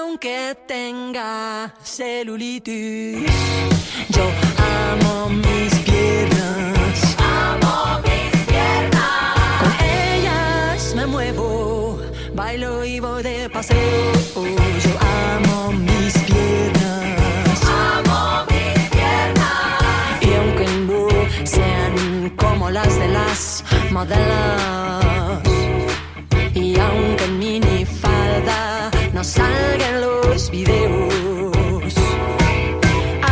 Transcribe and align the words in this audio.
aunque 0.00 0.56
tenga 0.66 1.74
celulitis, 1.82 3.30
yo 4.08 4.24
amo 4.88 5.28
mis 5.28 5.74
piernas. 5.80 7.16
Amo 7.18 8.00
mis 8.04 8.46
piernas. 8.46 9.60
Con 9.60 9.72
ellas 9.86 10.94
me 10.94 11.06
muevo, 11.06 11.98
bailo 12.34 12.84
y 12.84 13.00
voy 13.00 13.22
de 13.22 13.50
paseo. 13.50 14.12
Yo 14.84 14.92
amo 15.34 15.72
mis 15.72 16.14
piernas. 16.30 17.60
Amo 17.92 18.46
mis 18.50 18.88
piernas. 18.94 20.22
Y 20.22 20.34
aunque 20.34 20.66
no 20.88 21.08
sean 21.44 22.30
como 22.36 22.70
las 22.70 22.98
de 22.98 23.08
las 23.08 23.64
modelos, 23.90 24.99
salgan 29.30 30.00
los 30.00 30.50
videos, 30.50 31.94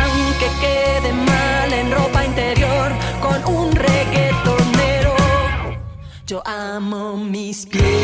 aunque 0.01 0.47
quede 0.61 1.11
mal 1.11 1.73
en 1.73 1.91
ropa 1.91 2.23
interior 2.23 2.91
con 3.21 3.55
un 3.55 3.75
reggaetonero, 3.75 5.15
yo 6.25 6.41
amo 6.45 7.17
mis 7.17 7.65
piernas. 7.65 7.98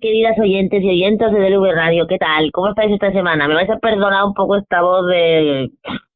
Queridas 0.00 0.38
oyentes 0.38 0.82
y 0.82 0.88
oyentes 0.88 1.32
de 1.32 1.40
DLV 1.40 1.72
Radio, 1.74 2.06
¿qué 2.06 2.18
tal? 2.18 2.50
¿Cómo 2.52 2.68
estáis 2.70 2.92
esta 2.92 3.12
semana? 3.12 3.46
Me 3.46 3.54
vais 3.54 3.70
a 3.70 3.78
perdonar 3.78 4.24
un 4.24 4.34
poco 4.34 4.56
esta 4.56 4.82
voz 4.82 5.06
de, 5.06 5.70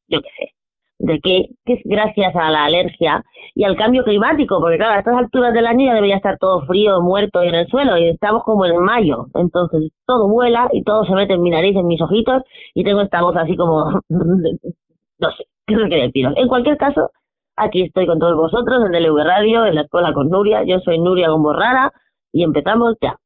yo 0.07 0.21
qué 0.21 0.29
sé, 0.37 0.53
de 0.99 1.19
que, 1.19 1.49
que 1.65 1.73
es 1.73 1.81
gracias 1.85 2.35
a 2.35 2.49
la 2.49 2.65
alergia 2.65 3.23
y 3.53 3.63
al 3.63 3.75
cambio 3.77 4.03
climático, 4.03 4.59
porque 4.59 4.77
claro, 4.77 4.93
a 4.93 4.99
estas 4.99 5.17
alturas 5.17 5.53
del 5.53 5.67
año 5.67 5.85
ya 5.85 5.93
debería 5.93 6.17
estar 6.17 6.37
todo 6.37 6.65
frío, 6.65 7.01
muerto 7.01 7.43
y 7.43 7.47
en 7.47 7.55
el 7.55 7.67
suelo, 7.67 7.97
y 7.97 8.09
estamos 8.09 8.43
como 8.43 8.65
en 8.65 8.77
mayo, 8.77 9.27
entonces 9.35 9.91
todo 10.05 10.27
vuela 10.27 10.69
y 10.73 10.83
todo 10.83 11.05
se 11.05 11.13
mete 11.13 11.33
en 11.33 11.41
mi 11.41 11.51
nariz, 11.51 11.75
en 11.75 11.87
mis 11.87 12.01
ojitos, 12.01 12.43
y 12.73 12.83
tengo 12.83 13.01
esta 13.01 13.21
voz 13.21 13.35
así 13.37 13.55
como, 13.55 14.01
no 14.09 15.31
sé, 15.31 15.45
qué 15.67 15.75
sé 15.75 15.89
qué 15.89 15.95
deciros. 15.95 16.33
En 16.37 16.47
cualquier 16.47 16.77
caso, 16.77 17.11
aquí 17.55 17.83
estoy 17.83 18.07
con 18.07 18.19
todos 18.19 18.35
vosotros 18.35 18.83
en 18.85 18.91
DLV 18.91 19.23
Radio, 19.23 19.65
en 19.65 19.75
la 19.75 19.81
escuela 19.81 20.13
con 20.13 20.29
Nuria, 20.29 20.63
yo 20.63 20.79
soy 20.79 20.99
Nuria 20.99 21.29
Gomborrara, 21.29 21.91
y 22.31 22.43
empezamos 22.43 22.95
ya. 23.01 23.17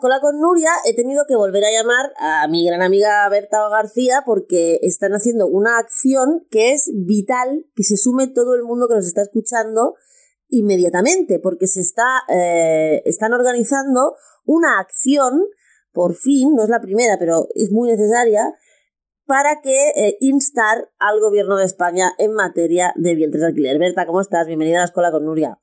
Esta 0.00 0.08
semana 0.08 0.16
en 0.16 0.18
la 0.18 0.18
escuela 0.18 0.20
con 0.20 0.40
Nuria 0.40 0.70
he 0.84 0.94
tenido 0.94 1.24
que 1.26 1.36
volver 1.36 1.64
a 1.64 1.70
llamar 1.70 2.12
a 2.18 2.48
mi 2.48 2.66
gran 2.66 2.82
amiga 2.82 3.28
Berta 3.28 3.68
García 3.68 4.22
porque 4.24 4.78
están 4.82 5.12
haciendo 5.12 5.46
una 5.46 5.78
acción 5.78 6.46
que 6.50 6.72
es 6.72 6.90
vital 6.94 7.66
que 7.74 7.82
se 7.82 7.96
sume 7.96 8.28
todo 8.28 8.54
el 8.54 8.62
mundo 8.62 8.88
que 8.88 8.94
nos 8.94 9.06
está 9.06 9.22
escuchando 9.22 9.94
inmediatamente 10.48 11.38
porque 11.38 11.66
se 11.66 11.80
está 11.80 12.22
eh, 12.28 13.02
están 13.04 13.32
organizando 13.32 14.16
una 14.44 14.78
acción 14.78 15.44
por 15.92 16.14
fin 16.14 16.54
no 16.54 16.64
es 16.64 16.70
la 16.70 16.80
primera 16.80 17.18
pero 17.18 17.46
es 17.54 17.70
muy 17.70 17.90
necesaria 17.90 18.54
para 19.26 19.60
que 19.60 19.90
eh, 19.96 20.16
instar 20.20 20.90
al 20.98 21.20
gobierno 21.20 21.56
de 21.56 21.64
España 21.64 22.12
en 22.18 22.32
materia 22.32 22.92
de 22.96 23.14
vientres 23.14 23.42
de 23.42 23.46
alquiler. 23.46 23.78
Berta, 23.78 24.04
¿cómo 24.04 24.20
estás? 24.20 24.48
Bienvenida 24.48 24.78
a 24.78 24.80
la 24.80 24.86
escuela 24.86 25.12
con 25.12 25.24
Nuria. 25.24 25.60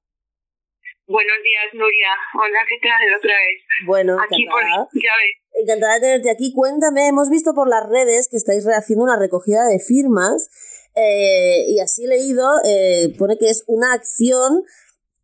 Buenos 1.07 1.38
días, 1.41 1.73
Nuria. 1.73 2.09
Hola, 2.35 2.59
¿qué 2.68 2.75
tal? 2.84 3.16
Otra 3.18 3.31
vez. 3.31 3.62
Bueno, 3.85 4.18
Aquí, 4.22 4.45
por, 4.45 4.62
encantada. 4.62 4.90
ya 4.94 5.13
ves. 5.23 5.63
Encantada 5.63 5.94
de 5.95 6.00
tenerte 6.01 6.29
aquí. 6.31 6.51
Cuéntame, 6.53 7.07
hemos 7.07 7.29
visto 7.29 7.53
por 7.53 7.69
las 7.69 7.88
redes 7.90 8.28
que 8.29 8.35
estáis 8.35 8.66
haciendo 8.68 9.06
una 9.06 9.17
recogida 9.17 9.66
de 9.66 9.79
firmas 9.79 10.50
eh, 10.96 11.63
y 11.69 11.79
así 11.79 12.03
he 12.03 12.07
leído, 12.09 12.46
eh, 12.66 13.16
pone 13.17 13.38
que 13.38 13.50
es 13.50 13.63
una 13.67 13.94
acción 13.94 14.63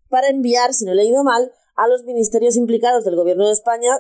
para 0.08 0.30
enviar, 0.30 0.74
si 0.74 0.86
no 0.86 0.94
he 0.94 0.96
leído 0.96 1.24
mal, 1.26 1.52
a 1.76 1.88
los 1.88 2.04
ministerios 2.06 2.56
implicados 2.56 3.04
del 3.04 3.16
Gobierno 3.18 3.48
de 3.48 3.54
España 3.54 3.92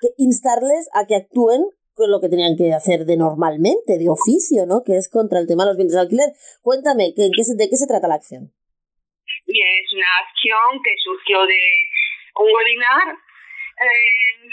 que 0.00 0.08
instarles 0.16 0.88
a 0.94 1.06
que 1.06 1.14
actúen 1.14 1.64
con 1.92 2.10
lo 2.10 2.20
que 2.20 2.28
tenían 2.28 2.56
que 2.56 2.72
hacer 2.72 3.04
de 3.04 3.16
normalmente, 3.16 3.98
de 3.98 4.08
oficio, 4.08 4.66
¿no? 4.66 4.82
Que 4.82 4.96
es 4.96 5.08
contra 5.08 5.38
el 5.38 5.46
tema 5.46 5.62
de 5.64 5.70
los 5.70 5.76
bienes 5.76 5.94
de 5.94 6.00
alquiler. 6.00 6.32
Cuéntame, 6.62 7.12
¿qué, 7.14 7.30
qué 7.34 7.44
se- 7.44 7.54
¿de 7.56 7.68
qué 7.68 7.76
se 7.76 7.86
trata 7.86 8.08
la 8.08 8.14
acción? 8.14 8.52
Bien, 9.46 9.84
es 9.84 9.92
una 9.92 10.16
acción 10.26 10.82
que 10.82 10.94
surgió 11.02 11.46
de 11.46 11.60
un 12.36 12.52
webinar 12.52 13.16
eh, 13.80 14.48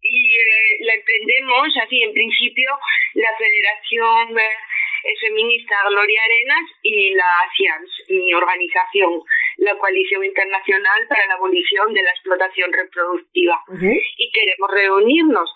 y 0.00 0.34
eh, 0.34 0.76
la 0.80 0.94
emprendemos 0.94 1.68
así, 1.84 2.02
en 2.02 2.12
principio, 2.12 2.70
la 3.14 3.30
Federación 3.36 4.38
eh, 4.38 5.14
Feminista 5.20 5.74
Gloria 5.88 6.20
Arenas 6.24 6.70
y 6.82 7.14
la 7.14 7.30
CIANS, 7.56 7.90
mi 8.08 8.32
organización, 8.34 9.22
la 9.58 9.76
Coalición 9.76 10.24
Internacional 10.24 11.06
para 11.08 11.26
la 11.26 11.34
Abolición 11.34 11.92
de 11.94 12.02
la 12.02 12.10
Explotación 12.10 12.72
Reproductiva. 12.72 13.62
y 13.80 14.30
queremos 14.32 14.70
reunirnos 14.70 15.50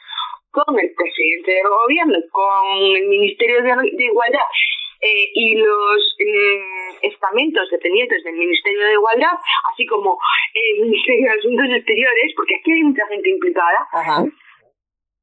con 0.50 0.78
el 0.78 0.92
presidente 0.94 1.52
del 1.52 1.68
gobierno, 1.68 2.18
con 2.30 2.96
el 2.96 3.06
Ministerio 3.06 3.62
de, 3.62 3.70
de 3.92 4.04
Igualdad 4.04 4.46
eh, 5.02 5.30
y 5.34 5.56
los 5.56 6.16
mm, 6.18 6.98
estamentos 7.02 7.68
dependientes 7.70 8.22
del 8.22 8.34
Ministerio 8.34 8.86
de 8.86 8.92
Igualdad, 8.92 9.36
así 9.72 9.84
como 9.86 10.16
el 10.54 10.80
Ministerio 10.86 11.24
de 11.24 11.38
Asuntos 11.38 11.66
Exteriores, 11.70 12.32
porque 12.36 12.54
aquí 12.54 12.72
hay 12.72 12.82
mucha 12.84 13.06
gente 13.08 13.30
implicada, 13.30 13.88
Ajá. 13.92 14.24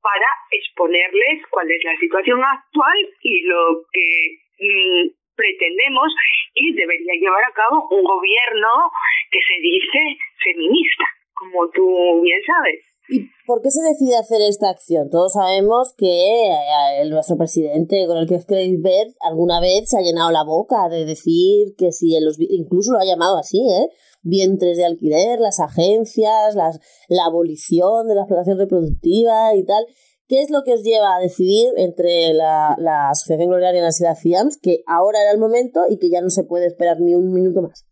para 0.02 0.28
exponerles 0.52 1.48
cuál 1.50 1.72
es 1.72 1.84
la 1.86 1.96
situación 1.98 2.44
actual 2.44 3.10
y 3.22 3.42
lo 3.44 3.84
que 3.94 4.40
mm, 4.60 5.10
pretendemos 5.36 6.14
y 6.56 6.74
debería 6.74 7.14
llevar 7.14 7.46
a 7.46 7.54
cabo 7.54 7.88
un 7.90 8.04
gobierno 8.04 8.92
que 9.32 9.40
se 9.40 9.62
dice 9.62 10.18
feminista, 10.44 11.06
como 11.34 11.70
tú 11.70 12.22
bien 12.22 12.42
sabes. 12.44 12.89
¿Y 13.12 13.22
por 13.48 13.62
qué 13.62 13.72
se 13.72 13.82
decide 13.82 14.16
hacer 14.18 14.42
esta 14.42 14.70
acción? 14.70 15.10
Todos 15.10 15.34
sabemos 15.34 15.94
que 15.98 16.52
eh, 16.52 17.02
el- 17.02 17.10
nuestro 17.10 17.38
presidente, 17.38 18.06
con 18.08 18.18
el 18.18 18.28
que 18.28 18.36
os 18.36 18.46
queréis 18.46 18.80
ver, 18.82 19.08
alguna 19.22 19.60
vez 19.60 19.90
se 19.90 19.98
ha 19.98 20.02
llenado 20.02 20.30
la 20.32 20.44
boca 20.44 20.88
de 20.90 21.06
decir 21.06 21.74
que 21.78 21.92
si 21.92 22.16
en 22.16 22.26
los, 22.26 22.38
incluso 22.40 22.92
lo 22.92 23.00
ha 23.00 23.06
llamado 23.06 23.38
así, 23.38 23.60
¿eh? 23.60 23.90
Vientres 24.22 24.78
de 24.78 24.86
alquiler, 24.86 25.40
las 25.40 25.60
agencias, 25.60 26.54
las, 26.54 26.80
la 27.08 27.26
abolición 27.26 28.08
de 28.08 28.16
la 28.16 28.22
explotación 28.22 28.58
reproductiva 28.60 29.56
y 29.56 29.66
tal. 29.66 29.86
¿Qué 30.28 30.42
es 30.42 30.52
lo 30.52 30.62
que 30.64 30.74
os 30.74 30.84
lleva 30.84 31.16
a 31.16 31.20
decidir 31.20 31.70
entre 31.78 32.34
la, 32.36 32.76
la 32.78 33.10
Asociación 33.10 33.50
Gloriana 33.50 33.78
y 33.80 33.82
la 33.82 34.16
CIAMS 34.16 34.60
que 34.62 34.84
ahora 34.86 35.22
era 35.24 35.32
el 35.32 35.40
momento 35.40 35.86
y 35.90 35.98
que 35.98 36.12
ya 36.12 36.22
no 36.22 36.30
se 36.30 36.44
puede 36.44 36.68
esperar 36.68 37.00
ni 37.00 37.16
un 37.16 37.34
minuto 37.34 37.64
más? 37.64 37.88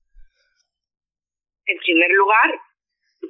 En 1.65 1.77
primer 1.83 2.09
lugar, 2.11 2.59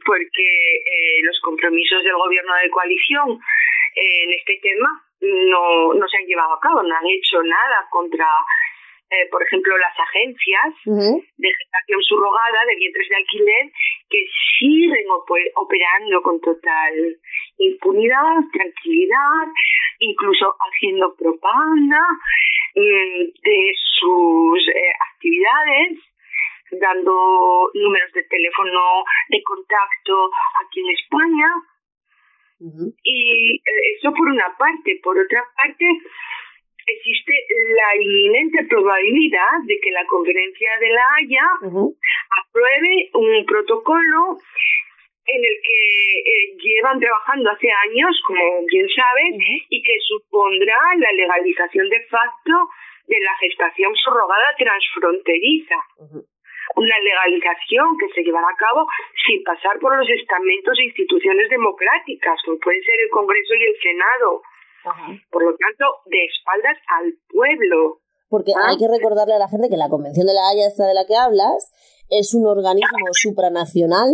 porque 0.06 0.48
eh, 0.86 1.20
los 1.24 1.40
compromisos 1.42 2.04
del 2.04 2.16
gobierno 2.16 2.54
de 2.56 2.70
coalición 2.70 3.40
eh, 3.96 4.24
en 4.24 4.34
este 4.34 4.60
tema 4.62 4.90
no, 5.22 5.94
no 5.94 6.08
se 6.08 6.18
han 6.18 6.26
llevado 6.26 6.54
a 6.54 6.60
cabo, 6.60 6.84
no 6.84 6.96
han 6.96 7.08
hecho 7.08 7.42
nada 7.44 7.88
contra, 7.90 8.28
eh, 9.10 9.28
por 9.32 9.42
ejemplo, 9.44 9.76
las 9.78 9.98
agencias 10.00 10.74
de 11.38 11.50
gestación 11.54 12.02
subrogada 12.04 12.60
de 12.70 12.76
vientres 12.76 13.10
de 13.10 13.16
alquiler 13.16 13.72
que 14.10 14.26
siguen 14.60 15.08
ope- 15.10 15.52
operando 15.56 16.22
con 16.22 16.40
total 16.42 16.94
impunidad, 17.58 18.38
tranquilidad, 18.54 19.48
incluso 20.00 20.56
haciendo 20.60 21.16
propaganda 21.16 22.00
mm, 22.76 23.24
de 23.44 23.72
sus 24.00 24.68
eh, 24.70 24.94
actividades, 25.14 25.98
dando 26.72 27.72
números 27.74 28.12
de 28.14 28.24
teléfono 28.24 29.04
de 29.30 29.44
contacto 29.44 30.30
aquí 30.66 30.80
en 30.82 30.90
España. 30.92 31.48
Y 33.04 33.56
eh, 33.56 33.98
eso 33.98 34.12
por 34.14 34.28
una 34.30 34.56
parte. 34.58 35.00
Por 35.04 35.18
otra 35.18 35.44
parte, 35.56 35.86
existe 36.88 37.34
la 37.76 38.02
inminente 38.02 38.66
probabilidad 38.66 39.62
de 39.66 39.80
que 39.80 39.92
la 39.92 40.06
conferencia 40.08 40.72
de 40.80 40.90
la 40.90 41.04
Haya 41.18 41.46
apruebe 42.42 43.10
un 43.14 43.46
protocolo 43.46 44.40
en 45.28 45.44
el 45.44 45.56
que 45.62 46.20
eh, 46.20 46.58
llevan 46.58 47.00
trabajando 47.00 47.52
hace 47.52 47.68
años, 47.70 48.22
como 48.26 48.66
bien 48.66 48.88
sabes, 48.96 49.36
y 49.70 49.84
que 49.84 49.98
supondrá 50.00 50.78
la 50.98 51.12
legalización 51.12 51.90
de 51.90 52.02
facto 52.08 52.54
de 53.08 53.20
la 53.20 53.36
gestación 53.36 53.94
subrogada 53.96 54.56
transfronteriza. 54.58 55.76
Una 56.76 56.98
legalización 57.00 57.96
que 57.98 58.12
se 58.14 58.22
llevará 58.28 58.48
a 58.50 58.58
cabo 58.60 58.86
sin 59.26 59.42
pasar 59.44 59.80
por 59.80 59.96
los 59.98 60.08
estamentos 60.10 60.76
e 60.80 60.84
instituciones 60.92 61.50
democráticas, 61.50 62.36
como 62.46 62.60
pueden 62.60 62.84
ser 62.84 62.98
el 63.06 63.10
Congreso 63.10 63.54
y 63.56 63.64
el 63.64 63.76
Senado. 63.82 64.30
Ajá. 64.84 65.08
Por 65.32 65.44
lo 65.44 65.56
tanto, 65.56 65.86
de 66.12 66.20
espaldas 66.26 66.78
al 67.00 67.14
pueblo. 67.32 68.02
Porque 68.30 68.52
Ah. 68.52 68.72
hay 68.72 68.78
que 68.78 68.88
recordarle 68.88 69.34
a 69.36 69.40
la 69.40 69.48
gente 69.48 69.70
que 69.70 69.78
la 69.78 69.90
Convención 69.90 70.28
de 70.28 70.34
la 70.36 70.50
Haya, 70.50 70.68
esta 70.68 70.86
de 70.86 70.94
la 70.94 71.06
que 71.06 71.16
hablas, 71.16 71.72
es 72.10 72.34
un 72.34 72.46
organismo 72.48 73.08
supranacional 73.14 74.10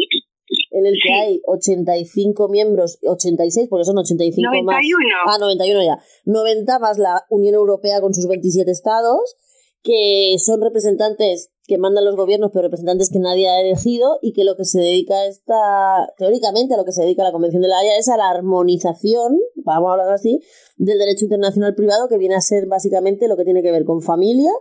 en 0.72 0.86
el 0.86 0.94
que 1.02 1.10
Sí. 1.10 1.14
hay 1.14 1.42
85 1.46 2.48
miembros, 2.50 3.00
86, 3.06 3.68
porque 3.70 3.86
son 3.86 3.98
85 3.98 4.50
más. 4.64 4.82
91. 4.82 5.16
Ah, 5.26 5.38
91 5.40 5.82
ya. 5.84 5.98
90 6.26 6.80
más 6.80 6.98
la 6.98 7.22
Unión 7.30 7.56
Europea 7.56 8.02
con 8.02 8.14
sus 8.14 8.28
27 8.28 8.70
estados, 8.72 9.36
que 9.84 10.36
son 10.40 10.62
representantes 10.62 11.53
que 11.68 11.78
mandan 11.78 12.04
los 12.04 12.16
gobiernos, 12.16 12.52
pero 12.52 12.64
representantes 12.64 13.10
que 13.12 13.20
nadie 13.20 13.48
ha 13.48 13.62
elegido 13.62 14.20
y 14.22 14.34
que 14.34 14.44
lo 14.44 14.58
que 14.58 14.66
se 14.66 14.80
dedica 14.80 15.26
esta, 15.26 16.12
teóricamente 16.18 16.74
a 16.74 16.78
lo 16.78 16.84
que 16.84 16.92
se 16.92 17.04
dedica 17.04 17.24
la 17.24 17.32
Convención 17.32 17.62
de 17.62 17.70
la 17.70 17.80
Haya 17.80 17.98
es 17.98 18.10
a 18.10 18.18
la 18.18 18.30
armonización, 18.30 19.40
vamos 19.64 19.90
a 19.90 19.94
hablar 19.94 20.12
así, 20.12 20.40
del 20.76 21.00
derecho 21.00 21.26
internacional 21.26 21.74
privado 21.76 22.10
que 22.10 22.18
viene 22.18 22.36
a 22.36 22.42
ser 22.42 22.68
básicamente 22.68 23.28
lo 23.28 23.38
que 23.38 23.46
tiene 23.46 23.64
que 23.64 23.72
ver 23.72 23.86
con 23.86 24.02
familia 24.02 24.52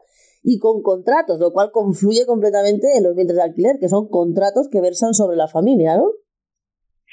y 0.43 0.59
con 0.59 0.83
contratos, 0.83 1.39
lo 1.39 1.53
cual 1.53 1.71
confluye 1.73 2.27
completamente 2.27 2.87
en 2.97 3.03
los 3.03 3.15
vientres 3.15 3.37
de 3.37 3.43
alquiler, 3.43 3.77
que 3.81 3.89
son 3.89 4.09
contratos 4.09 4.69
que 4.71 4.81
versan 4.81 5.15
sobre 5.15 5.37
la 5.37 5.49
familia, 5.49 5.97
¿no? 5.97 6.07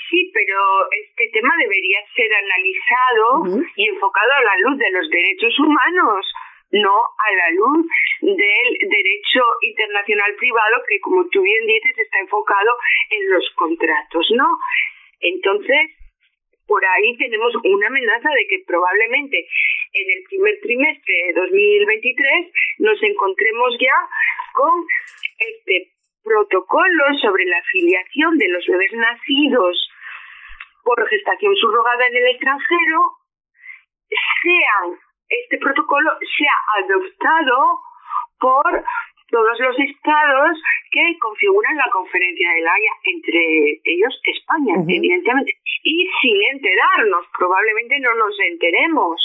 Sí, 0.09 0.31
pero 0.33 0.57
este 0.89 1.29
tema 1.33 1.53
debería 1.61 2.01
ser 2.17 2.29
analizado 2.33 3.69
y 3.77 3.89
enfocado 3.89 4.31
a 4.37 4.41
la 4.41 4.55
luz 4.65 4.77
de 4.79 4.89
los 4.89 5.05
derechos 5.09 5.53
humanos, 5.59 6.25
no 6.71 6.93
a 6.93 7.35
la 7.35 7.49
luz 7.51 7.85
del 8.21 8.89
derecho 8.89 9.41
internacional 9.61 10.35
privado 10.35 10.83
que, 10.87 10.99
como 10.99 11.27
tú 11.29 11.41
bien 11.41 11.65
dices, 11.65 11.97
está 11.97 12.19
enfocado 12.19 12.77
en 13.09 13.29
los 13.31 13.49
contratos, 13.55 14.27
¿no? 14.35 14.47
Entonces, 15.19 15.91
por 16.67 16.85
ahí 16.85 17.17
tenemos 17.17 17.53
una 17.63 17.87
amenaza 17.87 18.29
de 18.29 18.47
que 18.47 18.63
probablemente 18.65 19.47
en 19.93 20.17
el 20.17 20.23
primer 20.29 20.59
trimestre 20.61 21.13
de 21.27 21.33
2023 21.33 22.51
nos 22.79 23.01
encontremos 23.01 23.75
ya 23.79 23.97
con 24.53 24.85
este 25.39 25.91
protocolo 26.23 27.17
sobre 27.21 27.45
la 27.45 27.57
afiliación 27.57 28.37
de 28.37 28.49
los 28.49 28.65
bebés 28.67 28.93
nacidos 28.93 29.89
por 30.83 31.07
gestación 31.07 31.55
subrogada 31.55 32.07
en 32.07 32.17
el 32.17 32.27
extranjero 32.27 32.99
sean 34.43 35.08
este 35.29 35.57
protocolo 35.57 36.09
sea 36.19 36.57
adoptado 36.81 37.79
por 38.39 38.83
todos 39.29 39.55
los 39.61 39.75
estados 39.77 40.57
que 40.91 41.05
configuran 41.21 41.77
la 41.77 41.89
conferencia 41.93 42.49
de 42.49 42.61
la 42.65 42.73
Haya, 42.73 42.93
entre 43.05 43.41
ellos 43.85 44.13
España, 44.25 44.73
evidentemente, 44.89 45.53
y 45.85 46.09
sin 46.21 46.37
enterarnos, 46.49 47.29
probablemente 47.37 47.99
no 48.01 48.09
nos 48.17 48.33
enteremos. 48.49 49.15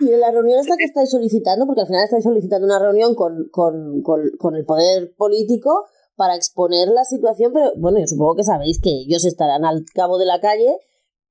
Y 0.00 0.12
en 0.12 0.20
la 0.20 0.32
reunión 0.32 0.58
esta 0.58 0.74
que 0.76 0.90
estáis 0.90 1.10
solicitando, 1.10 1.66
porque 1.66 1.82
al 1.82 1.86
final 1.86 2.04
estáis 2.04 2.24
solicitando 2.24 2.66
una 2.66 2.82
reunión 2.82 3.14
con, 3.14 3.46
con, 3.54 4.02
con, 4.02 4.34
con 4.36 4.56
el 4.56 4.66
poder 4.66 5.14
político 5.16 5.86
para 6.16 6.34
exponer 6.34 6.88
la 6.88 7.04
situación, 7.04 7.52
pero 7.54 7.70
bueno, 7.78 8.00
yo 8.00 8.06
supongo 8.06 8.36
que 8.36 8.44
sabéis 8.44 8.80
que 8.82 8.90
ellos 8.90 9.24
estarán 9.24 9.64
al 9.64 9.84
cabo 9.94 10.18
de 10.18 10.26
la 10.26 10.40
calle. 10.40 10.74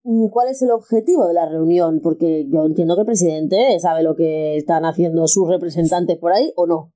¿Cuál 0.04 0.50
es 0.50 0.62
el 0.64 0.72
objetivo 0.72 1.28
de 1.28 1.34
la 1.34 1.48
reunión? 1.48 2.02
Porque 2.02 2.46
yo 2.50 2.66
entiendo 2.66 2.96
que 2.96 3.02
el 3.02 3.12
presidente 3.14 3.56
sabe 3.80 4.02
lo 4.02 4.16
que 4.16 4.58
están 4.58 4.84
haciendo 4.84 5.28
sus 5.28 5.48
representantes 5.48 6.18
por 6.18 6.34
ahí, 6.34 6.52
¿o 6.56 6.66
no? 6.66 6.90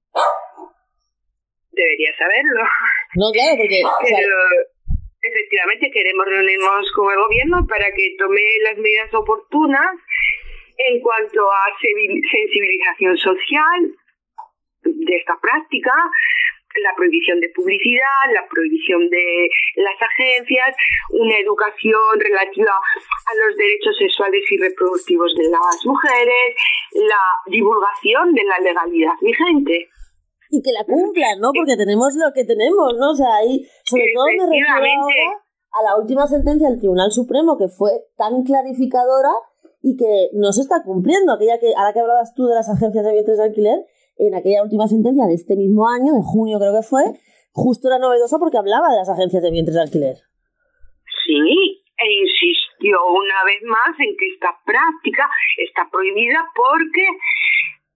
Debería 1.69 2.09
saberlo. 2.17 2.65
No, 3.15 3.29
claro, 3.29 3.57
porque 3.61 3.83
o 3.85 4.05
sea, 4.05 4.17
Pero 4.17 4.37
efectivamente 5.21 5.91
queremos 5.93 6.25
reunirnos 6.25 6.91
con 6.95 7.11
el 7.11 7.19
gobierno 7.19 7.67
para 7.69 7.85
que 7.93 8.15
tome 8.17 8.41
las 8.63 8.77
medidas 8.77 9.13
oportunas 9.13 9.93
en 10.77 10.99
cuanto 11.01 11.45
a 11.45 11.63
sensibilización 11.79 13.17
social 13.17 13.95
de 14.83 15.15
esta 15.17 15.37
práctica, 15.41 15.93
la 16.83 16.95
prohibición 16.95 17.39
de 17.39 17.49
publicidad, 17.49 18.31
la 18.33 18.47
prohibición 18.47 19.09
de 19.09 19.47
las 19.75 19.97
agencias, 20.01 20.75
una 21.11 21.37
educación 21.37 22.19
relativa 22.19 22.71
a 22.71 23.31
los 23.35 23.57
derechos 23.57 23.95
sexuales 23.97 24.43
y 24.51 24.57
reproductivos 24.57 25.33
de 25.35 25.49
las 25.49 25.77
mujeres, 25.85 26.55
la 26.93 27.25
divulgación 27.47 28.33
de 28.33 28.43
la 28.43 28.59
legalidad 28.59 29.15
vigente. 29.21 29.89
y 30.51 30.61
que 30.61 30.71
la 30.71 30.85
cumplan, 30.85 31.39
¿no? 31.41 31.51
Porque 31.51 31.75
tenemos 31.75 32.13
lo 32.15 32.31
que 32.31 32.45
tenemos, 32.45 32.93
¿no? 32.97 33.11
O 33.11 33.15
sea, 33.15 33.41
ahí, 33.41 33.65
sobre 33.83 34.13
todo 34.13 34.25
me 34.25 34.45
refiero 34.45 34.69
ahora 34.69 35.41
a 35.75 35.83
la 35.83 35.97
última 35.97 36.27
sentencia 36.27 36.69
del 36.69 36.79
Tribunal 36.79 37.11
Supremo 37.11 37.57
que 37.57 37.67
fue 37.67 37.91
tan 38.15 38.43
clarificadora 38.43 39.31
y 39.81 39.97
que 39.97 40.29
no 40.33 40.53
se 40.53 40.61
está 40.61 40.83
cumpliendo. 40.83 41.33
Aquella 41.33 41.59
que, 41.59 41.73
ahora 41.75 41.93
que 41.93 41.99
hablabas 41.99 42.33
tú 42.33 42.45
de 42.47 42.55
las 42.55 42.69
agencias 42.69 43.05
de 43.05 43.11
vientres 43.11 43.37
de 43.37 43.43
alquiler, 43.43 43.85
en 44.17 44.35
aquella 44.35 44.63
última 44.63 44.87
sentencia 44.87 45.25
de 45.25 45.35
este 45.35 45.55
mismo 45.55 45.87
año, 45.87 46.13
de 46.13 46.23
junio 46.23 46.59
creo 46.59 46.73
que 46.73 46.87
fue, 46.87 47.03
justo 47.51 47.87
era 47.87 47.99
novedosa 47.99 48.39
porque 48.39 48.57
hablaba 48.57 48.89
de 48.89 48.97
las 48.97 49.09
agencias 49.09 49.43
de 49.43 49.51
vientres 49.51 49.75
de 49.75 49.81
alquiler. 49.81 50.17
Sí, 51.25 51.83
e 51.97 52.07
insistió 52.11 52.99
una 53.07 53.43
vez 53.45 53.61
más 53.63 53.95
en 53.99 54.15
que 54.17 54.27
esta 54.27 54.55
práctica 54.65 55.29
está 55.57 55.89
prohibida 55.89 56.43
porque 56.55 57.05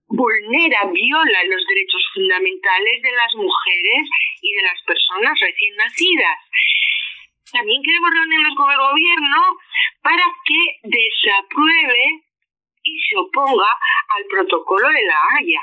vulnera, 0.07 0.89
viola 0.91 1.39
los 1.45 1.63
derechos 1.67 2.03
fundamentales 2.13 3.01
de 3.03 3.11
las 3.11 3.35
mujeres 3.35 4.03
y 4.41 4.53
de 4.55 4.63
las 4.63 4.79
personas 4.83 5.33
recién 5.39 5.75
nacidas. 5.75 6.39
También 7.51 7.81
queremos 7.83 8.09
reunirnos 8.13 8.55
con 8.55 8.71
el 8.71 8.77
gobierno 8.77 9.39
para 10.01 10.25
que 10.45 10.61
desapruebe 10.83 12.28
y 12.96 13.00
se 13.00 13.15
oponga 13.17 13.69
al 14.17 14.25
protocolo 14.25 14.88
de 14.89 15.03
la 15.03 15.17
Haya. 15.38 15.62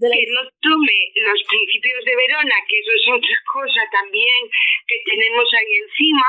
De 0.00 0.08
la- 0.08 0.16
que 0.16 0.24
no 0.32 0.42
tome 0.64 0.98
los 1.14 1.40
principios 1.44 2.04
de 2.06 2.16
Verona, 2.16 2.54
que 2.66 2.78
eso 2.80 2.92
es 2.96 3.04
otra 3.12 3.36
cosa 3.52 3.82
también 3.92 4.40
que 4.88 4.96
tenemos 5.04 5.44
ahí 5.52 5.72
encima, 5.84 6.26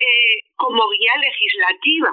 eh, 0.00 0.42
como 0.56 0.82
guía 0.90 1.14
legislativa. 1.22 2.10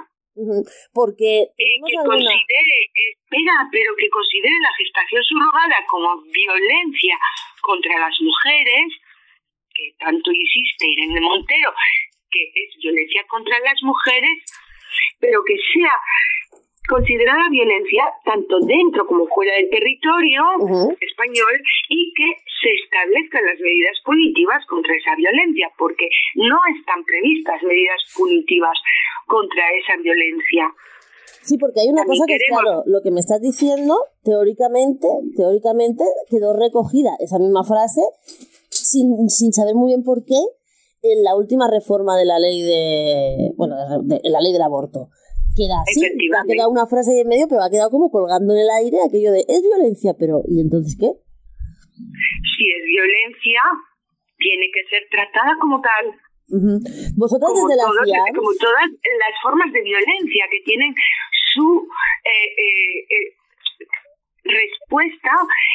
Porque 0.92 1.46
Eh, 1.58 1.78
que 1.86 1.96
alguna... 1.98 2.14
considere, 2.14 2.76
espera, 3.10 3.54
pero 3.70 3.90
que 3.98 4.08
considere 4.10 4.54
la 4.62 4.72
gestación 4.78 5.22
subrogada 5.24 5.76
como 5.88 6.22
violencia 6.30 7.18
contra 7.60 7.98
las 7.98 8.14
mujeres, 8.20 8.86
que 9.74 9.94
tanto 9.98 10.30
insiste 10.32 10.86
Irene 10.86 11.20
Montero, 11.20 11.72
que 12.30 12.42
es 12.54 12.70
violencia 12.82 13.24
contra 13.28 13.58
las 13.60 13.80
mujeres, 13.82 14.42
pero 15.20 15.42
que 15.44 15.56
sea 15.72 15.92
considerada 16.88 17.48
violencia 17.50 18.04
tanto 18.24 18.60
dentro 18.60 19.06
como 19.06 19.26
fuera 19.28 19.54
del 19.56 19.70
territorio 19.70 20.42
español 21.00 21.54
y 21.88 22.12
que 22.12 22.28
se 22.44 22.70
establezcan 22.84 23.44
las 23.44 23.58
medidas 23.60 23.96
punitivas 24.04 24.64
contra 24.66 24.94
esa 24.94 25.16
violencia, 25.16 25.70
porque 25.78 26.08
no 26.34 26.58
están 26.78 27.04
previstas 27.04 27.62
medidas 27.62 28.00
punitivas 28.16 28.76
contra 29.26 29.64
esa 29.80 29.96
violencia. 30.02 30.68
Sí, 31.42 31.56
porque 31.58 31.80
hay 31.80 31.88
una 31.88 32.02
También 32.02 32.20
cosa 32.20 32.26
que 32.26 32.36
es 32.36 32.42
claro, 32.48 32.82
lo 32.86 33.00
que 33.02 33.10
me 33.10 33.20
estás 33.20 33.40
diciendo, 33.40 33.96
teóricamente, 34.24 35.08
teóricamente 35.36 36.04
quedó 36.30 36.56
recogida 36.56 37.16
esa 37.20 37.38
misma 37.38 37.64
frase 37.64 38.00
sin, 38.68 39.28
sin 39.28 39.52
saber 39.52 39.74
muy 39.74 39.92
bien 39.92 40.04
por 40.04 40.24
qué 40.24 40.40
en 41.04 41.22
la 41.22 41.36
última 41.36 41.68
reforma 41.70 42.16
de 42.16 42.24
la 42.24 42.38
ley 42.38 42.62
de, 42.62 43.52
de, 44.02 44.20
la 44.24 44.40
ley 44.40 44.52
del 44.52 44.62
aborto. 44.62 45.10
Queda 45.56 45.78
así, 45.86 46.02
ha 46.04 46.46
quedado 46.46 46.70
una 46.70 46.86
frase 46.86 47.12
ahí 47.12 47.20
en 47.20 47.28
medio, 47.28 47.46
pero 47.48 47.62
ha 47.62 47.70
quedado 47.70 47.90
como 47.90 48.10
colgando 48.10 48.54
en 48.54 48.60
el 48.60 48.70
aire 48.70 48.98
aquello 49.06 49.30
de 49.30 49.44
es 49.46 49.62
violencia, 49.62 50.14
pero 50.18 50.42
¿y 50.48 50.60
entonces 50.60 50.96
qué? 50.98 51.14
Si 51.14 52.64
es 52.74 52.82
violencia, 52.86 53.62
tiene 54.38 54.66
que 54.74 54.82
ser 54.90 55.02
tratada 55.10 55.54
como 55.60 55.80
tal. 55.80 56.10
Ujú. 56.50 56.82
Vosotras 57.16 57.54
como, 57.54 57.68
desde 57.70 57.78
la 57.78 57.86
CIAM, 57.86 58.34
como 58.34 58.50
todas 58.58 58.90
las 58.90 59.34
formas 59.42 59.72
de 59.72 59.80
violencia 59.80 60.44
que 60.50 60.60
tienen 60.66 60.92
su 61.54 61.86
eh, 62.26 62.50
eh, 62.50 62.98
eh, 62.98 63.26
respuesta 64.44 65.32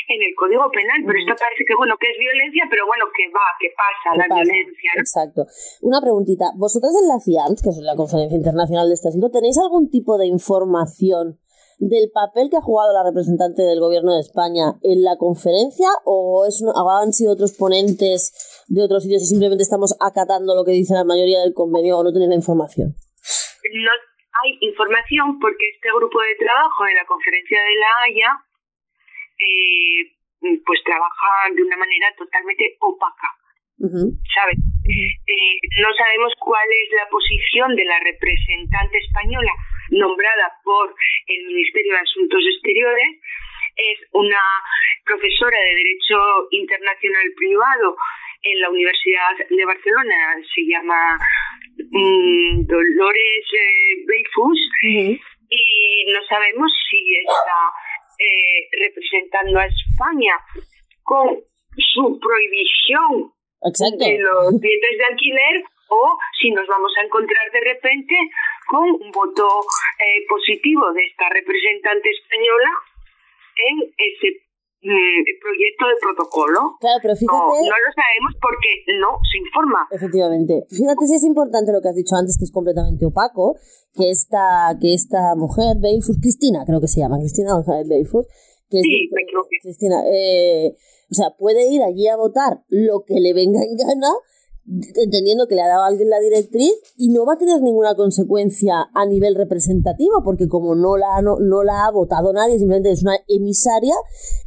en 0.07 0.19
el 0.23 0.33
Código 0.37 0.69
Penal. 0.71 1.01
Pero 1.05 1.17
esto 1.19 1.35
parece 1.35 1.65
que, 1.65 1.75
bueno, 1.75 1.97
que 1.99 2.07
es 2.07 2.17
violencia, 2.17 2.63
pero 2.69 2.85
bueno, 2.85 3.05
que 3.11 3.25
va, 3.33 3.45
que 3.59 3.69
pasa 3.75 4.07
¿Qué 4.13 4.17
la 4.21 4.27
pasa? 4.29 4.41
violencia. 4.45 4.91
¿no? 4.95 5.01
Exacto. 5.01 5.41
Una 5.81 5.99
preguntita. 6.01 6.45
¿Vosotras 6.55 6.93
en 7.01 7.07
la 7.09 7.19
CIAMS, 7.19 7.61
que 7.61 7.69
es 7.69 7.77
la 7.81 7.95
Conferencia 7.97 8.37
Internacional 8.37 8.87
de 8.87 8.95
este 8.95 9.09
asunto, 9.09 9.29
tenéis 9.33 9.57
algún 9.57 9.89
tipo 9.89 10.17
de 10.17 10.27
información 10.27 11.39
del 11.79 12.11
papel 12.11 12.49
que 12.51 12.57
ha 12.57 12.61
jugado 12.61 12.91
la 12.91 13.07
representante 13.07 13.61
del 13.63 13.79
Gobierno 13.79 14.13
de 14.13 14.19
España 14.19 14.75
en 14.83 14.99
la 15.01 15.15
conferencia 15.15 15.87
o, 16.03 16.43
es 16.45 16.59
una- 16.61 16.75
o 16.75 16.89
han 16.91 17.13
sido 17.13 17.31
otros 17.31 17.55
ponentes 17.55 18.35
de 18.67 18.83
otros 18.83 19.03
sitios 19.03 19.23
y 19.23 19.27
simplemente 19.31 19.63
estamos 19.63 19.95
acatando 20.01 20.55
lo 20.55 20.65
que 20.65 20.71
dice 20.75 20.93
la 20.93 21.05
mayoría 21.05 21.39
del 21.39 21.53
convenio 21.53 21.97
o 21.97 22.03
no 22.03 22.11
tenéis 22.11 22.29
la 22.29 22.35
información? 22.35 22.95
no 23.71 23.91
hay 24.43 24.57
información 24.61 25.39
porque 25.39 25.63
este 25.75 25.87
grupo 25.95 26.19
de 26.19 26.35
trabajo 26.43 26.83
de 26.83 26.95
la 26.95 27.05
conferencia 27.07 27.59
de 27.63 27.75
la 27.79 27.91
Haya 28.03 28.31
eh, 29.39 30.11
pues 30.65 30.79
trabaja 30.83 31.53
de 31.55 31.63
una 31.63 31.77
manera 31.77 32.13
totalmente 32.17 32.77
opaca. 32.79 33.27
¿sabes? 33.79 34.59
Eh, 34.83 35.55
no 35.79 35.93
sabemos 35.93 36.33
cuál 36.39 36.67
es 36.67 36.91
la 36.91 37.07
posición 37.09 37.75
de 37.75 37.85
la 37.85 37.99
representante 37.99 38.97
española 38.97 39.51
nombrada 39.91 40.51
por 40.63 40.93
el 41.27 41.45
Ministerio 41.45 41.93
de 41.93 41.99
Asuntos 41.99 42.43
Exteriores. 42.55 43.21
Es 43.77 43.99
una 44.11 44.41
profesora 45.05 45.57
de 45.57 45.75
Derecho 45.75 46.47
Internacional 46.51 47.31
Privado 47.37 47.95
en 48.43 48.61
la 48.61 48.69
Universidad 48.69 49.37
de 49.49 49.65
Barcelona. 49.65 50.35
Se 50.53 50.61
llama 50.67 51.17
mm, 51.77 52.65
Dolores 52.65 53.45
eh, 53.53 54.03
Beifus 54.05 54.59
y 55.49 56.05
no 56.11 56.19
sabemos 56.27 56.71
si 56.89 57.15
está 57.15 57.71
eh, 58.19 58.67
representando 58.75 59.59
a 59.59 59.65
España 59.65 60.35
con 61.03 61.39
su 61.75 62.19
prohibición 62.19 63.31
Exacto. 63.63 64.03
de 64.03 64.19
los 64.19 64.59
dientes 64.59 64.93
de 64.97 65.05
alquiler 65.09 65.63
o 65.89 66.17
si 66.39 66.51
nos 66.51 66.67
vamos 66.67 66.91
a 66.97 67.05
encontrar 67.05 67.51
de 67.51 67.61
repente 67.61 68.15
con 68.69 68.83
un 68.83 69.11
voto 69.11 69.47
eh, 69.97 70.21
positivo 70.29 70.91
de 70.93 71.03
esta 71.05 71.29
representante 71.29 72.09
española 72.09 72.71
en 73.57 73.75
ese 73.97 74.27
mm, 74.85 75.23
proyecto 75.41 75.87
de 75.89 75.95
protocolo. 75.99 76.77
Claro, 76.79 76.99
pero 77.01 77.13
No, 77.13 77.19
fíjate... 77.19 77.69
no 77.69 77.77
lo 77.81 77.91
sabemos 77.91 78.31
porque 78.39 78.71
no 79.01 79.19
se 79.25 79.37
informa. 79.39 79.87
Efectivamente. 79.91 80.63
Fíjate 80.69 81.07
si 81.07 81.15
es 81.15 81.25
importante 81.25 81.73
lo 81.73 81.81
que 81.81 81.89
has 81.89 81.97
dicho 81.97 82.15
antes, 82.15 82.37
que 82.37 82.45
es 82.45 82.53
completamente 82.53 83.05
opaco, 83.05 83.57
que 83.99 84.11
esta, 84.11 84.77
que 84.79 84.93
esta 84.93 85.35
mujer, 85.35 85.77
Beifus, 85.79 86.17
Cristina, 86.21 86.63
creo 86.65 86.79
que 86.79 86.87
se 86.87 87.01
llama, 87.01 87.19
Cristina 87.19 87.53
González 87.53 87.87
Beifus, 87.87 88.25
que 88.69 88.79
es 88.79 88.83
Sí, 88.83 89.09
me 89.11 89.23
equivoqué. 89.23 89.57
Cristina, 89.61 90.03
eh, 90.09 90.75
o 91.11 91.13
sea, 91.13 91.35
puede 91.37 91.67
ir 91.67 91.83
allí 91.83 92.07
a 92.07 92.15
votar 92.15 92.63
lo 92.69 93.03
que 93.03 93.19
le 93.19 93.33
venga 93.33 93.61
en 93.61 93.75
gana, 93.75 94.07
entendiendo 94.95 95.47
que 95.47 95.55
le 95.55 95.63
ha 95.63 95.67
dado 95.67 95.83
a 95.83 95.87
alguien 95.87 96.09
la 96.09 96.19
directriz 96.19 96.71
y 96.95 97.09
no 97.09 97.25
va 97.25 97.33
a 97.33 97.37
tener 97.37 97.61
ninguna 97.61 97.95
consecuencia 97.95 98.89
a 98.93 99.05
nivel 99.05 99.35
representativo, 99.35 100.23
porque 100.23 100.47
como 100.47 100.75
no 100.75 100.95
la, 100.95 101.21
no, 101.21 101.37
no 101.39 101.63
la 101.63 101.85
ha 101.85 101.91
votado 101.91 102.31
nadie, 102.31 102.57
simplemente 102.57 102.91
es 102.91 103.01
una 103.01 103.17
emisaria, 103.27 103.95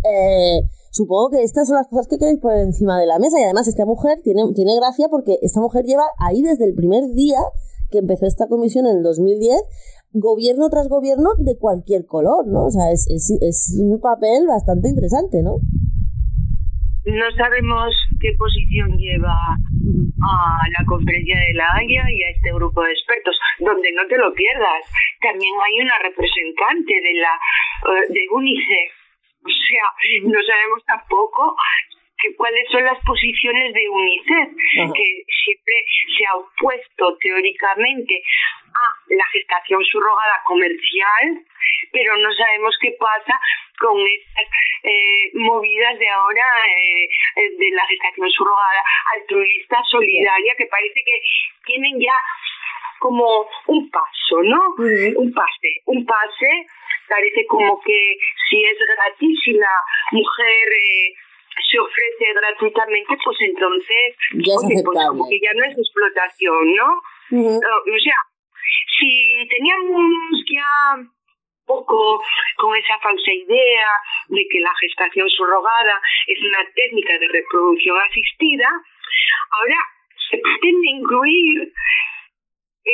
eh, 0.05 0.63
supongo 0.93 1.31
que 1.31 1.43
estas 1.43 1.69
son 1.69 1.77
las 1.77 1.89
cosas 1.89 2.09
que 2.09 2.17
queréis 2.17 2.39
poner 2.39 2.61
encima 2.61 2.99
de 2.99 3.07
la 3.07 3.19
mesa. 3.19 3.39
Y 3.39 3.43
además 3.43 3.69
esta 3.69 3.85
mujer 3.85 4.21
tiene, 4.23 4.45
tiene 4.55 4.77
gracia 4.77 5.09
porque 5.11 5.39
esta 5.43 5.61
mujer 5.61 5.85
lleva 5.85 6.05
ahí 6.19 6.41
desde 6.41 6.65
el 6.65 6.75
primer 6.75 7.13
día 7.13 7.39
que 7.93 7.99
empezó 7.99 8.27
esta 8.27 8.49
comisión 8.49 8.87
en 8.87 8.97
el 8.97 9.03
2010, 9.03 9.55
gobierno 10.13 10.69
tras 10.71 10.89
gobierno 10.89 11.37
de 11.39 11.57
cualquier 11.59 12.07
color, 12.07 12.49
¿no? 12.49 12.65
O 12.65 12.71
sea, 12.71 12.91
es, 12.91 13.07
es, 13.09 13.31
es 13.41 13.79
un 13.79 14.01
papel 14.01 14.49
bastante 14.49 14.89
interesante, 14.89 15.43
¿no? 15.43 15.61
No 17.05 17.27
sabemos 17.37 17.91
qué 18.21 18.31
posición 18.39 18.97
lleva 18.97 19.35
a 19.35 20.37
la 20.79 20.87
conferencia 20.87 21.35
de 21.35 21.55
la 21.55 21.67
Haya 21.75 22.07
y 22.09 22.23
a 22.23 22.31
este 22.31 22.55
grupo 22.55 22.81
de 22.83 22.93
expertos, 22.93 23.35
donde 23.59 23.91
no 23.91 24.07
te 24.07 24.17
lo 24.19 24.33
pierdas. 24.33 24.87
También 25.21 25.51
hay 25.51 25.83
una 25.83 25.99
representante 25.99 26.95
de 26.95 27.15
la 27.19 27.35
eh, 27.91 28.07
de 28.07 28.23
UNICEF. 28.31 28.93
O 29.43 29.51
sea, 29.51 29.87
no 30.31 30.39
sabemos 30.47 30.85
tampoco 30.87 31.57
que 32.23 32.35
cuáles 32.37 32.69
son 32.71 32.85
las 32.85 32.99
posiciones 33.05 33.75
de 33.75 33.88
UNICEF, 33.88 34.49
Ajá. 34.81 34.93
que 34.95 35.25
siempre 35.45 35.75
se 36.17 36.26
ha 36.26 36.37
opuesto 36.37 37.17
teóricamente 37.19 38.23
a 38.75 39.14
la 39.14 39.26
gestación 39.33 39.85
subrogada 39.85 40.41
comercial, 40.45 41.45
pero 41.91 42.17
no 42.17 42.33
sabemos 42.33 42.76
qué 42.81 42.93
pasa 42.99 43.38
con 43.79 43.99
estas 43.99 44.47
eh, 44.85 45.31
movidas 45.35 45.99
de 45.99 46.09
ahora 46.09 46.47
eh, 46.69 47.05
eh, 47.05 47.50
de 47.59 47.71
la 47.71 47.87
gestación 47.87 48.31
subrogada 48.31 48.83
altruista, 49.17 49.83
solidaria, 49.91 50.55
que 50.57 50.67
parece 50.67 51.02
que 51.05 51.21
tienen 51.67 52.00
ya 52.00 52.14
como 53.00 53.49
un 53.67 53.91
paso, 53.91 54.43
¿no? 54.43 54.61
Un 54.79 55.33
pase, 55.35 55.83
un 55.87 56.07
pase, 56.07 56.67
parece 57.09 57.45
como 57.47 57.81
que 57.83 58.17
si 58.49 58.64
es 58.64 58.79
gratis, 58.79 59.38
si 59.45 59.52
la 59.52 59.75
mujer 60.12 60.69
eh, 60.69 61.14
se 61.71 61.79
ofrece 61.79 62.33
gratuitamente, 62.35 63.17
pues 63.25 63.37
entonces, 63.41 64.17
Ya 64.35 64.55
es 64.55 64.65
oye, 64.65 64.83
pues 64.85 64.97
aceptable. 64.97 65.19
como 65.19 65.29
que 65.29 65.41
ya 65.41 65.53
no 65.55 65.65
es 65.65 65.79
explotación, 65.79 66.75
¿no? 66.75 66.89
Ujú. 67.31 67.57
O 67.57 67.99
sea, 67.99 68.19
si 68.99 69.49
teníamos 69.49 70.45
ya 70.51 70.97
poco 71.67 72.23
con 72.57 72.77
esa 72.77 72.99
falsa 72.99 73.33
idea 73.33 73.89
de 74.29 74.47
que 74.51 74.61
la 74.61 74.73
gestación 74.81 75.29
subrogada 75.31 76.01
es 76.27 76.39
una 76.43 76.59
técnica 76.75 77.19
de 77.19 77.29
reproducción 77.29 77.97
asistida, 78.09 78.69
ahora 79.59 79.77
se 80.31 80.39
pretende 80.39 80.91
incluir 80.91 81.73
eh, 82.85 82.91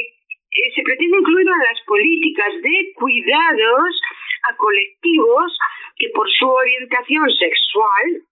eh, 0.51 0.73
se 0.75 0.83
pretende 0.83 1.17
incluir 1.19 1.47
en 1.47 1.59
las 1.59 1.81
políticas 1.87 2.53
de 2.63 2.93
cuidados 2.95 4.01
a 4.51 4.57
colectivos 4.57 5.59
que 5.97 6.09
por 6.15 6.29
su 6.31 6.49
orientación 6.49 7.29
sexual, 7.31 8.23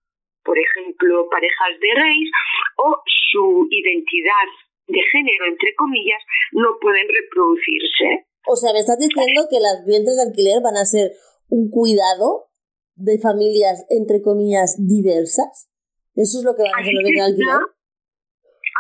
por 0.47 0.57
ejemplo, 0.57 1.29
parejas 1.29 1.75
de 1.81 1.91
gays, 2.01 2.31
o 2.79 3.03
su 3.33 3.67
identidad 3.71 4.49
de 4.87 5.03
género, 5.13 5.47
entre 5.47 5.75
comillas, 5.75 6.23
no 6.53 6.79
pueden 6.81 7.07
reproducirse. 7.09 8.31
O 8.47 8.55
sea, 8.55 8.73
me 8.73 8.79
estás 8.79 8.99
diciendo 8.99 9.51
que 9.51 9.59
las 9.59 9.85
vientres 9.85 10.17
de 10.17 10.23
alquiler 10.23 10.63
van 10.63 10.79
a 10.79 10.87
ser 10.87 11.11
un 11.51 11.69
cuidado 11.69 12.47
de 12.95 13.19
familias, 13.19 13.85
entre 13.91 14.23
comillas, 14.23 14.79
diversas. 14.79 15.69
¿Eso 16.15 16.39
es 16.39 16.45
lo 16.47 16.55
que 16.55 16.63
van 16.63 16.73
a 16.73 16.81
hacer 16.81 16.95
los 16.95 17.11
de 17.11 17.21
alquiler? 17.21 17.77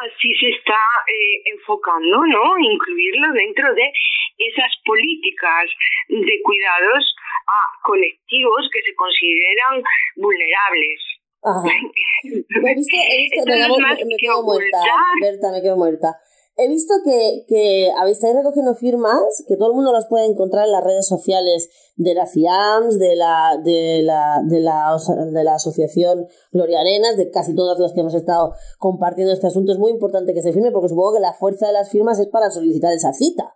así 0.05 0.29
se 0.35 0.49
está 0.51 0.79
eh, 1.09 1.43
enfocando, 1.57 2.27
¿no? 2.27 2.59
Incluirlo 2.59 3.33
dentro 3.33 3.75
de 3.75 3.93
esas 4.39 4.73
políticas 4.85 5.71
de 6.09 6.41
cuidados 6.43 7.17
a 7.49 7.83
colectivos 7.83 8.69
que 8.73 8.83
se 8.83 8.95
consideran 8.95 9.83
vulnerables. 10.17 11.01
Ajá. 11.47 11.63
Me 11.63 12.73
he 12.73 12.75
visto, 12.75 12.97
he 12.97 13.69
no 13.69 13.79
me, 13.79 14.05
me 14.05 14.17
que 14.17 14.17
quedo 14.17 14.43
muerta. 14.43 14.79
Berta, 15.23 15.53
me 15.53 15.63
quedo 15.63 15.77
muerta. 15.77 16.19
He 16.57 16.69
visto 16.69 16.95
que, 17.05 17.45
que 17.47 17.93
habéis 17.99 18.17
estáis 18.17 18.35
recogiendo 18.35 18.75
firmas, 18.75 19.45
que 19.47 19.57
todo 19.57 19.69
el 19.69 19.75
mundo 19.75 19.93
las 19.93 20.07
puede 20.07 20.25
encontrar 20.25 20.65
en 20.67 20.73
las 20.73 20.83
redes 20.83 21.07
sociales 21.07 21.69
de 21.97 22.15
la 22.15 22.27
CIAMS, 22.27 22.99
de 22.99 23.15
la, 23.15 23.61
de 23.63 24.03
la, 24.03 24.41
de 24.43 24.61
la, 24.61 24.97
de 25.31 25.45
la 25.45 25.55
Asociación 25.55 26.27
Gloria 26.51 26.81
Arenas, 26.81 27.17
de 27.17 27.31
casi 27.31 27.55
todas 27.55 27.79
las 27.79 27.93
que 27.93 28.01
hemos 28.01 28.15
estado 28.15 28.55
compartiendo 28.79 29.33
este 29.33 29.47
asunto. 29.47 29.71
Es 29.71 29.79
muy 29.79 29.93
importante 29.93 30.35
que 30.35 30.43
se 30.43 30.53
firme 30.53 30.73
porque 30.73 30.89
supongo 30.89 31.15
que 31.15 31.21
la 31.21 31.35
fuerza 31.35 31.69
de 31.69 31.75
las 31.75 31.91
firmas 31.91 32.19
es 32.19 32.27
para 32.27 32.51
solicitar 32.51 32.93
esa 32.93 33.13
cita. 33.13 33.56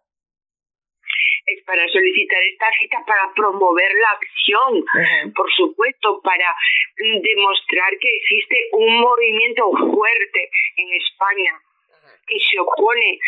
Es 1.50 1.64
para 1.66 1.82
solicitar 1.88 2.38
esta 2.46 2.66
cita 2.78 2.98
para 3.06 3.26
promover 3.34 3.90
la 3.90 4.10
acción, 4.14 5.32
por 5.34 5.50
supuesto, 5.50 6.20
para 6.22 6.46
demostrar 6.96 7.90
que 7.98 8.08
existe 8.22 8.56
un 8.72 9.00
movimiento 9.00 9.66
fuerte 9.70 10.50
en 10.76 10.88
España 10.94 11.58
que 12.26 12.38
se 12.38 12.60
opone 12.60 13.18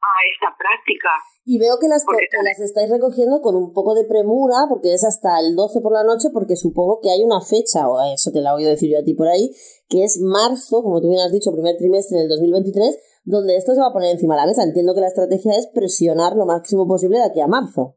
a 0.00 0.12
esta 0.32 0.56
práctica. 0.56 1.08
Y 1.44 1.58
veo 1.58 1.78
que 1.80 1.88
las, 1.88 2.04
Porque 2.04 2.28
que 2.28 2.42
las 2.44 2.60
estáis 2.60 2.90
recogiendo 2.90 3.40
con 3.40 3.56
un 3.56 3.72
poco 3.72 3.94
de 3.94 4.04
premura, 4.04 4.68
porque 4.68 4.92
es 4.92 5.04
hasta 5.04 5.40
el 5.40 5.56
12 5.56 5.80
por 5.80 5.92
la 5.92 6.04
noche, 6.04 6.28
porque 6.32 6.56
supongo 6.56 7.00
que 7.00 7.10
hay 7.10 7.24
una 7.24 7.40
fecha, 7.40 7.88
o 7.88 7.96
eso 8.12 8.30
te 8.32 8.40
la 8.40 8.52
voy 8.52 8.64
a 8.64 8.76
decir 8.76 8.90
yo 8.92 9.00
a 9.00 9.04
ti 9.04 9.14
por 9.14 9.28
ahí, 9.28 9.50
que 9.88 10.04
es 10.04 10.20
marzo, 10.20 10.82
como 10.82 11.00
tú 11.00 11.08
bien 11.08 11.20
has 11.20 11.32
dicho, 11.32 11.52
primer 11.52 11.76
trimestre 11.76 12.18
del 12.18 12.28
2023, 12.28 13.09
donde 13.30 13.56
esto 13.56 13.74
se 13.74 13.80
va 13.80 13.88
a 13.88 13.96
poner 13.96 14.10
encima 14.12 14.34
de 14.34 14.42
la 14.42 14.46
mesa. 14.46 14.62
Entiendo 14.62 14.94
que 14.94 15.00
la 15.00 15.08
estrategia 15.08 15.54
es 15.56 15.70
presionar 15.72 16.34
lo 16.36 16.44
máximo 16.46 16.86
posible 16.86 17.18
de 17.18 17.26
aquí 17.30 17.40
a 17.40 17.46
marzo. 17.46 17.96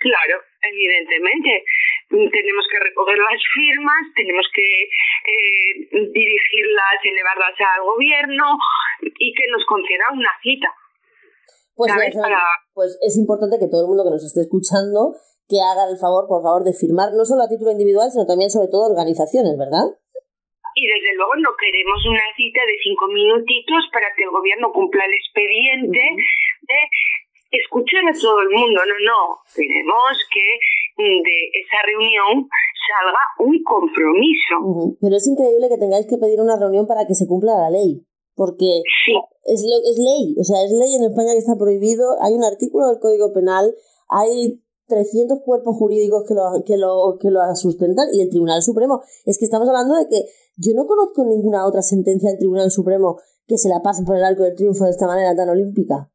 Claro, 0.00 0.36
evidentemente. 0.60 1.62
Tenemos 2.10 2.64
que 2.68 2.78
recoger 2.82 3.16
las 3.16 3.40
firmas, 3.56 4.02
tenemos 4.14 4.44
que 4.52 4.68
eh, 4.84 5.72
dirigirlas, 6.12 6.96
elevarlas 7.04 7.56
al 7.56 7.84
gobierno 7.84 8.44
y 9.00 9.32
que 9.32 9.44
nos 9.48 9.64
conceda 9.64 10.12
una 10.12 10.28
cita. 10.42 10.68
Pues, 11.74 11.88
ya, 11.88 12.20
Para- 12.20 12.42
pues 12.74 12.98
es 13.00 13.16
importante 13.16 13.58
que 13.58 13.68
todo 13.68 13.82
el 13.82 13.88
mundo 13.88 14.04
que 14.04 14.10
nos 14.10 14.24
esté 14.24 14.42
escuchando 14.42 15.14
que 15.48 15.56
haga 15.60 15.88
el 15.88 15.96
favor, 15.96 16.28
por 16.28 16.42
favor, 16.42 16.64
de 16.64 16.74
firmar, 16.74 17.12
no 17.14 17.24
solo 17.24 17.42
a 17.44 17.48
título 17.48 17.72
individual, 17.72 18.10
sino 18.10 18.26
también, 18.26 18.50
sobre 18.50 18.68
todo, 18.68 18.90
organizaciones, 18.90 19.56
¿verdad? 19.56 19.88
Y 20.74 20.82
desde 20.88 21.14
luego 21.16 21.34
no 21.36 21.50
queremos 21.60 21.98
una 22.08 22.24
cita 22.36 22.60
de 22.64 22.76
cinco 22.82 23.06
minutitos 23.08 23.84
para 23.92 24.08
que 24.16 24.24
el 24.24 24.30
gobierno 24.30 24.72
cumpla 24.72 25.04
el 25.04 25.14
expediente 25.14 26.00
de 26.64 26.78
escuchar 27.50 28.04
a 28.08 28.14
todo 28.16 28.40
el 28.40 28.50
mundo. 28.50 28.80
No, 28.80 28.96
no. 29.04 29.20
Queremos 29.54 30.12
que 30.32 30.46
mm, 30.96 31.18
de 31.22 31.36
esa 31.60 31.78
reunión 31.84 32.48
salga 32.88 33.22
un 33.44 33.56
compromiso. 33.62 34.96
Pero 35.00 35.16
es 35.16 35.26
increíble 35.28 35.68
que 35.68 35.78
tengáis 35.78 36.06
que 36.08 36.18
pedir 36.18 36.40
una 36.40 36.58
reunión 36.58 36.86
para 36.86 37.06
que 37.06 37.14
se 37.14 37.26
cumpla 37.28 37.52
la 37.58 37.70
ley, 37.70 38.02
porque 38.34 38.82
Sí, 39.04 39.14
es, 39.44 39.60
lo- 39.62 39.84
es 39.84 39.98
ley, 40.00 40.34
o 40.40 40.44
sea, 40.44 40.64
es 40.64 40.72
ley 40.72 40.94
en 40.96 41.04
España 41.04 41.32
que 41.32 41.44
está 41.44 41.54
prohibido, 41.58 42.16
hay 42.20 42.32
un 42.34 42.44
artículo 42.44 42.88
del 42.88 42.98
Código 42.98 43.32
Penal, 43.32 43.70
hay 44.08 44.58
300 44.88 45.40
cuerpos 45.44 45.76
jurídicos 45.78 46.24
que 46.26 46.34
lo, 46.34 46.42
que 46.66 46.76
lo, 46.76 47.16
que 47.20 47.30
lo 47.30 47.40
sustentan 47.54 48.08
y 48.12 48.20
el 48.20 48.28
Tribunal 48.30 48.60
Supremo. 48.62 49.00
Es 49.24 49.38
que 49.38 49.44
estamos 49.46 49.68
hablando 49.68 49.94
de 49.96 50.08
que 50.10 50.20
yo 50.56 50.72
no 50.76 50.84
conozco 50.84 51.24
ninguna 51.24 51.64
otra 51.64 51.80
sentencia 51.80 52.30
del 52.30 52.38
Tribunal 52.38 52.70
Supremo 52.70 53.16
que 53.48 53.56
se 53.56 53.72
la 53.72 53.80
pase 53.80 54.04
por 54.04 54.16
el 54.16 54.24
arco 54.24 54.44
del 54.44 54.56
triunfo 54.56 54.84
de 54.84 54.92
esta 54.92 55.08
manera 55.08 55.34
tan 55.34 55.48
olímpica. 55.48 56.08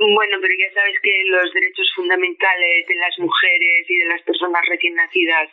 Bueno, 0.00 0.40
pero 0.40 0.54
ya 0.56 0.72
sabes 0.72 0.96
que 1.04 1.12
los 1.28 1.52
derechos 1.52 1.92
fundamentales 1.94 2.88
de 2.88 2.96
las 2.96 3.12
mujeres 3.20 3.84
y 3.84 3.98
de 4.00 4.08
las 4.08 4.22
personas 4.22 4.64
recién 4.64 4.94
nacidas 4.94 5.52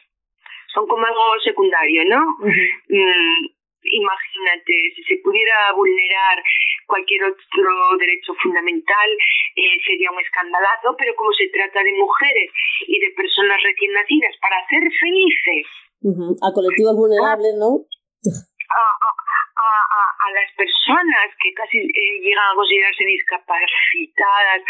son 0.74 0.88
como 0.88 1.06
algo 1.06 1.36
secundario, 1.44 2.06
¿no? 2.06 2.24
Mm, 2.88 3.44
imagínate, 3.84 4.74
si 4.96 5.04
se 5.04 5.18
pudiera 5.20 5.72
vulnerar 5.76 6.42
cualquier 6.88 7.24
otro 7.24 7.72
derecho 8.00 8.34
fundamental, 8.42 9.10
eh, 9.56 9.80
sería 9.84 10.12
un 10.12 10.20
escandalazo, 10.20 10.96
pero 10.98 11.16
como 11.16 11.34
se 11.34 11.50
trata 11.50 11.84
de 11.84 11.92
mujeres 11.92 12.52
y 12.88 13.00
de 13.00 13.12
personas 13.12 13.60
recién 13.64 13.92
nacidas 13.92 14.36
para 14.40 14.64
ser 14.68 14.84
felices 14.96 15.68
Ujú. 16.02 16.36
A 16.42 16.52
colectivos 16.54 16.96
vulnerables, 16.96 17.56
¿no? 17.58 17.82
a, 17.82 18.84
a, 18.84 19.10
a, 19.10 19.70
a- 20.28 20.32
las 20.36 20.50
personas 20.60 21.28
que 21.42 21.50
casi 21.56 21.78
eh, 21.80 22.20
llegan 22.22 22.52
a 22.52 22.56
considerarse 22.56 23.04
discapacitadas 23.08 24.62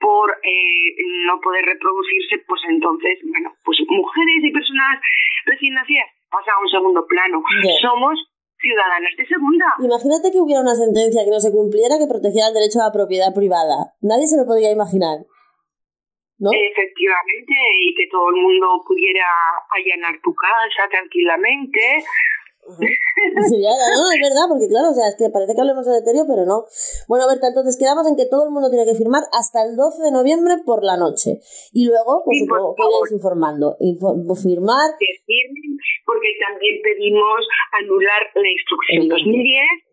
por 0.00 0.30
eh, 0.42 0.96
no 1.26 1.40
poder 1.42 1.64
reproducirse, 1.66 2.40
pues 2.46 2.62
entonces, 2.70 3.18
bueno, 3.26 3.52
pues 3.64 3.76
mujeres 3.90 4.40
y 4.40 4.50
personas 4.52 4.96
recién 5.44 5.74
nacidas 5.74 6.08
pasan 6.30 6.54
a 6.56 6.62
un 6.62 6.70
segundo 6.70 7.04
plano. 7.06 7.42
Somos 7.82 8.16
ciudadanas 8.60 9.12
de 9.18 9.26
segunda. 9.26 9.66
Imagínate 9.82 10.30
que 10.32 10.40
hubiera 10.40 10.62
una 10.62 10.74
sentencia 10.78 11.24
que 11.24 11.30
no 11.34 11.40
se 11.40 11.50
cumpliera 11.52 11.98
que 11.98 12.06
protegiera 12.08 12.48
el 12.48 12.54
derecho 12.54 12.80
a 12.80 12.88
la 12.88 12.92
propiedad 12.96 13.34
privada. 13.34 13.92
Nadie 14.00 14.26
se 14.28 14.36
lo 14.38 14.46
podría 14.46 14.70
imaginar. 14.70 15.20
¿No? 16.40 16.50
Efectivamente, 16.52 17.52
y 17.84 17.94
que 17.94 18.08
todo 18.10 18.30
el 18.30 18.36
mundo 18.40 18.82
pudiera 18.86 19.26
allanar 19.70 20.18
tu 20.24 20.32
casa 20.34 20.88
tranquilamente. 20.90 22.02
Sería, 23.48 23.72
no, 23.72 24.04
es 24.14 24.20
verdad, 24.20 24.46
porque 24.48 24.68
claro, 24.68 24.90
o 24.90 24.94
sea, 24.94 25.08
es 25.08 25.16
que 25.16 25.28
parece 25.32 25.54
que 25.54 25.60
hablemos 25.60 25.84
de 25.84 26.00
deterioro, 26.00 26.28
pero 26.28 26.44
no. 26.46 26.64
Bueno, 27.08 27.26
Berta, 27.26 27.48
entonces 27.48 27.76
quedamos 27.76 28.06
en 28.06 28.16
que 28.16 28.28
todo 28.30 28.44
el 28.46 28.52
mundo 28.54 28.70
tiene 28.70 28.84
que 28.86 28.94
firmar 28.94 29.24
hasta 29.32 29.64
el 29.64 29.76
12 29.76 30.00
de 30.04 30.12
noviembre 30.12 30.60
por 30.64 30.84
la 30.84 30.96
noche. 30.96 31.40
Y 31.72 31.88
luego, 31.88 32.22
pues 32.24 32.38
Sí, 32.38 32.46
por 32.46 32.60
supongo 32.72 33.04
que 33.08 33.14
informando. 33.16 33.76
Info- 33.80 34.14
firmar. 34.36 34.92
decir, 34.96 35.44
porque 36.06 36.30
también 36.40 36.80
pedimos 36.84 37.40
anular 37.80 38.22
la 38.34 38.48
instrucción 38.48 39.02
Evidente. 39.08 39.24
2010 39.28 39.89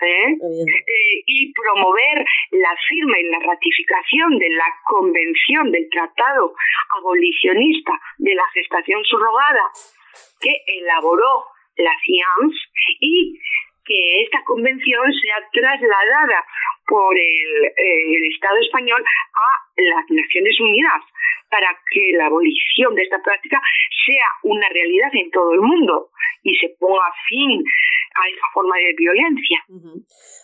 ¿eh? 0.00 0.32
eh, 0.32 1.22
y 1.26 1.52
promover 1.52 2.24
la 2.52 2.74
firma 2.88 3.18
y 3.18 3.24
la 3.24 3.38
ratificación 3.40 4.38
de 4.38 4.48
la 4.50 4.66
Convención 4.84 5.70
del 5.70 5.88
Tratado 5.90 6.54
Abolicionista 6.98 7.92
de 8.18 8.34
la 8.34 8.44
Gestación 8.52 9.04
Subrogada 9.04 9.70
que 10.40 10.52
elaboró 10.78 11.46
la 11.76 11.92
CIAMS 12.04 12.54
y 13.00 13.38
que 13.84 14.22
esta 14.22 14.42
convención 14.44 15.12
sea 15.12 15.38
trasladada 15.52 16.40
por 16.86 17.16
el, 17.16 18.22
Estado 18.34 18.58
español 18.60 19.00
a 19.00 19.48
las 19.80 20.04
Naciones 20.10 20.58
Unidas 20.60 21.02
para 21.50 21.68
que 21.90 22.16
la 22.16 22.26
abolición 22.26 22.94
de 22.94 23.02
esta 23.02 23.22
práctica 23.22 23.60
sea 24.04 24.28
una 24.42 24.68
realidad 24.68 25.08
en 25.12 25.30
todo 25.30 25.52
el 25.52 25.60
mundo 25.60 26.10
y 26.42 26.54
se 26.56 26.74
ponga 26.78 27.08
fin 27.28 27.62
a 27.62 28.22
esta 28.28 28.46
forma 28.52 28.76
de 28.76 28.94
violencia. 28.98 29.58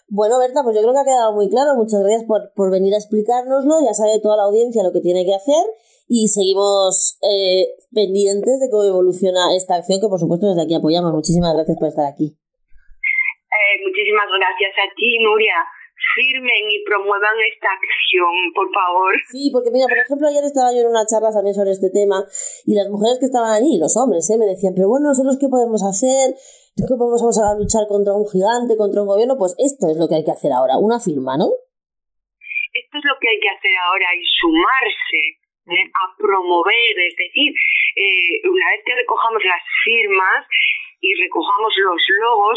Bueno, 0.09 0.39
Berta, 0.39 0.63
pues 0.63 0.77
yo 0.77 0.83
creo 0.83 0.95
que 0.95 1.01
ha 1.01 1.13
quedado 1.13 1.33
muy 1.35 1.51
claro. 1.51 1.75
Muchas 1.77 2.01
gracias 2.01 2.25
por, 2.25 2.53
por 2.55 2.71
venir 2.71 2.95
a 2.95 3.03
explicárnoslo. 3.03 3.83
Ya 3.85 3.93
sabe 3.93 4.23
toda 4.23 4.37
la 4.37 4.45
audiencia 4.45 4.83
lo 4.83 4.93
que 4.93 5.03
tiene 5.03 5.25
que 5.25 5.35
hacer 5.35 5.63
y 6.09 6.29
seguimos 6.29 7.19
eh, 7.23 7.69
pendientes 7.93 8.59
de 8.59 8.71
cómo 8.71 8.83
evoluciona 8.83 9.55
esta 9.55 9.77
acción 9.77 10.01
que, 10.01 10.09
por 10.09 10.19
supuesto, 10.19 10.49
desde 10.49 10.63
aquí 10.63 10.75
apoyamos. 10.75 11.13
Muchísimas 11.13 11.55
gracias 11.55 11.77
por 11.79 11.89
estar 11.89 12.07
aquí. 12.07 12.35
Eh, 13.51 13.83
muchísimas 13.83 14.31
gracias 14.31 14.75
a 14.79 14.87
ti, 14.95 15.19
Nuria. 15.19 15.59
Firmen 16.15 16.65
y 16.71 16.83
promuevan 16.87 17.37
esta 17.45 17.69
acción, 17.77 18.33
por 18.55 18.73
favor. 18.73 19.13
Sí, 19.29 19.51
porque 19.53 19.69
mira, 19.71 19.85
por 19.85 19.99
ejemplo, 19.99 20.29
ayer 20.29 20.45
estaba 20.45 20.73
yo 20.73 20.81
en 20.81 20.95
una 20.95 21.05
charla 21.05 21.29
también 21.29 21.53
sobre 21.53 21.77
este 21.77 21.93
tema 21.93 22.25
y 22.65 22.73
las 22.73 22.89
mujeres 22.89 23.21
que 23.21 23.29
estaban 23.29 23.53
allí, 23.53 23.77
los 23.77 23.99
hombres, 24.01 24.25
¿eh? 24.33 24.41
me 24.41 24.49
decían, 24.49 24.73
pero 24.73 24.89
bueno, 24.89 25.13
nosotros 25.13 25.37
qué 25.37 25.53
podemos 25.53 25.85
hacer, 25.85 26.33
¿qué 26.79 26.97
podemos 26.97 27.21
vamos 27.21 27.37
a 27.37 27.53
luchar 27.53 27.85
contra 27.85 28.17
un 28.17 28.25
gigante, 28.25 28.81
contra 28.81 29.05
un 29.05 29.13
gobierno? 29.13 29.37
Pues 29.37 29.53
esto 29.61 29.93
es 29.93 30.01
lo 30.01 30.09
que 30.09 30.17
hay 30.17 30.25
que 30.25 30.33
hacer 30.33 30.57
ahora, 30.57 30.81
una 30.81 31.05
firma, 31.05 31.37
¿no? 31.37 31.53
Esto 32.73 32.95
es 32.97 33.05
lo 33.05 33.19
que 33.21 33.29
hay 33.29 33.41
que 33.45 33.53
hacer 33.53 33.77
ahora 33.85 34.09
y 34.17 34.25
sumarse 34.25 35.23
¿eh? 35.69 35.85
a 35.85 36.05
promover, 36.17 36.95
es 36.97 37.13
decir, 37.13 37.53
eh, 37.53 38.41
una 38.49 38.67
vez 38.73 38.81
que 38.89 38.95
recojamos 38.95 39.45
las 39.45 39.61
firmas 39.85 40.49
y 41.05 41.13
recojamos 41.13 41.73
los 41.77 42.01
logos 42.25 42.57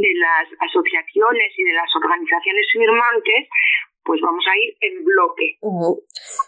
de 0.00 0.12
las 0.18 0.46
asociaciones 0.58 1.52
y 1.56 1.62
de 1.64 1.72
las 1.72 1.90
organizaciones 1.94 2.66
firmantes, 2.72 3.48
pues 4.04 4.20
vamos 4.20 4.44
a 4.46 4.54
ir 4.58 4.76
en 4.80 5.04
bloque. 5.04 5.58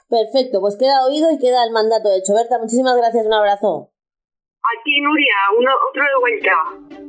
Perfecto, 0.09 0.61
pues 0.61 0.77
queda 0.79 1.07
oído 1.07 1.31
y 1.33 1.39
queda 1.39 1.65
el 1.65 1.73
mandato 1.73 2.11
hecho. 2.13 2.35
Berta, 2.35 2.59
muchísimas 2.59 2.97
gracias, 2.97 3.27
un 3.27 3.35
abrazo. 3.35 3.91
A 4.63 4.83
ti, 4.83 5.01
Nuria, 5.01 5.37
uno, 5.59 5.71
otro 5.91 6.03
de 6.03 6.19
vuelta. 6.21 7.06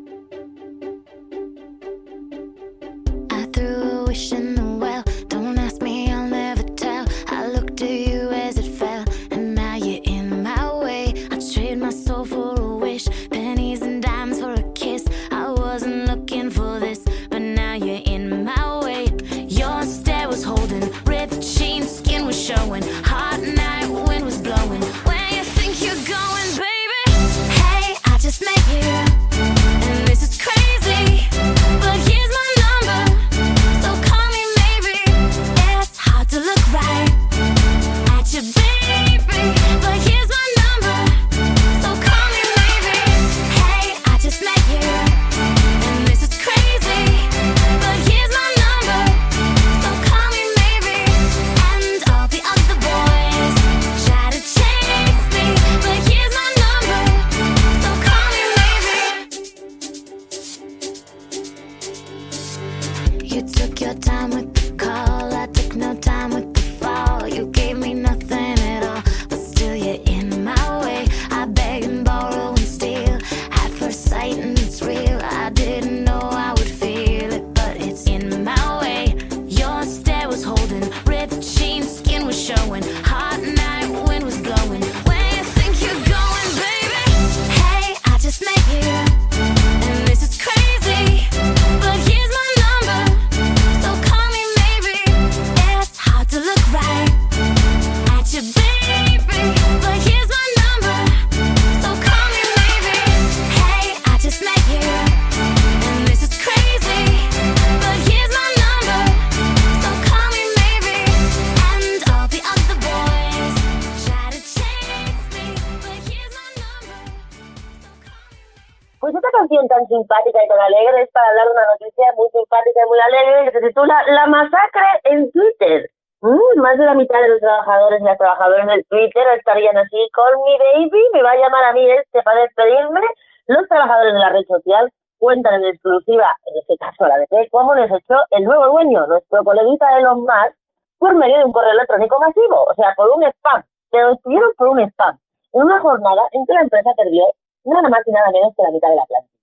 Simpática 119.97 120.39
y 120.43 120.47
tan 120.47 120.60
alegre 120.60 121.01
es 121.01 121.10
para 121.12 121.27
hablar 121.29 121.47
de 121.47 121.53
una 121.53 121.67
noticia 121.73 122.05
muy 122.15 122.29
simpática 122.29 122.79
y 122.86 122.89
muy 122.89 122.99
alegre 122.99 123.45
que 123.45 123.60
se 123.60 123.67
titula 123.67 123.95
La 124.07 124.25
masacre 124.27 124.89
en 125.05 125.31
Twitter. 125.31 125.89
Mm, 126.21 126.62
más 126.62 126.77
de 126.77 126.86
la 126.86 126.93
mitad 126.93 127.21
de 127.21 127.29
los 127.29 127.39
trabajadores 127.39 128.01
y 128.01 128.03
las 128.03 128.17
trabajadoras 128.17 128.67
del 128.67 128.86
Twitter 128.86 129.25
estarían 129.38 129.77
así, 129.77 129.97
con 130.13 130.31
mi 130.43 130.57
baby, 130.57 131.03
me 131.13 131.23
va 131.23 131.31
a 131.31 131.38
llamar 131.38 131.63
a 131.65 131.73
mí 131.73 131.89
este 131.89 132.21
para 132.23 132.41
despedirme. 132.41 133.01
Los 133.47 133.67
trabajadores 133.67 134.13
de 134.13 134.19
la 134.19 134.29
red 134.29 134.45
social 134.47 134.91
cuentan 135.19 135.62
en 135.62 135.73
exclusiva, 135.73 136.36
en 136.45 136.57
este 136.57 136.77
caso 136.77 137.07
la 137.07 137.17
BP, 137.19 137.49
cómo 137.51 137.73
les 137.75 137.89
echó 137.91 138.15
el 138.31 138.43
nuevo 138.43 138.67
dueño, 138.67 139.05
nuestro 139.07 139.43
coleguita 139.43 139.97
Elon 139.97 140.21
Musk, 140.21 140.57
por 140.99 141.15
medio 141.15 141.38
de 141.38 141.45
un 141.45 141.53
correo 141.53 141.71
electrónico 141.71 142.19
masivo, 142.19 142.65
o 142.65 142.73
sea, 142.75 142.93
por 142.95 143.10
un 143.10 143.23
spam. 143.23 143.63
Se 143.91 143.97
despidieron 143.97 144.51
por 144.57 144.67
un 144.69 144.79
spam. 144.79 145.17
En 145.53 145.62
una 145.62 145.79
jornada 145.79 146.21
en 146.31 146.45
que 146.45 146.53
la 146.53 146.62
empresa 146.62 146.91
perdió 146.97 147.23
nada 147.63 147.89
más 147.89 148.01
y 148.05 148.12
nada 148.12 148.31
menos 148.31 148.53
que 148.55 148.63
la 148.63 148.71
mitad 148.71 148.89
de 148.89 148.95
la 148.95 149.05
plantilla. 149.05 149.37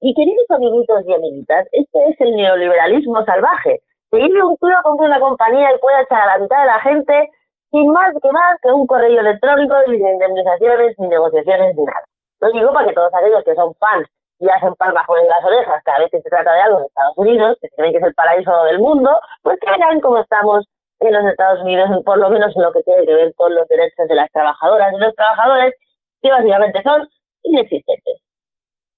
Y 0.00 0.14
queridos 0.14 0.46
amiguitos 0.50 1.02
y 1.08 1.12
amiguitas, 1.12 1.66
este 1.72 1.98
es 2.08 2.20
el 2.20 2.36
neoliberalismo 2.36 3.24
salvaje. 3.24 3.80
Pedirle 4.10 4.44
un 4.44 4.56
tío 4.58 4.76
compra 4.84 5.06
una 5.06 5.18
compañía 5.18 5.74
y 5.74 5.78
puede 5.78 6.02
echar 6.02 6.22
a 6.22 6.38
la 6.38 6.38
mitad 6.38 6.60
de 6.60 6.66
la 6.66 6.80
gente 6.80 7.30
sin 7.72 7.90
más 7.90 8.14
que 8.22 8.30
más 8.30 8.60
que 8.62 8.70
un 8.70 8.86
correo 8.86 9.20
electrónico 9.20 9.74
ni 9.88 9.98
de 9.98 10.12
indemnizaciones, 10.12 10.94
ni 10.98 11.08
negociaciones, 11.08 11.74
ni 11.74 11.82
nada. 11.82 12.04
Lo 12.40 12.52
digo 12.52 12.72
para 12.72 12.86
que 12.86 12.94
todos 12.94 13.12
aquellos 13.12 13.42
que 13.42 13.56
son 13.56 13.74
fans 13.74 14.06
y 14.38 14.48
hacen 14.48 14.72
palmas 14.76 15.04
con 15.04 15.18
las 15.26 15.44
orejas 15.44 15.82
cada 15.84 15.98
vez 15.98 16.10
que 16.12 16.22
se 16.22 16.30
trata 16.30 16.52
de 16.52 16.60
algo 16.60 16.78
en 16.78 16.84
Estados 16.84 17.18
Unidos, 17.18 17.58
que 17.60 17.68
tienen 17.70 17.92
que 17.92 17.98
es 17.98 18.04
el 18.04 18.14
paraíso 18.14 18.64
del 18.64 18.78
mundo, 18.78 19.10
pues 19.42 19.58
que 19.58 19.66
vean 19.66 20.00
cómo 20.00 20.18
estamos 20.18 20.64
en 21.00 21.12
los 21.12 21.26
Estados 21.26 21.60
Unidos, 21.62 21.90
por 22.04 22.18
lo 22.18 22.30
menos 22.30 22.54
en 22.54 22.62
lo 22.62 22.72
que 22.72 22.84
tiene 22.84 23.04
que 23.04 23.14
ver 23.14 23.34
con 23.34 23.52
los 23.52 23.66
derechos 23.66 24.06
de 24.06 24.14
las 24.14 24.30
trabajadoras 24.30 24.94
y 24.94 24.98
los 24.98 25.14
trabajadores, 25.16 25.74
que 26.22 26.30
básicamente 26.30 26.82
son 26.84 27.08
inexistentes. 27.42 28.27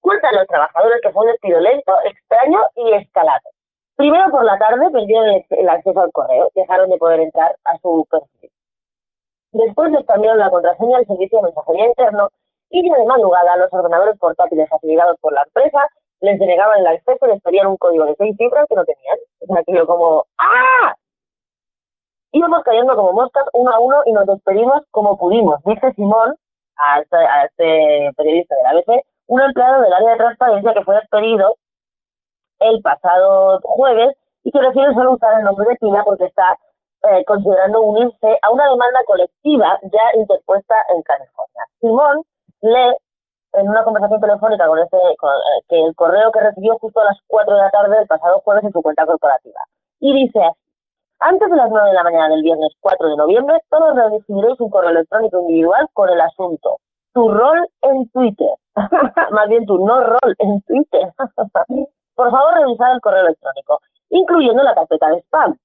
Cuentan 0.01 0.35
los 0.35 0.47
trabajadores 0.47 0.99
que 1.01 1.11
fue 1.11 1.25
un 1.25 1.31
despido 1.31 1.59
lento, 1.59 1.93
extraño 2.05 2.59
y 2.75 2.93
escalado. 2.93 3.49
Primero 3.95 4.31
por 4.31 4.43
la 4.43 4.57
tarde 4.57 4.89
perdieron 4.91 5.43
el, 5.49 5.69
acceso 5.69 6.01
al 6.01 6.11
correo, 6.11 6.49
dejaron 6.55 6.89
de 6.89 6.97
poder 6.97 7.19
entrar 7.19 7.55
a 7.65 7.77
su 7.77 8.05
perfil. 8.09 8.49
Después 9.51 9.91
les 9.91 10.05
cambiaron 10.05 10.39
la 10.39 10.49
contraseña 10.49 10.97
al 10.97 11.05
servicio 11.05 11.37
de 11.37 11.43
mensajería 11.45 11.87
interno 11.87 12.29
y 12.69 12.89
de 12.89 13.05
madrugada 13.05 13.57
los 13.57 13.71
ordenadores 13.71 14.17
portátiles 14.17 14.69
facilitados 14.69 15.17
por 15.19 15.33
la 15.33 15.43
empresa 15.43 15.87
les 16.21 16.39
denegaban 16.39 16.79
el 16.79 16.87
acceso 16.87 17.25
y 17.25 17.29
les 17.29 17.41
pedían 17.41 17.67
un 17.67 17.77
código 17.77 18.05
de 18.05 18.15
seis 18.15 18.35
cifras 18.37 18.65
que 18.69 18.75
no 18.75 18.85
tenían. 18.85 19.17
O 19.41 19.53
sea, 19.53 19.63
que 19.63 19.73
yo 19.73 19.85
como 19.85 20.25
¡Ah! 20.37 20.95
Íbamos 22.31 22.63
cayendo 22.63 22.95
como 22.95 23.11
moscas 23.11 23.43
uno 23.53 23.71
a 23.71 23.79
uno 23.79 23.97
y 24.05 24.13
nos 24.13 24.25
despedimos 24.25 24.83
como 24.91 25.17
pudimos, 25.17 25.61
dice 25.65 25.91
Simón 25.93 26.35
a 26.77 27.01
este, 27.01 27.17
este 27.45 28.11
periodista 28.15 28.55
de 28.55 28.63
la 28.63 28.69
ABC, 28.69 29.05
un 29.27 29.41
empleado 29.41 29.81
del 29.81 29.93
área 29.93 30.11
de 30.11 30.17
transparencia 30.17 30.73
que 30.73 30.83
fue 30.83 30.95
despedido 30.95 31.55
el 32.59 32.81
pasado 32.81 33.59
jueves 33.63 34.15
y 34.43 34.51
que 34.51 34.59
prefiere 34.59 34.93
solo 34.93 35.13
usar 35.13 35.39
el 35.39 35.45
nombre 35.45 35.67
de 35.69 35.75
Pina 35.75 36.03
porque 36.03 36.25
está 36.25 36.57
eh, 37.03 37.23
considerando 37.25 37.81
unirse 37.81 38.37
a 38.41 38.51
una 38.51 38.69
demanda 38.69 38.99
colectiva 39.05 39.79
ya 39.83 40.19
interpuesta 40.19 40.75
en 40.95 41.01
California. 41.01 41.65
Simón 41.79 42.23
lee 42.61 42.95
en 43.53 43.67
una 43.67 43.83
conversación 43.83 44.21
telefónica 44.21 44.67
con 44.67 44.79
este 44.79 44.97
con, 45.17 45.29
eh, 45.29 45.63
que 45.67 45.83
el 45.83 45.95
correo 45.95 46.31
que 46.31 46.39
recibió 46.39 46.77
justo 46.77 47.01
a 47.01 47.05
las 47.05 47.17
4 47.27 47.55
de 47.55 47.61
la 47.61 47.71
tarde 47.71 47.97
del 47.97 48.07
pasado 48.07 48.39
jueves 48.41 48.63
en 48.63 48.71
su 48.71 48.81
cuenta 48.81 49.05
corporativa. 49.05 49.59
Y 49.99 50.13
dice 50.13 50.39
así, 50.43 50.59
antes 51.19 51.49
de 51.49 51.55
las 51.55 51.69
9 51.69 51.89
de 51.89 51.95
la 51.95 52.03
mañana 52.03 52.29
del 52.29 52.41
viernes 52.41 52.71
4 52.79 53.09
de 53.09 53.15
noviembre, 53.15 53.59
todos 53.69 53.95
recibiréis 53.95 54.59
un 54.59 54.69
correo 54.69 54.89
electrónico 54.89 55.39
individual 55.41 55.87
con 55.93 56.09
el 56.09 56.19
asunto. 56.19 56.77
Tu 57.13 57.27
rol 57.27 57.67
en 57.81 58.09
Twitter. 58.09 58.55
Más 59.31 59.49
bien 59.49 59.65
tu 59.65 59.85
no 59.85 60.01
rol 60.01 60.35
en 60.39 60.61
Twitter. 60.61 61.11
Por 62.15 62.31
favor, 62.31 62.53
revisad 62.53 62.93
el 62.93 63.01
correo 63.01 63.25
electrónico, 63.25 63.79
incluyendo 64.09 64.63
la 64.63 64.75
carpeta 64.75 65.09
de 65.09 65.19
spam. 65.21 65.57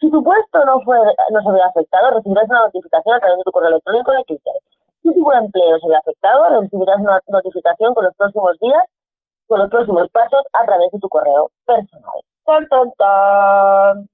Si 0.00 0.10
tu 0.10 0.22
puesto 0.24 0.64
no 0.64 0.80
fue 0.80 0.98
no 1.30 1.42
se 1.42 1.52
ve 1.52 1.62
afectado, 1.62 2.10
recibirás 2.10 2.48
una 2.48 2.64
notificación 2.64 3.14
a 3.14 3.20
través 3.20 3.38
de 3.38 3.44
tu 3.44 3.52
correo 3.52 3.70
electrónico 3.70 4.12
de 4.12 4.24
Twitter. 4.24 4.54
Si 5.02 5.14
tu 5.14 5.32
empleo 5.32 5.78
se 5.78 5.88
ve 5.88 5.96
afectado, 5.96 6.60
recibirás 6.60 7.00
una 7.00 7.20
notificación 7.28 7.94
con 7.94 8.04
los 8.04 8.14
próximos 8.16 8.58
días, 8.60 8.84
con 9.46 9.60
los 9.60 9.70
próximos 9.70 10.08
pasos 10.10 10.42
a 10.52 10.64
través 10.64 10.90
de 10.90 10.98
tu 10.98 11.08
correo 11.08 11.50
personal. 11.66 12.20
¡Tan, 12.44 12.68
tan, 12.68 12.92
tan! 12.92 14.08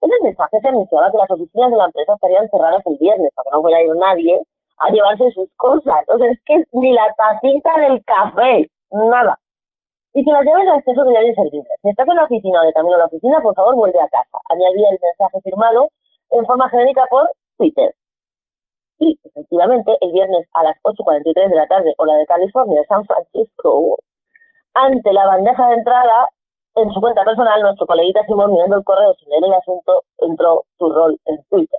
En 0.00 0.10
el 0.12 0.22
mensaje 0.22 0.60
se 0.60 0.68
anunciaba 0.68 1.10
que 1.10 1.18
las 1.18 1.30
oficinas 1.30 1.70
de 1.70 1.76
la 1.76 1.86
empresa 1.86 2.14
estarían 2.14 2.48
cerradas 2.50 2.86
el 2.86 2.98
viernes, 2.98 3.30
para 3.34 3.44
que 3.44 3.50
no 3.56 3.62
fuera 3.62 3.78
a 3.78 3.82
ir 3.82 3.96
nadie 3.96 4.42
a 4.78 4.90
llevarse 4.90 5.30
sus 5.32 5.48
cosas. 5.56 6.04
O 6.08 6.18
sea, 6.18 6.30
es 6.30 6.38
que 6.44 6.64
ni 6.72 6.92
la 6.92 7.12
tacita 7.16 7.78
del 7.80 8.04
café, 8.04 8.70
nada. 8.90 9.38
Y 10.14 10.24
que 10.24 10.32
las 10.32 10.44
llaves 10.44 10.64
de 10.64 10.72
acceso 10.72 11.04
debían 11.04 11.26
inservibles. 11.26 11.78
Si 11.82 11.88
estás 11.90 12.08
en 12.08 12.16
la 12.16 12.24
oficina 12.24 12.60
o 12.62 12.66
de 12.66 12.72
camino 12.72 12.94
a 12.96 12.98
la 12.98 13.06
oficina, 13.06 13.40
por 13.40 13.54
favor, 13.54 13.76
vuelve 13.76 14.00
a 14.00 14.08
casa. 14.08 14.38
Añadía 14.48 14.88
el 14.90 14.98
mensaje 15.00 15.40
firmado 15.42 15.88
en 16.30 16.46
forma 16.46 16.68
genérica 16.70 17.04
por 17.10 17.30
Twitter. 17.56 17.94
Y, 18.98 19.18
efectivamente, 19.22 19.96
el 20.00 20.12
viernes 20.12 20.48
a 20.54 20.64
las 20.64 20.76
8.43 20.82 21.50
de 21.50 21.56
la 21.56 21.66
tarde, 21.68 21.94
hora 21.98 22.14
de 22.14 22.26
California, 22.26 22.82
San 22.88 23.04
Francisco, 23.04 23.98
ante 24.74 25.12
la 25.12 25.26
bandeja 25.26 25.68
de 25.68 25.74
entrada, 25.74 26.28
en 26.74 26.90
su 26.92 27.00
cuenta 27.00 27.24
personal, 27.24 27.60
nuestro 27.62 27.86
coleguita 27.86 28.24
Simón, 28.26 28.52
mirando 28.52 28.76
el 28.76 28.84
correo 28.84 29.14
sin 29.14 29.28
leer 29.30 29.44
el 29.44 29.54
asunto, 29.54 30.04
entró 30.18 30.64
su 30.78 30.90
rol 30.90 31.18
en 31.26 31.42
Twitter. 31.44 31.78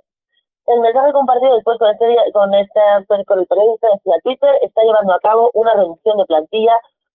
El 0.70 0.78
mensaje 0.78 1.12
compartido 1.12 1.56
después 1.56 1.78
con 1.78 1.90
este 1.90 2.06
día, 2.06 2.22
con 2.32 2.54
este 2.54 2.80
con 3.26 3.40
el 3.40 3.46
periodista 3.46 3.88
decía 3.92 4.14
Twitter 4.22 4.54
está 4.62 4.82
llevando 4.82 5.12
a 5.12 5.18
cabo 5.18 5.50
una 5.54 5.74
reducción 5.74 6.16
de 6.16 6.24
plantilla 6.26 6.74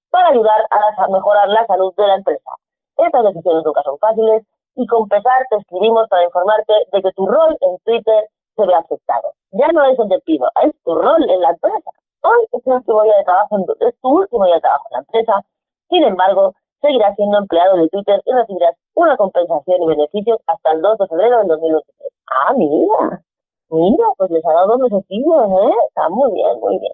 para 0.09 0.27
ayudar 0.27 0.67
a, 0.69 1.03
a 1.03 1.07
mejorar 1.07 1.47
la 1.47 1.65
salud 1.65 1.93
de 1.95 2.05
la 2.05 2.15
empresa. 2.15 2.51
Estas 2.97 3.23
decisiones 3.23 3.63
nunca 3.63 3.81
son 3.83 3.97
fáciles 3.99 4.43
y 4.75 4.85
con 4.87 5.07
pesar 5.07 5.47
te 5.49 5.55
escribimos 5.55 6.05
para 6.09 6.25
informarte 6.25 6.73
de 6.91 7.01
que 7.01 7.11
tu 7.13 7.25
rol 7.27 7.55
en 7.61 7.77
Twitter 7.85 8.27
se 8.57 8.65
ve 8.65 8.73
afectado. 8.73 9.31
Ya 9.51 9.69
no 9.71 9.85
es 9.85 9.97
el 9.99 10.09
despido, 10.09 10.51
es 10.61 10.73
tu 10.83 10.93
rol 10.93 11.23
en 11.29 11.39
la 11.39 11.51
empresa. 11.51 11.91
Hoy 12.23 12.43
es 12.51 12.61
tu 12.61 12.73
último 12.73 13.03
día 13.03 13.15
de 13.15 13.23
trabajo 13.23 13.55
en, 13.55 13.87
es 13.87 13.95
tu 14.01 14.09
último 14.09 14.45
día 14.47 14.55
de 14.55 14.61
trabajo 14.67 14.83
en 14.91 14.95
la 14.95 14.99
empresa. 14.99 15.45
Sin 15.87 16.03
embargo, 16.03 16.55
seguirás 16.81 17.15
siendo 17.15 17.37
empleado 17.37 17.77
de 17.77 17.87
Twitter 17.87 18.21
y 18.25 18.33
recibirás 18.33 18.75
una 18.95 19.15
compensación 19.15 19.81
y 19.81 19.87
beneficios 19.87 20.39
hasta 20.45 20.71
el 20.73 20.81
2 20.81 20.97
de 20.97 21.07
febrero 21.07 21.37
del 21.37 21.47
2023. 21.47 22.11
Ah, 22.27 22.53
mira, 22.57 23.21
mira, 23.69 24.05
pues 24.17 24.31
les 24.31 24.45
ha 24.45 24.53
dado 24.53 24.77
dos 24.77 24.79
mesecillos, 24.91 25.47
¿eh? 25.49 25.73
Está 25.87 26.09
muy 26.09 26.31
bien, 26.33 26.59
muy 26.59 26.79
bien. 26.79 26.93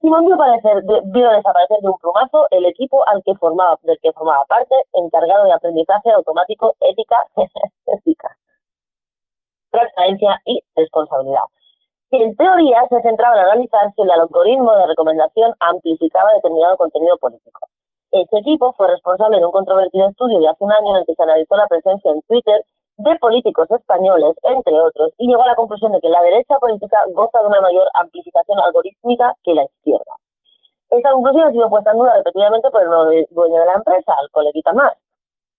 Simón 0.00 0.24
vio, 0.26 0.34
aparecer, 0.34 0.82
de- 0.84 1.02
vio 1.06 1.30
desaparecer 1.30 1.78
de 1.80 1.88
un 1.88 1.98
plumazo 1.98 2.46
el 2.50 2.64
equipo 2.66 3.06
al 3.06 3.22
que 3.24 3.34
formaba, 3.34 3.78
del 3.82 3.98
que 4.02 4.12
formaba 4.12 4.44
parte, 4.46 4.74
encargado 4.94 5.44
de 5.44 5.52
aprendizaje 5.52 6.10
automático, 6.12 6.74
ética, 6.80 7.16
ética, 7.86 8.36
transparencia 9.70 10.40
y 10.46 10.60
responsabilidad. 10.74 11.44
Que 12.10 12.22
en 12.24 12.36
teoría 12.36 12.82
se 12.88 13.00
centraba 13.02 13.34
en 13.36 13.46
analizar 13.46 13.92
si 13.94 14.02
el 14.02 14.10
algoritmo 14.10 14.72
de 14.74 14.86
recomendación 14.86 15.54
amplificaba 15.60 16.32
determinado 16.34 16.76
contenido 16.76 17.16
político. 17.18 17.60
Este 18.10 18.38
equipo 18.38 18.72
fue 18.72 18.88
responsable 18.88 19.38
de 19.38 19.46
un 19.46 19.52
controvertido 19.52 20.08
estudio 20.08 20.40
de 20.40 20.48
hace 20.48 20.64
un 20.64 20.72
año 20.72 20.90
en 20.90 20.96
el 20.96 21.06
que 21.06 21.14
se 21.14 21.22
analizó 21.22 21.56
la 21.56 21.68
presencia 21.68 22.10
en 22.10 22.20
Twitter 22.22 22.64
de 23.02 23.16
políticos 23.18 23.70
españoles, 23.70 24.34
entre 24.42 24.78
otros, 24.80 25.12
y 25.18 25.26
llegó 25.28 25.42
a 25.42 25.46
la 25.46 25.54
conclusión 25.54 25.92
de 25.92 26.00
que 26.00 26.08
la 26.08 26.22
derecha 26.22 26.58
política 26.58 26.98
goza 27.14 27.40
de 27.40 27.46
una 27.48 27.60
mayor 27.60 27.88
amplificación 27.94 28.58
algorítmica 28.58 29.34
que 29.44 29.54
la 29.54 29.64
izquierda. 29.64 30.14
Esta 30.90 31.12
conclusión 31.12 31.48
ha 31.48 31.52
sido 31.52 31.68
puesta 31.70 31.92
en 31.92 31.98
duda 31.98 32.14
repetidamente 32.16 32.70
por 32.70 32.82
el 32.82 32.88
nuevo 32.88 33.04
dueño 33.30 33.60
de 33.60 33.66
la 33.66 33.74
empresa, 33.74 34.12
el 34.22 34.30
coleguita 34.30 34.72
más, 34.72 34.92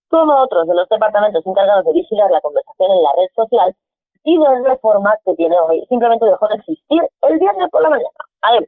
como 0.10 0.36
otros 0.42 0.68
de 0.68 0.76
los 0.76 0.90
departamentos 0.90 1.46
encargados 1.46 1.86
de 1.86 1.94
vigilar 1.94 2.30
la 2.32 2.42
conversación 2.42 2.92
en 2.92 3.04
la 3.04 3.12
red 3.14 3.30
social 3.36 3.76
y 4.24 4.38
de 4.38 4.64
reforma 4.70 5.16
que 5.26 5.34
tiene 5.36 5.58
hoy. 5.60 5.86
Simplemente 5.88 6.26
dejó 6.26 6.48
de 6.50 6.56
existir 6.56 7.02
el 7.22 7.40
viernes 7.40 7.70
por 7.72 7.82
la 7.82 7.90
mañana. 7.90 8.10
A 8.42 8.52
ver, 8.52 8.68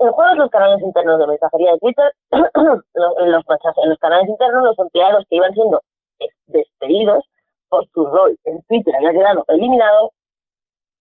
el 0.00 0.10
jueves 0.10 0.36
los 0.36 0.50
canales 0.50 0.82
internos 0.82 1.18
de 1.20 1.26
mensajería 1.28 1.72
de 1.72 1.78
Twitter, 1.78 2.12
los, 2.32 3.14
en 3.18 3.30
los 3.32 3.98
canales 4.00 4.28
internos, 4.28 4.64
los 4.64 4.78
empleados 4.80 5.24
que 5.30 5.36
iban 5.36 5.52
siendo 5.54 5.80
des- 6.18 6.34
despedidos 6.46 7.24
por 7.72 7.88
su 7.88 8.04
rol 8.04 8.36
en 8.44 8.60
Twitter 8.68 8.94
había 8.94 9.12
quedado 9.12 9.44
eliminado, 9.48 10.12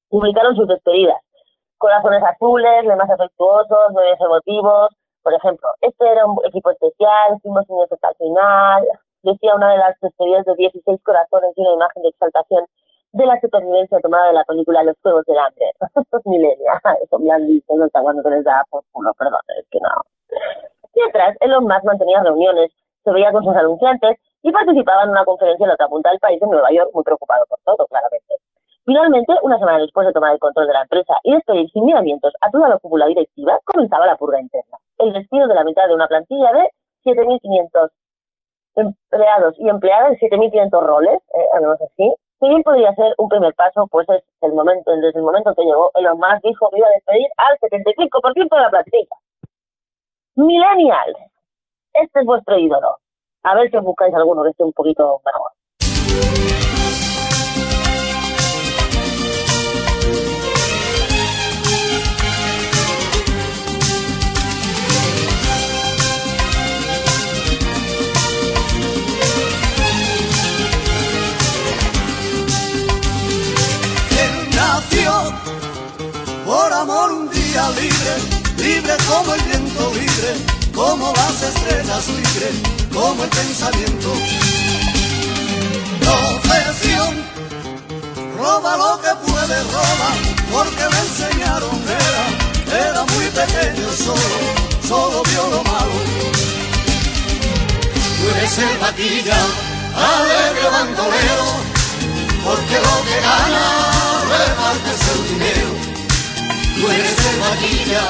publicaron 0.08 0.56
sus 0.56 0.70
despedidas. 0.70 1.20
Corazones 1.78 2.24
azules, 2.24 2.86
lemas 2.86 3.10
afectuosos, 3.10 3.92
medios 3.94 4.22
emotivos. 4.22 4.88
Por 5.22 5.34
ejemplo, 5.34 5.68
este 5.82 6.08
era 6.08 6.26
un 6.26 6.38
equipo 6.46 6.72
especial, 6.72 7.38
fuimos 7.42 7.68
unidos 7.68 7.92
hasta 7.92 8.10
el 8.12 8.16
final. 8.16 8.84
Decía 9.24 9.56
una 9.56 9.72
de 9.74 9.78
las 9.80 10.00
despedidas 10.00 10.46
de 10.46 10.56
16 10.56 11.04
corazones 11.04 11.52
y 11.58 11.62
una 11.62 11.74
imagen 11.74 12.04
de 12.04 12.10
exaltación 12.10 12.64
de 13.12 13.26
la 13.26 13.38
supervivencia 13.42 14.00
tomada 14.00 14.28
de 14.28 14.34
la 14.34 14.46
película 14.46 14.84
Los 14.84 14.96
Juegos 15.02 15.26
del 15.26 15.40
Hambre. 15.40 15.66
Estos 15.96 16.22
milenios, 16.26 16.80
eso 17.04 17.20
me 17.20 17.32
han 17.32 17.48
dicho, 17.48 17.76
no 17.76 17.86
está 17.86 18.02
cuando 18.02 18.30
les 18.30 18.46
da 18.46 18.64
por 18.70 18.84
culo, 18.94 19.12
perdón, 19.20 19.42
es 19.60 19.68
que 19.70 19.80
no. 19.82 19.90
Mientras, 20.96 21.36
Elon 21.42 21.66
Musk 21.66 21.84
mantenía 21.84 22.24
reuniones, 22.24 22.72
se 23.04 23.12
veía 23.12 23.34
con 23.34 23.44
sus 23.44 23.56
anunciantes 23.56 24.18
y 24.44 24.52
participaba 24.52 25.04
en 25.04 25.10
una 25.10 25.26
conferencia 25.26 25.64
en 25.64 25.68
la 25.70 25.74
otra 25.76 25.88
punta 25.88 26.10
del 26.10 26.20
país, 26.20 26.42
en 26.42 26.50
Nueva 26.50 26.72
York, 26.72 26.90
muy 26.94 27.04
preocupado 27.04 27.46
por 27.48 27.60
todo, 27.64 27.86
claramente. 27.88 28.36
Finalmente, 28.86 29.34
una 29.44 29.60
semana 29.60 29.80
después 29.80 30.08
de 30.08 30.14
tomar 30.14 30.34
el 30.34 30.40
control 30.40 30.68
de 30.68 30.74
la 30.74 30.82
empresa 30.82 31.14
y 31.24 31.36
despedir 31.36 31.70
sin 31.72 31.86
miramientos 31.86 32.34
a 32.42 32.50
toda 32.50 32.68
la 32.68 32.80
cúpula 32.80 33.06
directiva, 33.06 33.60
comenzaba 33.66 34.08
la 34.08 34.18
purga 34.18 34.42
interna. 34.42 34.78
El 34.98 35.14
despido 35.14 35.48
de 35.48 35.54
la 35.54 35.64
mitad 35.64 35.88
de 35.88 35.94
una 35.94 36.08
plantilla 36.08 36.52
de 36.54 36.72
7.500 37.06 37.90
empleados 38.76 39.56
y 39.60 39.70
empleadas, 39.70 40.18
7.500 40.20 40.82
roles, 40.82 41.22
eh, 41.36 41.46
además 41.54 41.80
así. 41.82 42.14
Si 42.40 42.48
bien 42.48 42.64
podría 42.64 42.94
ser 42.96 43.14
un 43.20 43.30
primer 43.30 43.54
paso, 43.54 43.86
pues 43.92 44.10
es 44.10 44.24
el 44.42 44.54
momento, 44.54 44.92
desde 44.92 45.20
el 45.20 45.26
momento 45.26 45.54
que 45.54 45.64
llegó, 45.64 45.92
Elon 45.94 46.18
Musk 46.18 46.42
dijo 46.44 46.70
que 46.72 46.78
iba 46.78 46.88
a 46.88 46.92
despedir 46.92 47.28
al 47.38 47.58
75% 47.60 48.56
de 48.56 48.62
la 48.62 48.70
plantilla. 48.70 49.16
Millennials, 50.36 51.18
este 51.94 52.20
es 52.20 52.26
vuestro 52.26 52.58
ídolo. 52.58 52.98
A 53.44 53.56
ver 53.56 53.70
si 53.72 53.78
os 53.78 53.84
buscáis 53.84 54.14
alguno 54.14 54.44
que 54.44 54.50
esté 54.50 54.64
un 54.64 54.74
poquito 54.74 55.22
mejor. 55.26 55.52
Por 76.46 76.74
amor 76.74 77.12
un 77.14 77.30
día 77.30 77.70
libre, 77.70 78.14
libre 78.58 78.94
como 79.08 79.34
el 79.34 79.42
viento 79.44 79.90
libre, 79.94 80.32
como 80.76 81.14
las 81.14 81.44
estrellas 81.44 82.08
libre, 82.10 82.81
como 82.94 83.24
el 83.24 83.30
pensamiento. 83.30 84.14
Profesión, 86.00 87.26
roba 88.38 88.78
lo 88.78 89.02
que 89.02 89.32
puede, 89.32 89.64
roba, 89.64 90.10
porque 90.52 90.84
le 90.92 91.00
enseñaron 91.00 91.82
era, 91.88 92.88
era 92.90 93.04
muy 93.06 93.26
pequeño 93.28 93.92
solo, 93.92 94.38
solo 94.88 95.24
vio 95.24 95.48
lo 95.50 95.64
malo. 95.64 95.98
Tú 98.18 98.30
eres 98.36 98.58
el 98.60 98.78
vaquilla, 98.78 99.40
alegre 99.96 100.70
bandolero, 100.72 101.48
porque 102.44 102.76
lo 102.76 102.96
que 103.06 103.18
gana 103.22 103.66
repartes 104.30 105.02
el 105.14 105.28
dinero. 105.30 105.72
Tú 106.76 106.90
eres 106.90 107.26
el 107.32 107.40
vaquilla, 107.40 108.02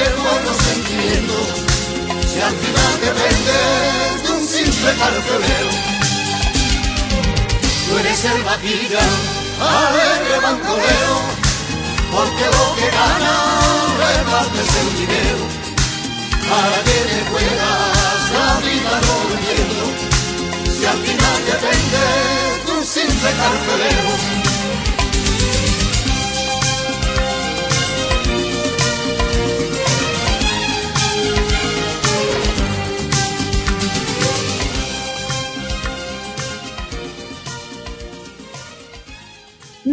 el 0.00 0.14
buenos 0.22 0.56
sentimientos, 0.56 1.65
al 2.46 2.54
final 2.54 3.00
dependes 3.00 4.22
de 4.22 4.30
un 4.30 4.46
simple 4.46 4.90
carcelero. 5.00 5.70
Tú 7.88 7.98
eres 7.98 8.24
el 8.24 8.42
vaquilla, 8.44 9.04
alegre 9.58 10.38
bandolero, 10.40 11.16
porque 12.12 12.44
lo 12.56 12.66
que 12.76 12.86
gana 12.98 13.34
repartes 13.98 14.68
el 14.82 14.88
dinero, 15.00 15.44
para 16.48 16.78
que 16.86 16.98
te 17.10 17.20
puedas 17.32 18.20
la 18.36 18.48
vida 18.66 18.94
no 19.06 19.16
viviendo, 19.30 19.84
si 20.72 20.86
al 20.86 20.98
final 20.98 21.38
dependes 21.50 22.66
de 22.66 22.72
un 22.78 22.84
simple 22.84 23.30
carcelero. 23.42 24.45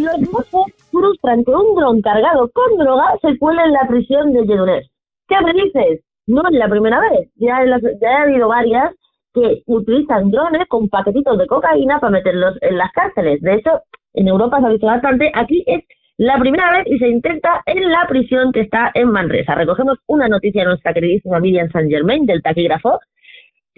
Los 0.04 0.20
mozos 0.30 0.66
frustran 0.90 1.44
que 1.44 1.50
un 1.50 1.74
dron 1.74 2.00
cargado 2.02 2.50
con 2.52 2.78
droga 2.78 3.16
se 3.22 3.38
cuele 3.38 3.62
en 3.62 3.72
la 3.72 3.86
prisión 3.88 4.32
de 4.32 4.44
Lledoners. 4.44 4.88
¿Qué 5.28 5.36
me 5.44 5.52
dices? 5.52 6.00
No 6.26 6.42
es 6.48 6.52
la 6.58 6.68
primera 6.68 7.00
vez. 7.00 7.30
Ya, 7.36 7.62
las- 7.64 7.82
ya 8.00 8.18
ha 8.18 8.22
habido 8.22 8.48
varias 8.48 8.92
que 9.32 9.62
utilizan 9.66 10.30
drones 10.30 10.66
con 10.68 10.88
paquetitos 10.88 11.38
de 11.38 11.46
cocaína 11.46 11.98
para 12.00 12.12
meterlos 12.12 12.56
en 12.60 12.78
las 12.78 12.92
cárceles. 12.92 13.40
De 13.40 13.54
hecho, 13.54 13.80
en 14.12 14.28
Europa 14.28 14.60
se 14.60 14.66
ha 14.66 14.70
visto 14.70 14.86
bastante. 14.86 15.32
Aquí 15.34 15.64
es 15.66 15.82
la 16.18 16.38
primera 16.38 16.70
vez 16.70 16.84
y 16.86 16.98
se 16.98 17.08
intenta 17.08 17.62
en 17.66 17.90
la 17.90 18.06
prisión 18.08 18.52
que 18.52 18.60
está 18.60 18.90
en 18.94 19.08
Manresa. 19.10 19.54
Recogemos 19.56 19.98
una 20.06 20.28
noticia 20.28 20.62
de 20.62 20.68
nuestra 20.68 20.94
queridísima 20.94 21.40
Miriam 21.40 21.68
Saint 21.72 21.90
Germain 21.90 22.26
del 22.26 22.42
taquígrafo 22.42 23.00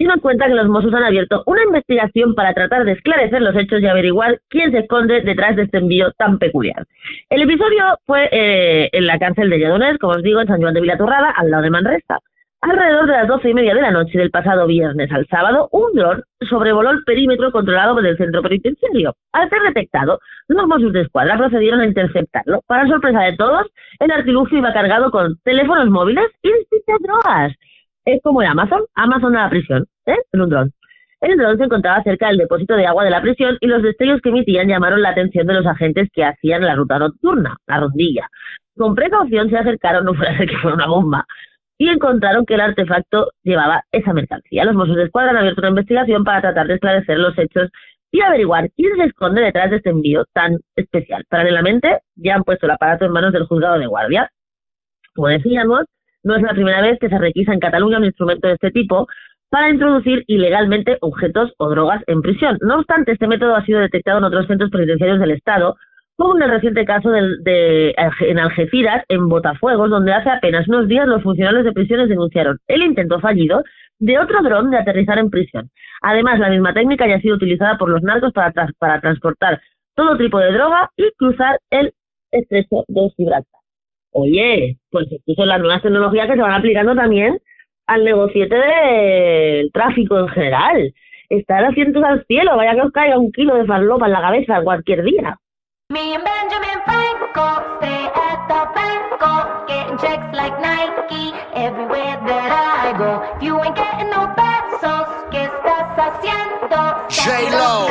nos 0.05 0.21
cuenta 0.21 0.47
que 0.47 0.53
los 0.53 0.67
Mossos 0.67 0.93
han 0.93 1.03
abierto 1.03 1.43
una 1.45 1.63
investigación 1.63 2.35
para 2.35 2.53
tratar 2.53 2.85
de 2.85 2.93
esclarecer 2.93 3.41
los 3.41 3.55
hechos 3.55 3.81
y 3.81 3.87
averiguar 3.87 4.39
quién 4.49 4.71
se 4.71 4.79
esconde 4.79 5.21
detrás 5.21 5.55
de 5.55 5.63
este 5.63 5.79
envío 5.79 6.11
tan 6.13 6.37
peculiar. 6.37 6.85
El 7.29 7.41
episodio 7.41 7.97
fue 8.05 8.29
eh, 8.31 8.89
en 8.91 9.07
la 9.07 9.17
cárcel 9.17 9.49
de 9.49 9.57
Lledoners, 9.57 9.97
como 9.97 10.13
os 10.13 10.23
digo, 10.23 10.41
en 10.41 10.47
San 10.47 10.61
Juan 10.61 10.73
de 10.73 10.81
Vilatorrada, 10.81 11.31
al 11.31 11.49
lado 11.49 11.63
de 11.63 11.69
Manresa. 11.71 12.19
Alrededor 12.59 13.05
de 13.05 13.11
las 13.11 13.27
doce 13.27 13.49
y 13.49 13.53
media 13.53 13.75
de 13.75 13.81
la 13.81 13.91
noche 13.91 14.17
del 14.17 14.31
pasado 14.31 14.65
viernes 14.65 15.11
al 15.11 15.27
sábado, 15.27 15.69
un 15.71 15.93
dron 15.93 16.23
sobrevoló 16.49 16.89
el 16.89 17.03
perímetro 17.03 17.51
controlado 17.51 17.93
por 17.93 18.05
el 18.05 18.17
centro 18.17 18.41
penitenciario. 18.41 19.15
Al 19.31 19.47
ser 19.49 19.61
detectado, 19.61 20.19
los 20.47 20.65
Mossos 20.67 20.91
de 20.91 21.01
Escuadra 21.01 21.37
procedieron 21.37 21.81
a 21.81 21.85
interceptarlo. 21.85 22.61
Para 22.65 22.87
sorpresa 22.87 23.21
de 23.21 23.37
todos, 23.37 23.67
el 23.99 24.11
artilugio 24.11 24.57
iba 24.57 24.73
cargado 24.73 25.11
con 25.11 25.37
teléfonos 25.43 25.89
móviles 25.89 26.25
y 26.41 26.51
distintas 26.51 26.97
drogas 26.99 27.53
es 28.07 28.21
como 28.23 28.41
el 28.41 28.47
Amazon, 28.47 28.83
Amazon 28.95 29.35
a 29.35 29.43
la 29.43 29.49
prisión, 29.49 29.85
¿eh? 30.05 30.15
En 30.31 30.41
un 30.41 30.49
dron. 30.49 30.71
El 31.19 31.37
dron 31.37 31.57
se 31.57 31.65
encontraba 31.65 32.01
cerca 32.03 32.27
del 32.27 32.37
depósito 32.37 32.75
de 32.75 32.85
agua 32.85 33.03
de 33.03 33.09
la 33.09 33.21
prisión 33.21 33.57
y 33.59 33.67
los 33.67 33.83
destellos 33.83 34.21
que 34.21 34.29
emitían 34.29 34.69
llamaron 34.69 35.01
la 35.01 35.09
atención 35.09 35.45
de 35.45 35.55
los 35.55 35.65
agentes 35.65 36.07
que 36.13 36.23
hacían 36.23 36.61
la 36.61 36.75
ruta 36.75 36.99
nocturna, 36.99 37.57
la 37.67 37.79
rondilla. 37.81 38.29
Con 38.77 38.95
precaución 38.95 39.49
se 39.49 39.57
acercaron, 39.57 40.05
no 40.05 40.13
fuera 40.13 40.31
a 40.31 40.37
ser 40.37 40.47
que 40.47 40.57
fuera 40.57 40.75
una 40.75 40.87
bomba, 40.87 41.25
y 41.77 41.89
encontraron 41.89 42.45
que 42.45 42.53
el 42.53 42.61
artefacto 42.61 43.31
llevaba 43.43 43.83
esa 43.91 44.13
mercancía. 44.13 44.63
Los 44.63 44.75
Mossos 44.75 44.95
de 44.95 45.03
Escuadra 45.03 45.31
han 45.31 45.37
abierto 45.37 45.61
una 45.61 45.69
investigación 45.69 46.23
para 46.23 46.41
tratar 46.41 46.67
de 46.67 46.75
esclarecer 46.75 47.19
los 47.19 47.37
hechos 47.37 47.69
y 48.11 48.21
averiguar 48.21 48.69
quién 48.77 48.95
se 48.95 49.03
esconde 49.03 49.41
detrás 49.41 49.69
de 49.69 49.77
este 49.77 49.89
envío 49.89 50.23
tan 50.33 50.59
especial. 50.77 51.25
Paralelamente, 51.27 51.99
ya 52.15 52.35
han 52.35 52.43
puesto 52.43 52.67
el 52.67 52.71
aparato 52.71 53.03
en 53.03 53.11
manos 53.11 53.33
del 53.33 53.47
juzgado 53.47 53.77
de 53.77 53.87
guardia. 53.87 54.31
Como 55.13 55.27
decíamos, 55.27 55.85
no 56.27 56.35
es 56.35 56.41
la 56.43 56.53
primera 56.53 56.81
vez 56.81 56.99
que 56.99 57.09
se 57.09 57.17
requisa 57.17 57.53
en 57.53 57.59
Cataluña 57.59 57.97
un 57.97 58.05
instrumento 58.05 58.47
de 58.47 58.55
este 58.55 58.71
tipo 58.71 59.07
para 59.49 59.69
introducir 59.69 60.25
ilegalmente 60.27 60.97
objetos 61.01 61.53
o 61.57 61.69
drogas 61.69 62.03
en 62.07 62.21
prisión. 62.21 62.57
No 62.61 62.79
obstante, 62.79 63.13
este 63.13 63.27
método 63.27 63.55
ha 63.55 63.65
sido 63.65 63.79
detectado 63.79 64.17
en 64.17 64.25
otros 64.25 64.45
centros 64.47 64.69
penitenciarios 64.69 65.19
del 65.19 65.31
Estado, 65.31 65.77
como 66.17 66.35
en 66.35 66.43
el 66.43 66.49
reciente 66.49 66.83
caso 66.83 67.09
de, 67.09 67.95
en 68.21 68.39
Algeciras, 68.39 69.05
en 69.07 69.29
Botafuegos, 69.29 69.89
donde 69.89 70.13
hace 70.13 70.29
apenas 70.29 70.67
unos 70.67 70.87
días 70.87 71.07
los 71.07 71.23
funcionarios 71.23 71.63
de 71.63 71.71
prisiones 71.71 72.09
denunciaron 72.09 72.59
el 72.67 72.83
intento 72.83 73.19
fallido 73.19 73.63
de 73.99 74.19
otro 74.19 74.41
dron 74.43 74.69
de 74.69 74.77
aterrizar 74.77 75.17
en 75.19 75.29
prisión. 75.29 75.69
Además, 76.01 76.39
la 76.39 76.49
misma 76.49 76.73
técnica 76.73 77.07
ya 77.07 77.15
ha 77.15 77.21
sido 77.21 77.35
utilizada 77.35 77.77
por 77.77 77.89
los 77.89 78.03
narcos 78.03 78.33
para, 78.33 78.51
para 78.77 78.99
transportar 78.99 79.61
todo 79.95 80.17
tipo 80.17 80.39
de 80.39 80.51
droga 80.51 80.91
y 80.97 81.09
cruzar 81.17 81.59
el 81.69 81.93
estrecho 82.31 82.83
de 82.87 83.09
Gibraltar. 83.15 83.56
Oye, 84.19 84.77
pues 84.89 85.05
estas 85.11 85.35
son 85.35 85.47
las 85.47 85.59
nuevas 85.59 85.83
tecnologías 85.83 86.25
que 86.25 86.33
se 86.33 86.41
van 86.41 86.53
aplicando 86.53 86.95
también 86.95 87.39
al 87.85 88.03
negociete 88.03 88.55
del 88.55 89.71
tráfico 89.71 90.17
en 90.17 90.27
general. 90.29 90.93
Estar 91.29 91.63
asientos 91.63 92.03
al 92.03 92.25
cielo, 92.25 92.57
vaya 92.57 92.73
que 92.73 92.81
os 92.81 92.91
caiga 92.91 93.19
un 93.19 93.31
kilo 93.31 93.53
de 93.53 93.65
farlopa 93.65 94.07
en 94.07 94.13
la 94.13 94.21
cabeza 94.21 94.63
cualquier 94.63 95.03
día. 95.03 95.37
Me 95.89 96.15
and 96.15 96.23
Benjamin 96.23 96.81
Franco 96.83 97.77
stay 97.77 98.07
at 98.07 98.47
the 98.47 99.67
getting 99.67 99.97
checks 99.99 100.35
like 100.35 100.59
Nike 100.61 101.31
everywhere 101.53 102.17
that 102.25 102.49
I 102.51 102.97
go. 102.97 103.45
You 103.45 103.61
ain't 103.61 103.86
haciendo? 106.07 106.79
J-Lo. 107.09 107.87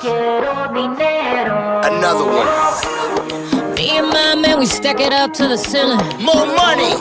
Quiero 0.00 0.68
dinero. 0.72 1.80
Another 1.82 2.24
one. 2.24 3.74
Me 3.74 3.98
and 3.98 4.08
my 4.08 4.34
man, 4.34 4.58
we 4.58 4.66
stack 4.66 5.00
it 5.00 5.12
up 5.12 5.32
to 5.34 5.46
the 5.48 5.56
ceiling. 5.56 5.98
More 6.22 6.46
money, 6.46 6.94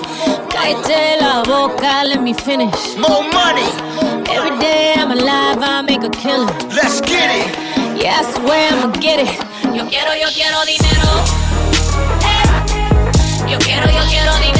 Cállate 0.50 1.18
la 1.20 1.44
boca, 1.44 2.04
let 2.06 2.22
me 2.22 2.34
finish. 2.34 2.96
more 2.98 3.24
money. 3.34 3.70
Every 4.30 4.58
day 4.60 4.94
I'm 4.98 5.12
alive, 5.12 5.58
I 5.62 5.82
make 5.82 6.04
a 6.04 6.10
killing. 6.10 6.48
Let's 6.70 7.02
get 7.02 7.30
it. 7.32 7.48
Yeah, 8.02 8.20
I 8.20 8.24
swear 8.34 8.72
I'ma 8.74 8.91
get 9.00 9.20
it. 9.20 9.34
Yo 9.76 9.86
quiero, 9.88 10.13
yo 10.15 10.28
quiero 10.34 10.63
dinero. 10.65 11.10
Eh. 12.32 13.52
Yo 13.52 13.58
quiero, 13.60 13.86
yo 13.89 14.04
quiero 14.10 14.34
dinero. 14.39 14.55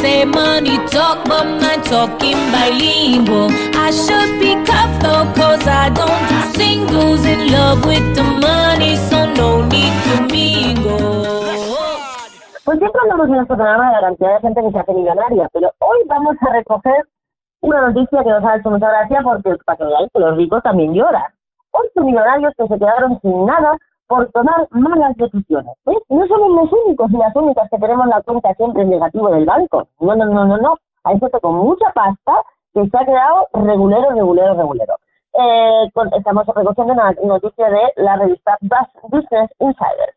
Say 0.00 0.24
money 0.24 0.76
talk, 0.88 1.24
but 1.28 1.46
my 1.60 1.76
talking 1.84 2.40
bilingual. 2.52 3.48
I 3.86 3.90
should 3.90 4.32
be 4.40 4.52
cuffed 4.64 5.02
though, 5.02 5.26
cause 5.36 5.66
I 5.66 5.90
don't 5.90 6.22
do 6.30 6.38
singles 6.58 7.24
in 7.26 7.52
love 7.52 7.84
with 7.84 8.06
the 8.14 8.24
money, 8.24 8.96
so 9.08 9.18
no 9.34 9.48
need 9.72 9.94
to 10.06 10.14
mingle. 10.32 11.20
Pues 12.64 12.78
siempre 12.78 13.00
hablamos 13.02 13.26
en 13.28 13.34
nuestro 13.34 13.56
programa 13.56 13.86
de 13.86 13.92
la 13.92 14.00
cantidad 14.00 14.34
de 14.34 14.40
gente 14.40 14.62
que 14.62 14.70
se 14.70 14.78
hace 14.78 14.94
millonaria, 14.94 15.48
pero 15.52 15.72
hoy 15.80 15.98
vamos 16.06 16.36
a 16.40 16.52
recoger 16.52 17.04
una 17.60 17.88
noticia 17.88 18.22
que 18.22 18.30
nos 18.30 18.44
ha 18.44 18.56
hecho 18.56 18.70
mucha 18.70 18.88
gracia 18.88 19.20
porque 19.22 19.56
para 19.64 19.76
que 19.78 19.84
veáis 19.84 20.08
que 20.12 20.20
los 20.20 20.36
ricos 20.36 20.62
también 20.62 20.94
lloran. 20.94 21.30
Ocho 21.72 22.04
millonarios 22.04 22.52
que 22.56 22.66
se 22.66 22.78
quedaron 22.78 23.18
sin 23.20 23.44
nada 23.44 23.76
por 24.10 24.26
tomar 24.32 24.66
malas 24.72 25.16
decisiones. 25.16 25.72
No 25.86 26.26
somos 26.26 26.50
los 26.50 26.72
únicos 26.84 27.10
y 27.12 27.16
las 27.16 27.34
únicas 27.36 27.70
que 27.70 27.78
tenemos 27.78 28.06
la 28.08 28.20
cuenta 28.22 28.52
siempre 28.54 28.84
negativo 28.84 29.30
del 29.30 29.44
banco. 29.46 29.86
No, 30.00 30.16
no, 30.16 30.24
no, 30.26 30.44
no, 30.46 30.56
no. 30.58 30.74
Hay 31.04 31.18
gente 31.20 31.38
con 31.40 31.54
mucha 31.54 31.86
pasta 31.94 32.42
que 32.74 32.88
se 32.88 32.98
ha 32.98 33.04
quedado 33.06 33.46
regulero, 33.54 34.10
regulero, 34.10 34.54
regulero. 34.54 34.94
Eh, 35.32 35.88
con- 35.94 36.12
estamos 36.12 36.44
recogiendo 36.44 36.92
una 36.92 37.12
noticia 37.22 37.70
de 37.70 37.82
la 38.02 38.16
revista 38.16 38.58
Bus- 38.62 39.02
Business 39.12 39.48
Insider. 39.60 40.10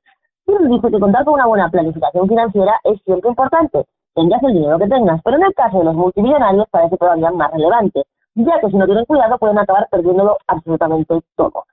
Y 0.48 0.52
nos 0.54 0.70
dice 0.70 0.90
que 0.92 1.00
contar 1.00 1.24
con 1.24 1.36
una 1.36 1.46
buena 1.46 1.70
planificación 1.70 2.28
financiera 2.28 2.74
es 2.86 3.00
siempre 3.04 3.30
importante, 3.30 3.86
tengas 4.16 4.42
el 4.42 4.54
dinero 4.56 4.80
que 4.80 4.88
tengas, 4.88 5.22
pero 5.24 5.38
en 5.38 5.44
el 5.44 5.54
caso 5.54 5.78
de 5.78 5.86
los 5.86 5.94
multimillonarios 5.96 6.66
parece 6.72 6.98
todavía 6.98 7.30
más 7.32 7.52
relevante, 7.52 8.02
ya 8.36 8.60
que 8.60 8.70
si 8.72 8.76
no 8.76 8.86
tienen 8.88 9.06
cuidado 9.06 9.38
pueden 9.38 9.60
acabar 9.60 9.88
perdiéndolo 9.92 10.36
absolutamente 10.48 11.22
todo. 11.38 11.64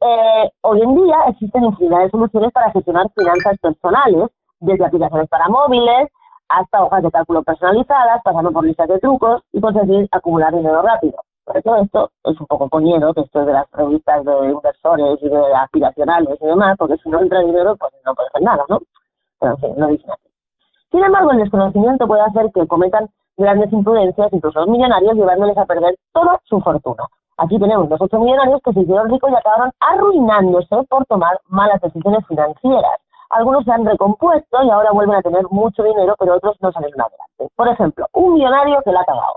Eh, 0.00 0.50
hoy 0.62 0.82
en 0.82 0.94
día 0.94 1.16
existen 1.28 1.64
infinidad 1.64 2.00
de 2.00 2.10
soluciones 2.10 2.52
para 2.52 2.70
gestionar 2.70 3.06
finanzas 3.16 3.58
personales, 3.58 4.30
desde 4.60 4.84
aplicaciones 4.84 5.28
para 5.28 5.48
móviles 5.48 6.08
hasta 6.48 6.84
hojas 6.84 7.02
de 7.02 7.10
cálculo 7.10 7.42
personalizadas, 7.42 8.22
pasando 8.22 8.52
por 8.52 8.64
listas 8.64 8.88
de 8.88 8.98
trucos 8.98 9.42
y 9.52 9.60
conseguir 9.60 10.08
acumular 10.12 10.54
dinero 10.54 10.82
rápido. 10.82 11.18
Pero 11.44 11.62
todo 11.62 11.76
esto 11.76 12.10
es 12.24 12.40
un 12.40 12.46
poco 12.46 12.68
coñero, 12.68 13.14
que 13.14 13.22
esto 13.22 13.40
es 13.40 13.46
de 13.46 13.52
las 13.52 13.70
revistas 13.72 14.24
de 14.24 14.50
inversores 14.50 15.18
y 15.22 15.28
de 15.28 15.54
aspiracionales 15.54 16.38
y 16.40 16.46
demás, 16.46 16.76
porque 16.78 16.96
si 16.98 17.08
no 17.08 17.20
entra 17.20 17.40
dinero, 17.40 17.76
pues 17.76 17.92
no 18.04 18.14
puede 18.14 18.28
hacer 18.28 18.42
nada, 18.42 18.64
¿no? 18.68 18.80
Pero 19.40 19.52
en 19.52 19.58
fin, 19.58 19.74
no 19.76 19.88
dicen 19.88 20.10
así. 20.10 20.28
Sin 20.90 21.04
embargo, 21.04 21.32
el 21.32 21.38
desconocimiento 21.38 22.06
puede 22.06 22.22
hacer 22.22 22.50
que 22.52 22.66
cometan 22.66 23.08
grandes 23.36 23.72
imprudencias, 23.72 24.32
incluso 24.32 24.60
los 24.60 24.68
millonarios, 24.68 25.14
llevándoles 25.14 25.56
a 25.58 25.66
perder 25.66 25.96
toda 26.12 26.40
su 26.44 26.60
fortuna. 26.60 27.04
Aquí 27.38 27.58
tenemos 27.58 27.90
los 27.90 28.00
ocho 28.00 28.18
millonarios 28.18 28.62
que 28.62 28.72
se 28.72 28.80
hicieron 28.80 29.10
ricos 29.10 29.30
y 29.30 29.34
acabaron 29.34 29.70
arruinándose 29.80 30.82
por 30.88 31.04
tomar 31.04 31.38
malas 31.48 31.80
decisiones 31.82 32.26
financieras. 32.26 32.98
Algunos 33.30 33.64
se 33.64 33.72
han 33.72 33.84
recompuesto 33.84 34.62
y 34.62 34.70
ahora 34.70 34.92
vuelven 34.92 35.16
a 35.16 35.22
tener 35.22 35.44
mucho 35.50 35.82
dinero, 35.82 36.14
pero 36.18 36.36
otros 36.36 36.56
no 36.62 36.72
salen 36.72 36.90
adelante. 36.92 37.54
Por 37.54 37.68
ejemplo, 37.68 38.06
un 38.14 38.34
millonario 38.34 38.80
que 38.82 38.92
la 38.92 39.00
ha 39.00 39.04
cagado. 39.04 39.36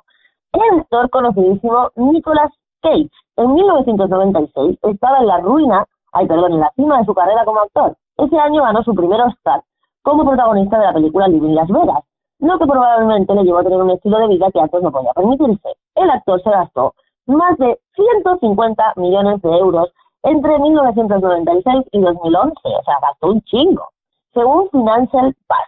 El 0.54 0.80
actor 0.80 1.10
conocidísimo 1.10 1.90
Nicolas 1.96 2.52
Cage, 2.82 3.10
en 3.36 3.54
1996, 3.54 4.80
estaba 4.84 5.18
en 5.18 5.28
la 5.28 5.40
ruina, 5.40 5.86
ay 6.14 6.28
perdón, 6.28 6.54
en 6.54 6.60
la 6.62 6.72
cima 6.76 7.00
de 7.00 7.06
su 7.06 7.14
carrera 7.14 7.44
como 7.44 7.60
actor. 7.60 7.96
Ese 8.18 8.40
año 8.40 8.64
ganó 8.64 8.82
su 8.84 8.96
primer 8.96 9.20
Oscar 9.22 9.62
como 10.04 10.26
protagonista 10.26 10.80
de 10.80 10.86
la 10.86 10.94
película 10.94 11.28
Living 11.28 11.54
Las 11.54 11.68
Vegas, 11.68 12.04
lo 12.40 12.58
que 12.58 12.66
probablemente 12.66 13.36
le 13.36 13.44
llevó 13.44 13.60
a 13.60 13.64
tener 13.64 13.82
un 13.82 13.92
estilo 13.92 14.20
de 14.20 14.28
vida 14.28 14.50
que 14.52 14.60
antes 14.62 14.82
no 14.82 14.92
podía 14.92 15.12
permitirse. 15.14 15.70
El 15.96 16.10
actor 16.10 16.42
se 16.42 16.50
gastó 16.50 16.94
más 17.30 17.58
de 17.58 17.80
150 17.96 18.94
millones 18.96 19.42
de 19.42 19.50
euros 19.50 19.90
entre 20.24 20.60
1996 20.60 21.86
y 21.92 22.02
2011, 22.02 22.54
o 22.64 22.84
sea, 22.84 22.98
gastó 23.02 23.28
un 23.28 23.42
chingo. 23.44 23.88
Según 24.34 24.70
Financial 24.70 25.36
Pass, 25.48 25.68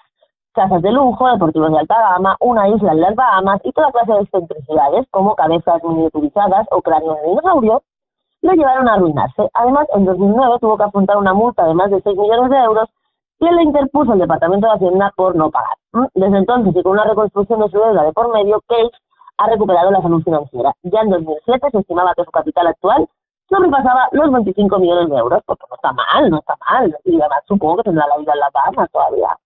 casas 0.54 0.82
de 0.82 0.92
lujo, 0.92 1.30
deportivos 1.32 1.72
de 1.72 1.80
alta 1.80 1.96
gama, 2.00 2.36
una 2.42 2.68
isla 2.68 2.92
en 2.92 3.02
las 3.02 3.16
Bahamas 3.16 3.62
y 3.64 3.72
toda 3.72 3.92
clase 3.92 4.12
de 4.12 4.22
excentricidades 4.22 5.08
como 5.12 5.36
cabezas 5.36 5.84
miniaturizadas 5.84 6.68
o 6.72 6.82
cráneos 6.82 7.18
de 7.22 7.30
dinosaurio, 7.30 7.82
le 8.42 8.56
llevaron 8.56 8.90
a 8.90 8.96
arruinarse. 8.96 9.50
Además, 9.54 9.88
en 9.96 10.06
2009 10.06 10.58
tuvo 10.60 10.78
que 10.78 10.84
afrontar 10.84 11.18
una 11.18 11.34
multa 11.34 11.66
de 11.66 11.74
más 11.74 11.92
de 11.92 12.02
6 12.02 12.18
millones 12.18 12.50
de 12.50 12.58
euros 12.58 12.90
que 13.40 13.52
le 13.52 13.64
interpuso 13.64 14.14
el 14.14 14.20
Departamento 14.20 14.68
de 14.68 14.74
Hacienda 14.74 15.14
por 15.16 15.36
no 15.36 15.50
pagar. 15.50 15.78
¿Mm? 15.94 16.06
Desde 16.14 16.38
entonces, 16.38 16.76
y 16.76 16.84
con 16.84 16.94
una 16.94 17.06
reconstrucción 17.06 17.60
de 17.60 17.70
su 17.70 17.78
deuda 17.78 18.04
de 18.04 18.14
por 18.14 18.32
medio, 18.34 18.62
Cage 18.68 18.92
ha 19.38 19.48
recuperado 19.48 19.92
la 19.92 20.02
salud 20.02 20.24
financiera. 20.24 20.74
Ya 20.84 21.02
en 21.02 21.10
2007 21.10 21.68
se 21.72 21.80
estimaba 21.80 22.14
que 22.16 22.24
su 22.24 22.32
capital 22.32 22.68
actual 22.68 23.08
sobrepasaba 23.50 24.08
los 24.12 24.32
25 24.32 24.80
millones 24.80 25.10
de 25.10 25.18
euros, 25.18 25.42
porque 25.46 25.66
no 25.70 25.76
está 25.76 25.92
mal, 25.94 26.30
no 26.30 26.40
está 26.40 26.56
mal. 26.70 26.96
Y 27.06 27.20
además 27.20 27.44
supongo 27.48 27.78
que 27.78 27.84
tendrá 27.84 28.08
la 28.08 28.18
vida 28.18 28.34
en 28.34 28.40
las 28.40 28.54
Bahamas 28.54 28.92
todavía. 28.92 29.38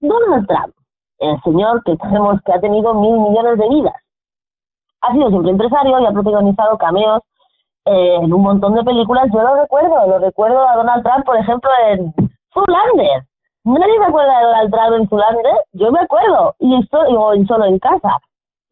Donald 0.00 0.46
Trump, 0.46 0.74
el 1.18 1.40
señor 1.42 1.82
que 1.84 1.96
sabemos 1.96 2.40
que 2.44 2.52
ha 2.52 2.60
tenido 2.60 2.94
mil 2.94 3.18
millones 3.18 3.58
de 3.58 3.68
vidas, 3.68 3.94
ha 5.02 5.12
sido 5.12 5.28
siempre 5.30 5.50
empresario 5.50 5.98
y 5.98 6.06
ha 6.06 6.12
protagonizado 6.12 6.78
cameos 6.78 7.22
eh, 7.84 8.14
en 8.14 8.32
un 8.32 8.42
montón 8.42 8.74
de 8.74 8.84
películas. 8.84 9.28
Yo 9.32 9.42
lo 9.42 9.56
recuerdo, 9.56 10.06
lo 10.06 10.18
recuerdo 10.18 10.68
a 10.68 10.76
Donald 10.76 11.02
Trump, 11.02 11.24
por 11.24 11.36
ejemplo, 11.36 11.70
en 11.88 12.14
Zoolander. 12.54 13.24
¿Nadie 13.64 13.98
se 13.98 14.04
acuerda 14.04 14.38
de 14.38 14.44
Donald 14.44 14.72
Trump 14.72 15.00
en 15.00 15.08
Zoolander? 15.08 15.54
Yo 15.72 15.92
me 15.92 16.00
acuerdo, 16.00 16.54
y 16.60 16.80
esto, 16.80 16.98
o 16.98 17.34
Solo 17.46 17.64
en 17.64 17.78
Casa. 17.78 18.20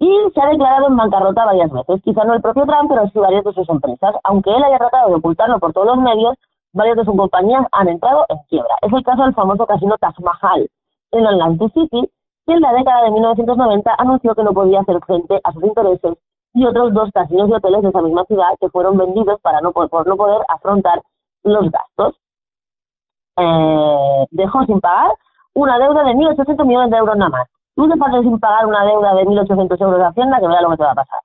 Y 0.01 0.11
se 0.35 0.41
ha 0.41 0.49
declarado 0.49 0.89
en 0.89 0.97
bancarrota 0.97 1.45
varias 1.45 1.71
veces. 1.71 2.03
Quizá 2.03 2.25
no 2.25 2.35
el 2.35 2.41
propio 2.43 2.65
Trump, 2.67 2.89
pero 2.91 3.07
sí 3.09 3.19
varias 3.19 3.45
de 3.45 3.53
sus 3.53 3.69
empresas. 3.69 4.15
Aunque 4.25 4.51
él 4.51 4.65
haya 4.65 4.79
tratado 4.79 5.11
de 5.11 5.15
ocultarlo 5.17 5.59
por 5.61 5.73
todos 5.75 5.87
los 5.89 5.99
medios, 5.99 6.35
varias 6.73 6.97
de 6.97 7.05
sus 7.05 7.15
compañías 7.17 7.67
han 7.73 7.89
entrado 7.89 8.25
en 8.31 8.39
quiebra. 8.49 8.75
Es 8.81 8.93
el 8.93 9.05
caso 9.05 9.23
del 9.23 9.35
famoso 9.35 9.67
casino 9.67 9.97
Taj 10.01 10.19
Mahal 10.21 10.69
en 11.13 11.27
Atlantic 11.27 11.73
City, 11.75 12.11
que 12.47 12.53
en 12.55 12.61
la 12.63 12.73
década 12.73 13.03
de 13.05 13.11
1990 13.11 13.95
anunció 13.99 14.35
que 14.35 14.43
no 14.43 14.53
podía 14.55 14.81
hacer 14.81 14.99
frente 15.05 15.39
a 15.45 15.53
sus 15.53 15.63
intereses 15.65 16.17
y 16.55 16.65
otros 16.67 16.95
dos 16.95 17.11
casinos 17.13 17.49
y 17.49 17.53
hoteles 17.53 17.83
de 17.83 17.89
esa 17.91 18.01
misma 18.03 18.25
ciudad 18.25 18.49
que 18.59 18.71
fueron 18.71 18.97
vendidos 18.97 19.39
para 19.43 19.61
no, 19.61 19.71
po- 19.73 19.87
por 19.89 20.07
no 20.07 20.17
poder 20.17 20.41
afrontar 20.49 21.03
los 21.45 21.71
gastos. 21.71 22.17
Eh, 23.37 24.27
dejó 24.31 24.65
sin 24.65 24.81
pagar 24.81 25.13
una 25.55 25.79
deuda 25.79 26.05
de 26.05 26.15
1.800 26.15 26.65
millones 26.67 26.91
de 26.91 26.97
euros 26.97 27.17
nada 27.17 27.31
más. 27.31 27.49
Tú 27.81 27.89
te 27.89 27.97
pasas 27.97 28.21
sin 28.21 28.39
pagar 28.39 28.67
una 28.67 28.85
deuda 28.85 29.15
de 29.15 29.25
1.800 29.25 29.81
euros 29.81 29.99
de 29.99 30.05
Hacienda 30.05 30.39
que 30.39 30.47
vea 30.47 30.61
lo 30.61 30.69
que 30.69 30.77
te 30.77 30.83
va 30.83 30.91
a 30.91 30.97
pasar. 30.97 31.21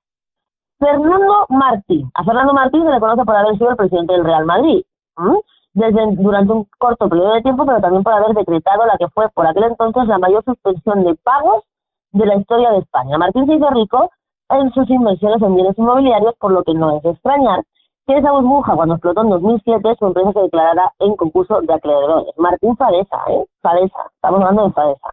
Fernando 0.79 1.45
Martín. 1.49 2.09
A 2.13 2.23
Fernando 2.23 2.53
Martín 2.53 2.85
se 2.85 2.91
le 2.91 2.99
conoce 3.01 3.25
por 3.25 3.35
haber 3.35 3.57
sido 3.57 3.71
el 3.71 3.75
presidente 3.75 4.13
del 4.13 4.23
Real 4.23 4.45
Madrid. 4.45 4.85
¿m? 5.17 5.37
Desde, 5.73 6.15
durante 6.15 6.53
un 6.53 6.65
corto 6.77 7.10
periodo 7.10 7.33
de 7.33 7.41
tiempo, 7.41 7.65
pero 7.65 7.81
también 7.81 8.03
por 8.03 8.13
haber 8.13 8.33
decretado 8.33 8.85
la 8.85 8.95
que 8.97 9.10
fue 9.10 9.27
por 9.31 9.45
aquel 9.45 9.65
entonces 9.65 10.08
la 10.08 10.17
mayor 10.17 10.45
suspensión 10.45 11.03
de 11.03 11.15
pagos 11.15 11.65
de 12.13 12.25
la 12.25 12.37
historia 12.37 12.71
de 12.71 12.77
España. 12.77 13.17
Martín 13.17 13.47
se 13.47 13.56
hizo 13.56 13.69
rico 13.71 14.10
en 14.47 14.71
sus 14.71 14.89
inversiones 14.89 15.41
en 15.41 15.56
bienes 15.56 15.77
inmobiliarios, 15.77 16.35
por 16.39 16.53
lo 16.53 16.63
que 16.63 16.73
no 16.73 16.95
es 16.95 17.03
extrañar 17.03 17.65
que 18.08 18.15
esa 18.15 18.31
burbuja, 18.31 18.77
cuando 18.77 18.95
explotó 18.95 19.23
en 19.23 19.29
2007, 19.31 19.95
su 19.99 20.06
empresa 20.06 20.31
se 20.31 20.39
declarara 20.39 20.93
en 20.99 21.17
concurso 21.17 21.60
de 21.60 21.73
acreedores. 21.73 22.33
Martín 22.37 22.77
Fadesa, 22.77 23.17
¿eh? 23.27 23.43
Fadesa, 23.62 24.10
estamos 24.15 24.39
hablando 24.39 24.67
de 24.67 24.71
Fadesa. 24.71 25.10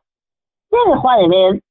Se 0.73 0.91
dejó 0.91 1.11
de 1.19 1.29
ver, 1.29 1.63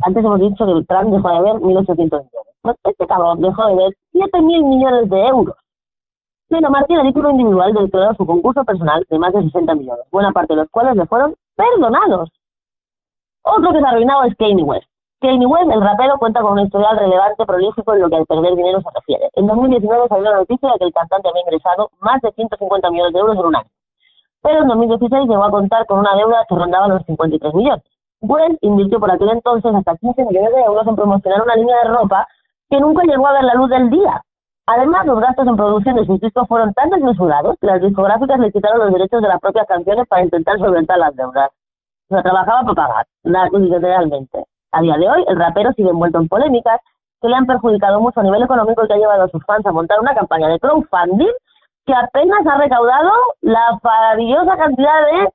antes 0.00 0.24
hemos 0.24 0.40
dicho 0.40 0.64
que 0.64 0.72
el 0.72 0.86
Trump 0.86 1.12
dejó 1.12 1.28
de 1.28 1.42
ver 1.42 1.54
1.800 1.60 1.98
millones. 1.98 2.54
Pues 2.62 2.76
este 2.84 3.06
cabrón 3.06 3.42
dejó 3.42 3.66
de 3.66 3.74
ver 3.76 3.96
7.000 4.14 4.64
millones 4.64 5.10
de 5.10 5.26
euros. 5.26 5.56
Pero 6.48 6.70
Martín 6.70 6.98
a 6.98 7.02
título 7.02 7.28
individual 7.30 7.74
declaró 7.74 8.14
su 8.14 8.24
concurso 8.24 8.64
personal 8.64 9.04
de 9.10 9.18
más 9.18 9.34
de 9.34 9.42
60 9.42 9.74
millones, 9.74 10.06
buena 10.10 10.32
parte 10.32 10.54
de 10.54 10.60
los 10.60 10.70
cuales 10.70 10.96
le 10.96 11.04
fueron 11.04 11.34
perdonados. 11.54 12.30
Otro 13.42 13.72
que 13.72 13.78
se 13.78 13.84
ha 13.84 13.90
arruinado 13.90 14.24
es 14.24 14.34
Kanye 14.36 14.62
West. 14.62 14.88
Kanye 15.20 15.44
West, 15.44 15.70
el 15.70 15.82
rapero, 15.82 16.16
cuenta 16.18 16.40
con 16.40 16.52
un 16.52 16.60
historial 16.60 16.96
relevante, 16.96 17.44
prolífico 17.44 17.92
en 17.92 18.00
lo 18.00 18.08
que 18.08 18.16
al 18.16 18.24
perder 18.26 18.56
dinero 18.56 18.80
se 18.80 18.88
refiere. 18.94 19.28
En 19.34 19.46
2019 19.46 20.08
salió 20.08 20.30
la 20.30 20.38
noticia 20.38 20.72
de 20.72 20.78
que 20.78 20.84
el 20.86 20.92
cantante 20.94 21.28
había 21.28 21.42
ingresado 21.42 21.90
más 22.00 22.22
de 22.22 22.32
150 22.32 22.90
millones 22.90 23.12
de 23.12 23.18
euros 23.18 23.36
en 23.36 23.44
un 23.44 23.56
año. 23.56 23.70
Pero 24.40 24.62
en 24.62 24.68
2016 24.68 25.28
llegó 25.28 25.44
a 25.44 25.50
contar 25.50 25.84
con 25.84 25.98
una 25.98 26.14
deuda 26.16 26.46
que 26.48 26.54
rondaba 26.54 26.88
los 26.88 27.04
53 27.04 27.52
millones. 27.52 27.84
West 28.20 28.58
invirtió 28.62 28.98
por 28.98 29.10
aquel 29.10 29.30
entonces 29.30 29.74
hasta 29.74 29.96
15 29.96 30.24
millones 30.24 30.52
de 30.54 30.60
euros 30.62 30.86
en 30.86 30.96
promocionar 30.96 31.42
una 31.42 31.54
línea 31.54 31.76
de 31.82 31.90
ropa 31.90 32.26
que 32.70 32.80
nunca 32.80 33.04
llegó 33.04 33.26
a 33.26 33.32
ver 33.32 33.44
la 33.44 33.54
luz 33.54 33.70
del 33.70 33.90
día. 33.90 34.22
Además, 34.66 35.06
los 35.06 35.18
gastos 35.20 35.46
en 35.46 35.56
producción 35.56 35.96
de 35.96 36.04
sus 36.04 36.20
discos 36.20 36.46
fueron 36.46 36.74
tan 36.74 36.90
desmesurados 36.90 37.56
que 37.60 37.66
las 37.66 37.80
discográficas 37.80 38.38
le 38.38 38.52
quitaron 38.52 38.80
los 38.80 38.92
derechos 38.92 39.22
de 39.22 39.28
las 39.28 39.40
propias 39.40 39.66
canciones 39.66 40.06
para 40.08 40.24
intentar 40.24 40.58
solventar 40.58 40.98
las 40.98 41.16
deudas. 41.16 41.50
O 42.10 42.14
sea, 42.14 42.22
trabajaba 42.22 42.74
para 42.74 43.06
pagar, 43.24 43.52
literalmente. 43.52 44.44
A 44.72 44.82
día 44.82 44.96
de 44.98 45.08
hoy, 45.08 45.24
el 45.26 45.38
rapero 45.38 45.72
sigue 45.72 45.88
envuelto 45.88 46.18
en 46.18 46.28
polémicas 46.28 46.80
que 47.22 47.28
le 47.28 47.36
han 47.36 47.46
perjudicado 47.46 48.00
mucho 48.00 48.20
a 48.20 48.22
nivel 48.22 48.42
económico 48.42 48.84
y 48.84 48.88
que 48.88 48.94
ha 48.94 48.98
llevado 48.98 49.24
a 49.24 49.28
sus 49.28 49.42
fans 49.44 49.64
a 49.64 49.72
montar 49.72 50.00
una 50.00 50.14
campaña 50.14 50.48
de 50.48 50.60
crowdfunding 50.60 51.32
que 51.86 51.94
apenas 51.94 52.46
ha 52.46 52.58
recaudado 52.58 53.10
la 53.40 53.78
maravillosa 53.82 54.56
cantidad 54.56 55.06
de 55.12 55.32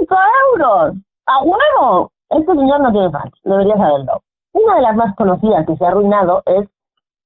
5 0.00 0.16
euros. 0.52 0.94
¡A 1.26 1.42
huevo! 1.42 2.12
Este 2.30 2.54
señor 2.54 2.80
no 2.80 2.92
tiene 2.92 3.10
fans, 3.10 3.32
debería 3.42 3.76
saberlo. 3.76 4.22
Una 4.52 4.76
de 4.76 4.82
las 4.82 4.96
más 4.96 5.14
conocidas 5.16 5.66
que 5.66 5.76
se 5.76 5.84
ha 5.84 5.88
arruinado 5.88 6.42
es 6.46 6.68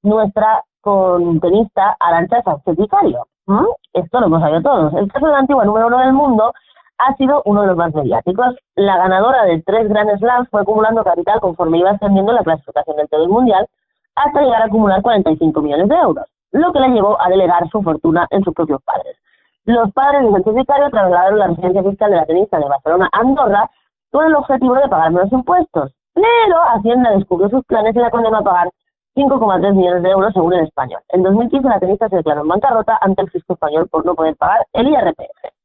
nuestra 0.03 0.65
contenista 0.81 1.97
Arancha 2.01 2.43
Sánchez 2.43 2.77
Vicario. 2.77 3.27
¿m? 3.47 3.61
Esto 3.93 4.21
lo 4.21 4.27
hemos 4.27 4.41
sabido 4.41 4.63
todos. 4.63 4.95
El 4.95 5.13
caso 5.13 5.27
de 5.27 5.33
la 5.33 5.39
antigua 5.39 5.65
número 5.65 5.89
uno 5.89 5.99
del 5.99 6.13
mundo 6.15 6.53
ha 6.99 7.15
sido 7.17 7.43
uno 7.45 7.63
de 7.63 7.67
los 7.69 7.77
más 7.77 7.95
mediáticos. 7.95 8.57
La 8.75 8.97
ganadora 8.97 9.45
de 9.45 9.63
tres 9.63 9.89
Grand 9.89 10.19
Slams 10.19 10.49
fue 10.51 10.63
acumulando 10.63 11.05
capital 11.05 11.41
conforme 11.41 11.79
iba 11.79 11.91
ascendiendo 11.91 12.33
en 12.33 12.37
la 12.37 12.45
clasificación 12.45 12.97
del 12.97 13.09
tenis 13.09 13.29
mundial 13.29 13.67
hasta 14.15 14.41
llegar 14.41 14.63
a 14.63 14.67
acumular 14.67 15.03
45 15.03 15.61
millones 15.61 15.89
de 15.89 15.95
euros, 15.97 16.27
lo 16.53 16.73
que 16.73 16.81
la 16.81 16.89
llevó 16.89 17.21
a 17.21 17.29
delegar 17.29 17.69
su 17.71 17.83
fortuna 17.83 18.27
en 18.31 18.43
sus 18.45 18.55
propios 18.55 18.83
padres. 18.83 19.17
Los 19.65 19.93
padres 19.93 20.23
del 20.23 20.33
certificario 20.33 20.91
trasladaron 20.91 21.39
la 21.39 21.47
residencia 21.49 21.83
fiscal 21.83 22.11
de 22.11 22.17
la 22.17 22.27
tenista 22.27 22.59
de 22.59 22.69
Barcelona 22.69 23.09
Andorra 23.13 23.71
con 24.11 24.27
el 24.27 24.35
objetivo 24.35 24.75
de 24.75 24.89
pagar 24.89 25.13
menos 25.13 25.33
impuestos, 25.33 25.93
pero 26.15 26.57
Hacienda 26.75 27.11
descubrió 27.11 27.49
sus 27.49 27.65
planes 27.65 27.95
y 27.95 27.99
la 27.99 28.11
condenó 28.11 28.39
a 28.39 28.43
pagar 28.43 28.71
5,3 29.17 29.75
millones 29.75 30.03
de 30.03 30.11
euros 30.11 30.33
según 30.33 30.53
el 30.55 30.65
español. 30.65 31.01
En 31.09 31.23
2015 31.23 31.69
la 31.69 31.81
tenista 31.81 32.09
se 32.09 32.17
declaró 32.17 32.43
en 32.43 32.49
bancarrota 32.49 32.99
ante 33.01 33.23
el 33.23 33.31
fisco 33.31 33.55
español 33.55 33.89
por 33.89 34.05
no 34.05 34.15
poder 34.15 34.37
pagar 34.37 34.67
el 34.73 34.89
IRPF. 34.89 35.61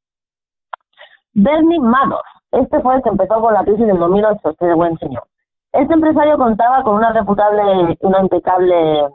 Bernie 1.34 1.80
Madoff. 1.80 2.26
Este 2.52 2.80
fue 2.80 2.96
el 2.96 3.04
que 3.04 3.10
empezó 3.10 3.41
con 3.41 3.54
la 3.54 3.64
crisis 3.64 3.86
del 3.86 4.00
2008, 4.00 4.50
este 4.50 4.74
buen 4.74 4.98
señor. 4.98 5.24
Este 5.74 5.93
empresario 5.93 6.38
contaba 6.38 6.84
con 6.84 6.96
una 6.96 7.12
reputable, 7.12 7.98
una 8.00 8.22
impecable 8.22 9.10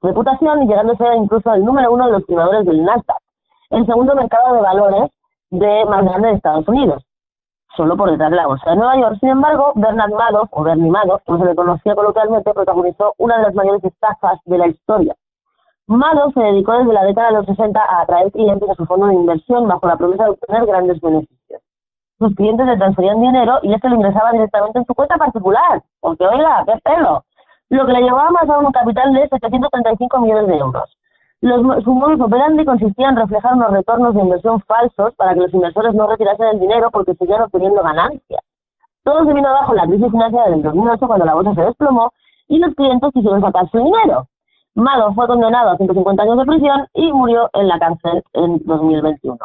reputación 0.00 0.62
y 0.62 0.66
llegando 0.66 0.94
a 0.94 0.96
ser 0.96 1.14
incluso 1.14 1.52
el 1.52 1.64
número 1.64 1.92
uno 1.92 2.06
de 2.06 2.12
los 2.12 2.24
primadores 2.24 2.64
del 2.64 2.82
Nasdaq, 2.82 3.18
el 3.70 3.84
segundo 3.84 4.14
mercado 4.14 4.54
de 4.54 4.62
valores 4.62 5.10
de 5.50 5.84
más 5.84 6.04
grande 6.04 6.28
de 6.28 6.34
Estados 6.34 6.66
Unidos, 6.68 7.04
solo 7.76 7.96
por 7.96 8.10
detrás 8.10 8.30
de 8.30 8.36
la 8.36 8.46
bolsa 8.46 8.70
de 8.70 8.76
Nueva 8.76 8.96
York. 8.96 9.16
Sin 9.20 9.30
embargo, 9.30 9.72
Bernard 9.74 10.12
Madoff, 10.12 10.48
o 10.52 10.62
Bernie 10.62 10.90
Madoff, 10.90 11.22
como 11.24 11.38
se 11.38 11.44
le 11.46 11.54
conocía 11.54 11.94
coloquialmente, 11.94 12.52
protagonizó 12.52 13.14
una 13.18 13.38
de 13.38 13.42
las 13.44 13.54
mayores 13.54 13.84
estafas 13.84 14.38
de 14.44 14.58
la 14.58 14.68
historia. 14.68 15.14
Madoff 15.86 16.34
se 16.34 16.40
dedicó 16.40 16.72
desde 16.72 16.92
la 16.92 17.04
década 17.04 17.28
de 17.28 17.34
los 17.34 17.46
60 17.46 17.80
a 17.80 18.00
atraer 18.02 18.32
clientes 18.32 18.70
a 18.70 18.74
su 18.74 18.86
fondo 18.86 19.06
de 19.06 19.14
inversión 19.14 19.68
bajo 19.68 19.86
la 19.86 19.96
promesa 19.96 20.24
de 20.24 20.30
obtener 20.30 20.66
grandes 20.66 21.00
beneficios. 21.00 21.60
Sus 22.18 22.34
clientes 22.34 22.66
le 22.66 22.76
transferían 22.76 23.20
dinero 23.20 23.58
y 23.62 23.74
este 23.74 23.88
lo 23.88 23.96
ingresaba 23.96 24.32
directamente 24.32 24.78
en 24.78 24.86
su 24.86 24.94
cuenta 24.94 25.16
particular, 25.16 25.82
porque 26.00 26.26
oiga, 26.26 26.64
qué 26.66 26.78
pelo, 26.82 27.24
lo 27.68 27.86
que 27.86 27.92
le 27.92 28.02
llevaba 28.02 28.30
más 28.30 28.48
a 28.48 28.58
un 28.58 28.72
capital 28.72 29.12
de 29.12 29.28
735 29.28 30.20
millones 30.20 30.46
de 30.46 30.56
euros. 30.56 30.96
Los, 31.40 31.84
su 31.84 31.92
modus 31.94 32.20
operandi 32.20 32.64
consistía 32.64 33.08
en 33.10 33.16
reflejar 33.16 33.54
unos 33.54 33.70
retornos 33.70 34.14
de 34.14 34.20
inversión 34.22 34.60
falsos 34.62 35.14
para 35.16 35.34
que 35.34 35.40
los 35.40 35.52
inversores 35.54 35.94
no 35.94 36.06
retirasen 36.06 36.46
el 36.46 36.60
dinero 36.60 36.90
porque 36.90 37.14
seguían 37.14 37.42
obteniendo 37.42 37.82
ganancias. 37.82 38.40
Todo 39.02 39.24
se 39.26 39.34
vino 39.34 39.48
abajo 39.48 39.72
en 39.72 39.76
la 39.76 39.86
crisis 39.86 40.10
financiera 40.10 40.48
del 40.48 40.62
2008 40.62 41.06
cuando 41.06 41.26
la 41.26 41.34
bolsa 41.34 41.54
se 41.54 41.60
desplomó 41.62 42.10
y 42.48 42.58
los 42.58 42.74
clientes 42.74 43.10
quisieron 43.12 43.42
sacar 43.42 43.68
su 43.70 43.76
dinero. 43.78 44.26
Madoff 44.74 45.14
fue 45.14 45.26
condenado 45.26 45.70
a 45.70 45.76
150 45.76 46.22
años 46.22 46.38
de 46.38 46.44
prisión 46.46 46.86
y 46.94 47.12
murió 47.12 47.50
en 47.52 47.68
la 47.68 47.78
cárcel 47.78 48.24
en 48.32 48.58
2021. 48.64 49.36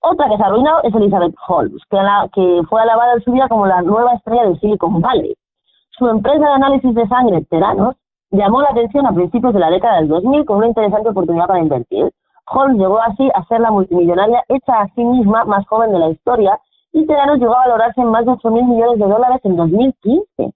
Otra 0.00 0.28
que 0.28 0.36
se 0.36 0.42
ha 0.42 0.46
arruinado 0.46 0.82
es 0.82 0.94
Elizabeth 0.94 1.34
Holmes, 1.48 1.82
que, 1.88 1.98
ala- 1.98 2.28
que 2.32 2.62
fue 2.68 2.82
alabada 2.82 3.14
en 3.14 3.22
su 3.22 3.32
vida 3.32 3.48
como 3.48 3.66
la 3.66 3.80
nueva 3.82 4.12
estrella 4.14 4.48
de 4.48 4.56
Silicon 4.58 5.00
Valley. 5.00 5.34
Su 5.90 6.08
empresa 6.08 6.38
de 6.46 6.52
análisis 6.52 6.94
de 6.94 7.08
sangre, 7.08 7.42
Teranos, 7.48 7.94
llamó 8.30 8.62
la 8.62 8.70
atención 8.70 9.06
a 9.06 9.12
principios 9.12 9.54
de 9.54 9.60
la 9.60 9.70
década 9.70 9.96
del 9.96 10.08
2000 10.08 10.44
con 10.44 10.58
una 10.58 10.68
interesante 10.68 11.08
oportunidad 11.08 11.46
para 11.46 11.60
invertir. 11.60 12.10
Holmes 12.48 12.78
llegó 12.78 13.00
así 13.00 13.28
a 13.34 13.44
ser 13.46 13.60
la 13.60 13.70
multimillonaria 13.70 14.44
hecha 14.48 14.80
a 14.80 14.88
sí 14.94 15.04
misma 15.04 15.44
más 15.44 15.66
joven 15.66 15.92
de 15.92 15.98
la 15.98 16.10
historia 16.10 16.60
y 16.92 17.04
Teranos 17.06 17.38
llegó 17.38 17.54
a 17.54 17.66
valorarse 17.66 18.00
en 18.00 18.08
más 18.08 18.24
de 18.24 18.32
8 18.32 18.50
mil 18.50 18.64
millones 18.64 18.98
de 18.98 19.06
dólares 19.06 19.40
en 19.44 19.56
2015. 19.56 20.54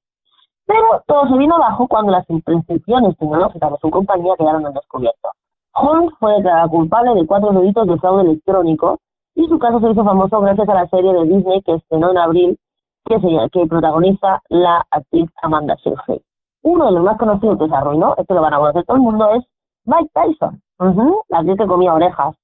Pero 0.67 1.03
todo 1.07 1.29
se 1.29 1.37
vino 1.37 1.57
abajo 1.57 1.89
cuando 1.89 2.13
las 2.13 2.29
imprescripciones 2.31 3.17
tecnológicas 3.19 3.73
de 3.73 3.79
su 3.79 3.91
compañía 3.91 4.35
quedaron 4.39 4.65
al 4.65 4.73
descubierto. 4.73 5.31
Holmes 5.75 6.13
fue 6.19 6.35
declarada 6.35 6.69
culpable 6.69 7.15
de 7.15 7.27
cuatro 7.27 7.51
delitos 7.53 7.87
de 7.87 7.99
fraude 7.99 8.23
electrónico 8.23 8.99
y 9.35 9.47
su 9.49 9.59
caso 9.59 9.81
se 9.81 9.91
hizo 9.91 10.05
famoso 10.05 10.41
gracias 10.41 10.69
a 10.69 10.75
la 10.75 10.89
serie 10.89 11.13
de 11.13 11.25
Disney 11.25 11.63
que 11.63 11.75
estrenó 11.75 12.11
en 12.11 12.19
abril 12.19 12.59
que, 13.05 13.19
se, 13.21 13.51
que 13.51 13.67
protagoniza 13.67 14.43
la 14.49 14.85
actriz 14.91 15.29
Amanda 15.43 15.77
Seyfried. 15.83 16.21
Uno 16.63 16.87
de 16.87 16.93
los 16.93 17.05
más 17.05 17.19
conocidos 17.19 17.59
que 17.59 17.69
se 17.69 17.75
arruinó, 17.75 18.15
este 18.17 18.35
lo 18.35 18.43
van 18.43 18.55
a 18.55 18.59
conocer 18.59 18.85
todo 18.85 18.97
el 18.97 19.03
mundo, 19.03 19.31
es 19.35 19.45
Mike 19.85 20.11
Tyson, 20.13 20.61
Ujú, 20.79 21.23
la 21.29 21.39
actriz 21.39 21.59
que 21.59 21.67
comía 21.67 21.95
orejas. 21.95 22.37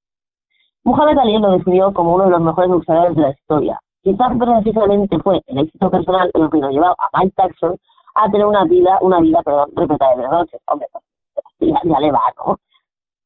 Muhammad 0.85 1.19
Ali 1.19 1.39
lo 1.39 1.53
definió 1.53 1.93
como 1.93 2.15
uno 2.15 2.25
de 2.25 2.31
los 2.31 2.41
mejores 2.41 2.71
boxeadores 2.71 3.17
de 3.17 3.23
la 3.23 3.31
historia. 3.31 3.81
Quizás 4.03 4.33
precisamente 4.39 5.19
fue 5.19 5.43
el 5.47 5.59
éxito 5.59 5.91
personal 5.91 6.31
lo 6.35 6.49
que 6.49 6.59
lo 6.59 6.71
llevó 6.71 6.87
a 6.87 7.09
Mike 7.15 7.35
Tyson 7.37 7.77
a 8.15 8.31
tener 8.31 8.47
una 8.47 8.65
vida, 8.65 8.99
una 9.01 9.21
vida, 9.21 9.43
perdón, 9.43 9.71
repleta 9.75 10.17
de 10.17 10.29
noches. 10.29 10.61
Hombre, 10.67 10.87
pues, 10.93 11.73
ya, 11.73 11.81
ya 11.83 12.01
le 12.01 12.13
va, 12.13 12.23
¿no? 12.37 12.59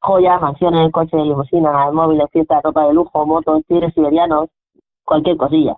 Joyas, 0.01 0.41
mansiones, 0.41 0.91
coches, 0.91 1.23
limusinas, 1.23 1.93
móviles, 1.93 2.31
fiestas, 2.33 2.63
ropa 2.63 2.87
de 2.87 2.95
lujo, 2.95 3.27
motos, 3.27 3.63
tigres 3.67 3.93
siberianos, 3.95 4.49
cualquier 5.05 5.37
cosilla. 5.37 5.77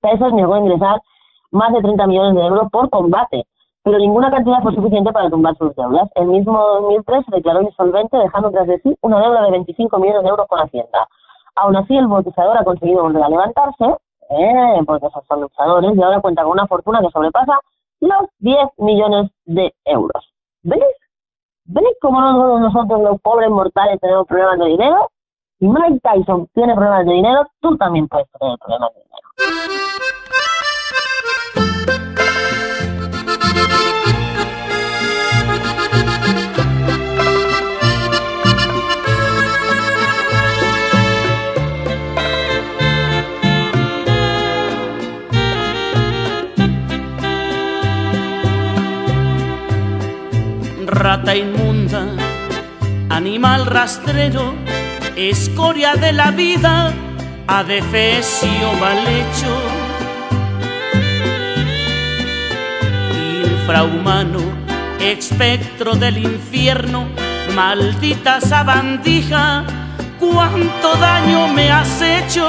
Tyson 0.00 0.36
llegó 0.36 0.54
a 0.54 0.60
ingresar 0.60 1.02
más 1.50 1.72
de 1.72 1.80
30 1.80 2.06
millones 2.06 2.34
de 2.34 2.46
euros 2.46 2.70
por 2.70 2.88
combate, 2.90 3.46
pero 3.84 3.98
ninguna 3.98 4.30
cantidad 4.30 4.62
fue 4.62 4.74
suficiente 4.74 5.12
para 5.12 5.28
tumbar 5.28 5.56
sus 5.58 5.76
deudas. 5.76 6.08
El 6.14 6.26
mismo 6.26 6.58
2003 6.58 7.26
se 7.28 7.36
declaró 7.36 7.60
insolvente, 7.60 8.16
dejando 8.16 8.50
tras 8.50 8.66
de 8.66 8.80
sí 8.80 8.96
una 9.02 9.20
deuda 9.20 9.42
de 9.42 9.50
25 9.50 9.98
millones 9.98 10.22
de 10.22 10.28
euros 10.30 10.46
con 10.48 10.58
Hacienda. 10.58 11.06
Aún 11.54 11.76
así, 11.76 11.94
el 11.94 12.06
boxeador 12.06 12.56
ha 12.56 12.64
conseguido 12.64 13.02
volver 13.02 13.22
a 13.22 13.28
levantarse, 13.28 13.84
eh, 14.30 14.80
porque 14.86 15.06
esos 15.06 15.22
son 15.28 15.42
luchadores, 15.42 15.94
y 15.94 16.02
ahora 16.02 16.22
cuenta 16.22 16.42
con 16.42 16.52
una 16.52 16.66
fortuna 16.66 17.00
que 17.02 17.10
sobrepasa 17.10 17.60
los 18.00 18.22
10 18.38 18.56
millones 18.78 19.30
de 19.44 19.74
euros. 19.84 20.32
¿Veis? 20.62 20.82
¿Veis 21.66 21.96
cómo 22.00 22.22
no 22.22 22.34
todos 22.34 22.60
nosotros 22.60 23.00
los 23.02 23.20
pobres 23.20 23.50
mortales 23.50 24.00
tenemos 24.00 24.26
problemas 24.26 24.58
de 24.60 24.66
dinero? 24.66 25.10
Si 25.58 25.68
Mike 25.68 26.00
Tyson 26.02 26.48
tiene 26.54 26.74
problemas 26.74 27.04
de 27.04 27.12
dinero, 27.12 27.46
tú 27.60 27.76
también 27.76 28.08
puedes 28.08 28.26
tener 28.38 28.58
problemas 28.58 28.94
de 28.94 29.00
dinero. 29.02 29.83
Rata 50.94 51.34
inmunda, 51.34 52.06
animal 53.10 53.66
rastrero, 53.66 54.54
escoria 55.16 55.94
de 55.96 56.12
la 56.12 56.30
vida, 56.30 56.92
adefesio 57.48 58.72
mal 58.78 58.98
hecho. 58.98 59.52
Infrahumano, 63.44 64.38
espectro 65.00 65.96
del 65.96 66.18
infierno, 66.18 67.08
maldita 67.56 68.40
sabandija, 68.40 69.64
cuánto 70.20 70.94
daño 71.00 71.48
me 71.48 71.72
has 71.72 72.00
hecho. 72.02 72.48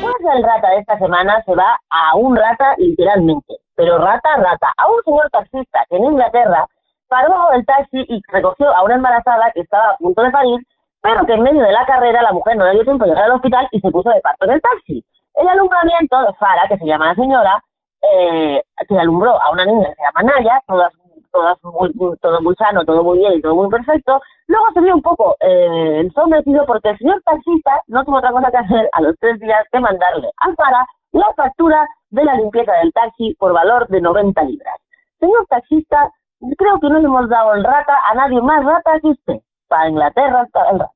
Pues 0.00 0.14
el 0.36 0.44
rata 0.44 0.68
de 0.70 0.78
esta 0.78 0.96
semana 1.00 1.42
se 1.44 1.56
va 1.56 1.76
a 1.90 2.14
un 2.14 2.36
rata 2.36 2.76
literalmente, 2.78 3.56
pero 3.78 3.96
rata, 3.96 4.36
rata, 4.38 4.72
a 4.76 4.90
un 4.90 5.00
señor 5.04 5.30
taxista 5.30 5.86
que 5.88 5.96
en 5.96 6.06
Inglaterra 6.06 6.66
paró 7.06 7.52
el 7.52 7.64
taxi 7.64 8.04
y 8.08 8.20
recogió 8.26 8.74
a 8.74 8.82
una 8.82 8.96
embarazada 8.96 9.52
que 9.52 9.60
estaba 9.60 9.90
a 9.90 9.96
punto 9.98 10.20
de 10.20 10.32
parir, 10.32 10.58
pero 11.00 11.24
que 11.24 11.34
en 11.34 11.42
medio 11.42 11.62
de 11.62 11.70
la 11.70 11.86
carrera 11.86 12.22
la 12.22 12.32
mujer 12.32 12.56
no 12.56 12.64
le 12.64 12.72
dio 12.72 12.82
tiempo 12.82 13.04
de 13.04 13.10
llegar 13.10 13.26
al 13.26 13.36
hospital 13.36 13.68
y 13.70 13.80
se 13.80 13.92
puso 13.92 14.10
de 14.10 14.20
parto 14.20 14.46
en 14.46 14.50
el 14.50 14.60
taxi. 14.60 15.04
El 15.34 15.48
alumbramiento 15.48 16.20
de 16.22 16.34
Fara, 16.34 16.66
que 16.66 16.76
se 16.76 16.86
llama 16.86 17.06
la 17.06 17.14
señora, 17.14 17.62
eh, 18.02 18.60
que 18.88 18.98
alumbró 18.98 19.40
a 19.40 19.52
una 19.52 19.64
niña 19.64 19.90
que 19.90 19.94
se 19.94 20.02
llama 20.02 20.32
Naya, 20.34 20.60
todas, 20.66 20.92
todas 21.30 21.56
muy, 21.62 21.92
todo 22.20 22.42
muy 22.42 22.56
sano, 22.56 22.84
todo 22.84 23.04
muy 23.04 23.18
bien 23.18 23.34
y 23.34 23.40
todo 23.40 23.54
muy 23.54 23.68
perfecto, 23.68 24.20
luego 24.48 24.66
se 24.74 24.80
vio 24.80 24.96
un 24.96 25.02
poco 25.02 25.36
eh, 25.38 26.00
ensombrecido 26.00 26.66
porque 26.66 26.88
el 26.88 26.98
señor 26.98 27.22
taxista 27.22 27.80
no 27.86 28.04
tuvo 28.04 28.18
otra 28.18 28.32
cosa 28.32 28.50
que 28.50 28.56
hacer 28.56 28.90
a 28.90 29.02
los 29.02 29.14
tres 29.20 29.38
días 29.38 29.64
que 29.70 29.78
mandarle 29.78 30.28
a 30.38 30.52
Fara 30.56 30.84
la 31.12 31.32
factura 31.36 31.86
de 32.10 32.24
la 32.24 32.34
limpieza 32.34 32.72
del 32.82 32.92
taxi 32.92 33.34
por 33.38 33.52
valor 33.52 33.86
de 33.88 34.00
90 34.00 34.42
libras. 34.44 34.76
Señor 35.20 35.46
taxista, 35.48 36.10
creo 36.56 36.80
que 36.80 36.88
no 36.88 36.98
le 36.98 37.06
hemos 37.06 37.28
dado 37.28 37.54
el 37.54 37.64
rata 37.64 37.94
a 38.10 38.14
nadie 38.14 38.40
más 38.40 38.64
rata 38.64 39.00
que 39.00 39.08
usted. 39.08 39.40
Para 39.68 39.88
Inglaterra 39.88 40.44
está 40.46 40.70
el 40.70 40.78
rata. 40.78 40.92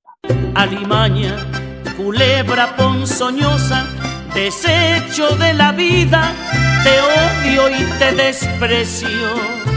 alimaña, 0.54 1.36
culebra 1.96 2.68
ponzoñosa, 2.76 3.84
desecho 4.34 5.36
de 5.36 5.54
la 5.54 5.72
vida, 5.72 6.32
te 6.84 7.00
odio 7.00 7.68
y 7.70 7.98
te 7.98 8.14
desprecio. 8.14 9.71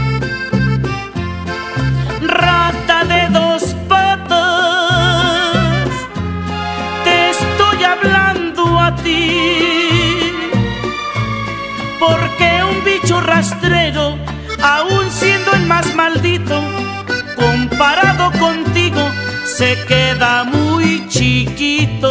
Se 19.66 19.84
queda 19.86 20.44
muy 20.44 21.08
chiquito. 21.08 22.10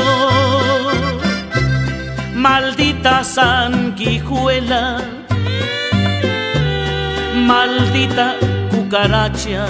Maldita 2.34 3.24
sanguijuela, 3.24 4.98
maldita 7.34 8.36
cucaracha. 8.72 9.66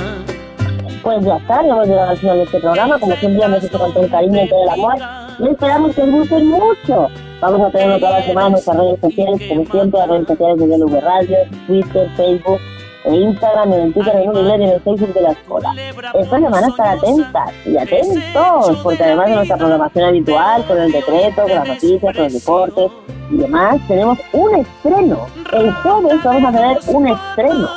Pues 1.04 1.24
ya 1.24 1.38
está, 1.38 1.62
ya 1.62 1.70
hemos 1.70 1.88
llegado 1.88 2.10
al 2.10 2.18
final 2.18 2.38
de 2.38 2.44
este 2.44 2.60
programa. 2.60 3.00
Como 3.00 3.16
siempre, 3.18 3.46
hemos 3.46 3.64
hecho 3.64 3.80
con 3.80 3.94
todo 3.94 4.04
el 4.04 4.10
cariño 4.10 4.44
y 4.44 4.50
todo 4.50 4.64
el 4.64 4.70
amor. 4.70 4.96
Y 5.38 5.48
esperamos 5.48 5.96
que 5.96 6.02
os 6.02 6.10
gusten 6.10 6.48
mucho. 6.48 7.08
Vamos 7.40 7.62
a 7.62 7.70
tener 7.70 8.00
toda 8.00 8.20
la 8.20 8.26
semana 8.26 8.50
nuestras 8.50 8.78
redes 8.78 9.00
sociales, 9.00 9.42
como 9.48 9.66
siempre, 9.72 10.00
las 10.00 10.10
redes 10.10 10.28
sociales 10.28 10.58
de 10.58 10.68
DLV 10.68 11.02
Radio, 11.02 11.38
Twitter, 11.68 12.10
Facebook, 12.18 12.60
e 13.06 13.16
Instagram, 13.16 13.74
en 13.74 13.82
el 13.82 13.94
Twitter 13.94 14.26
Nubile 14.26 14.58
y 14.58 14.64
en 14.64 14.70
el 14.70 14.82
Facebook 14.82 15.14
de 15.14 15.22
la 15.22 15.32
escuela. 15.32 15.74
Esta 16.14 16.40
semana 16.40 16.68
estar 16.68 16.98
atentas 16.98 17.52
y 17.66 17.78
atentos, 17.78 18.78
porque 18.84 19.04
además 19.04 19.30
de 19.30 19.36
nuestra 19.36 19.58
programación 19.58 20.06
habitual, 20.06 20.66
con 20.66 20.78
el 20.80 20.92
decreto, 20.92 21.42
con 21.44 21.52
las 21.52 21.68
noticias, 21.68 22.16
con 22.16 22.24
los 22.24 22.34
deportes 22.34 22.92
y 23.32 23.38
demás, 23.38 23.78
tenemos 23.88 24.20
un 24.34 24.56
estreno. 24.56 25.28
El 25.54 25.72
jueves 25.74 26.24
vamos 26.24 26.44
a 26.44 26.52
tener 26.52 26.78
un 26.88 27.08
estreno. 27.08 27.70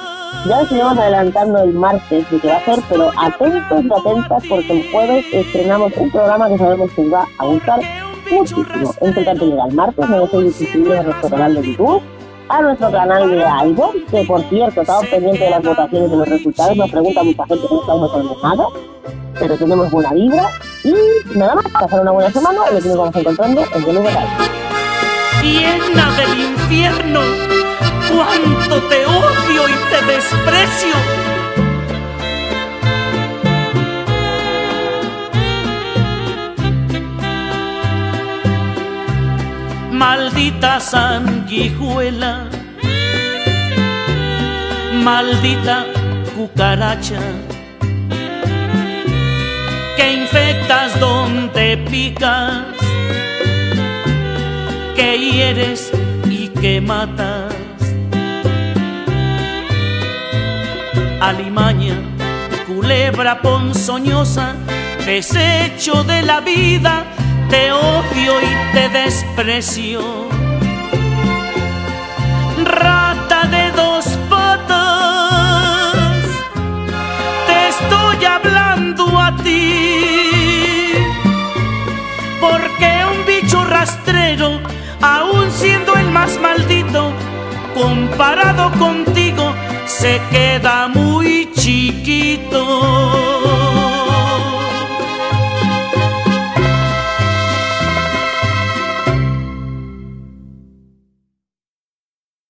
Ya 0.47 0.61
os 0.61 0.71
iremos 0.71 0.99
adelantando 0.99 1.63
el 1.63 1.73
martes 1.73 2.31
de 2.31 2.39
qué 2.39 2.49
va 2.49 2.57
a 2.57 2.65
ser, 2.65 2.79
pero 2.89 3.11
atentos 3.19 3.85
y 3.85 3.93
atentas 3.93 4.43
porque 4.49 4.73
el 4.73 4.91
jueves 4.91 5.25
estrenamos 5.33 5.93
un 5.97 6.11
programa 6.11 6.49
que 6.49 6.59
sabemos 6.59 6.91
que 6.93 7.09
va 7.09 7.27
a 7.39 7.47
gustar 7.47 7.81
muchísimo. 8.31 8.95
Entre 9.01 9.25
tanto 9.25 9.47
llega 9.47 9.67
el 9.67 9.75
martes, 9.75 10.09
no 10.09 10.21
dejéis 10.21 10.45
de 10.45 10.53
suscribiros 10.53 10.99
a 10.99 11.03
nuestro 11.03 11.31
canal 11.31 11.55
de 11.55 11.63
YouTube, 11.63 12.03
a 12.49 12.63
nuestro 12.63 12.91
canal 12.91 13.31
de 13.31 13.45
iVoox, 13.71 13.95
que 14.11 14.25
por 14.25 14.43
cierto, 14.49 14.81
estamos 14.81 15.07
pendientes 15.07 15.41
de 15.41 15.51
las 15.51 15.63
votaciones 15.63 16.11
de 16.11 16.17
los 16.17 16.29
resultados, 16.29 16.77
nos 16.77 16.91
pregunta 16.91 17.23
mucha 17.23 17.47
gente 17.47 17.67
que 17.69 17.75
no 17.75 17.81
estamos 17.81 18.43
nada, 18.43 18.67
pero 19.39 19.57
tenemos 19.57 19.91
buena 19.91 20.13
vibra 20.13 20.49
y 20.85 21.39
nada 21.39 21.55
más, 21.57 21.65
pasar 21.73 22.01
una 22.01 22.13
buena 22.13 22.31
semana 22.31 22.61
y 22.73 22.77
aquí 22.77 22.89
nos 22.89 22.97
vamos 22.97 23.17
encontrando 23.17 23.65
en 23.75 23.85
el 23.85 23.95
lugar. 23.95 24.27
llena 25.43 26.11
del 26.17 26.41
infierno, 26.41 27.21
cuánto 28.09 28.89
te 28.89 29.07
odio 29.07 29.69
y 29.69 29.91
te 29.91 30.13
desprecio. 30.13 31.38
Maldita 39.99 40.79
sanguijuela, 40.79 42.49
maldita 44.93 45.87
cucaracha, 46.37 47.19
que 49.97 50.13
infectas 50.13 51.01
donde 51.01 51.79
picas. 51.91 52.63
Que 54.95 55.19
hieres 55.19 55.91
y 56.31 56.47
que 56.47 56.81
matas. 56.81 57.53
Alimaña, 61.21 61.97
culebra 62.69 63.43
ponzoñosa, 63.43 64.55
desecho 65.05 66.05
de 66.05 66.23
la 66.23 66.41
vida, 66.41 67.05
te 67.49 67.73
odio 67.73 68.41
y 68.41 68.75
te 68.75 68.89
desprecio. 68.89 70.29
Rata 72.65 73.47
de 73.49 73.71
dos 73.73 74.07
patas, 74.29 76.25
te 77.47 77.69
estoy 77.69 78.25
hablando 78.25 79.19
a 79.19 79.35
ti 79.37 80.09
porque 82.41 83.05
un 83.11 83.27
bicho 83.27 83.65
rastrero, 83.65 84.61
aun 85.01 85.51
siendo 85.51 85.95
el 85.95 86.11
más 86.11 86.39
maldito, 86.41 87.13
comparado 87.75 88.71
contigo, 88.79 89.55
se 89.87 90.21
queda 90.31 90.89
muy 90.89 91.51
chiquito. 91.55 93.58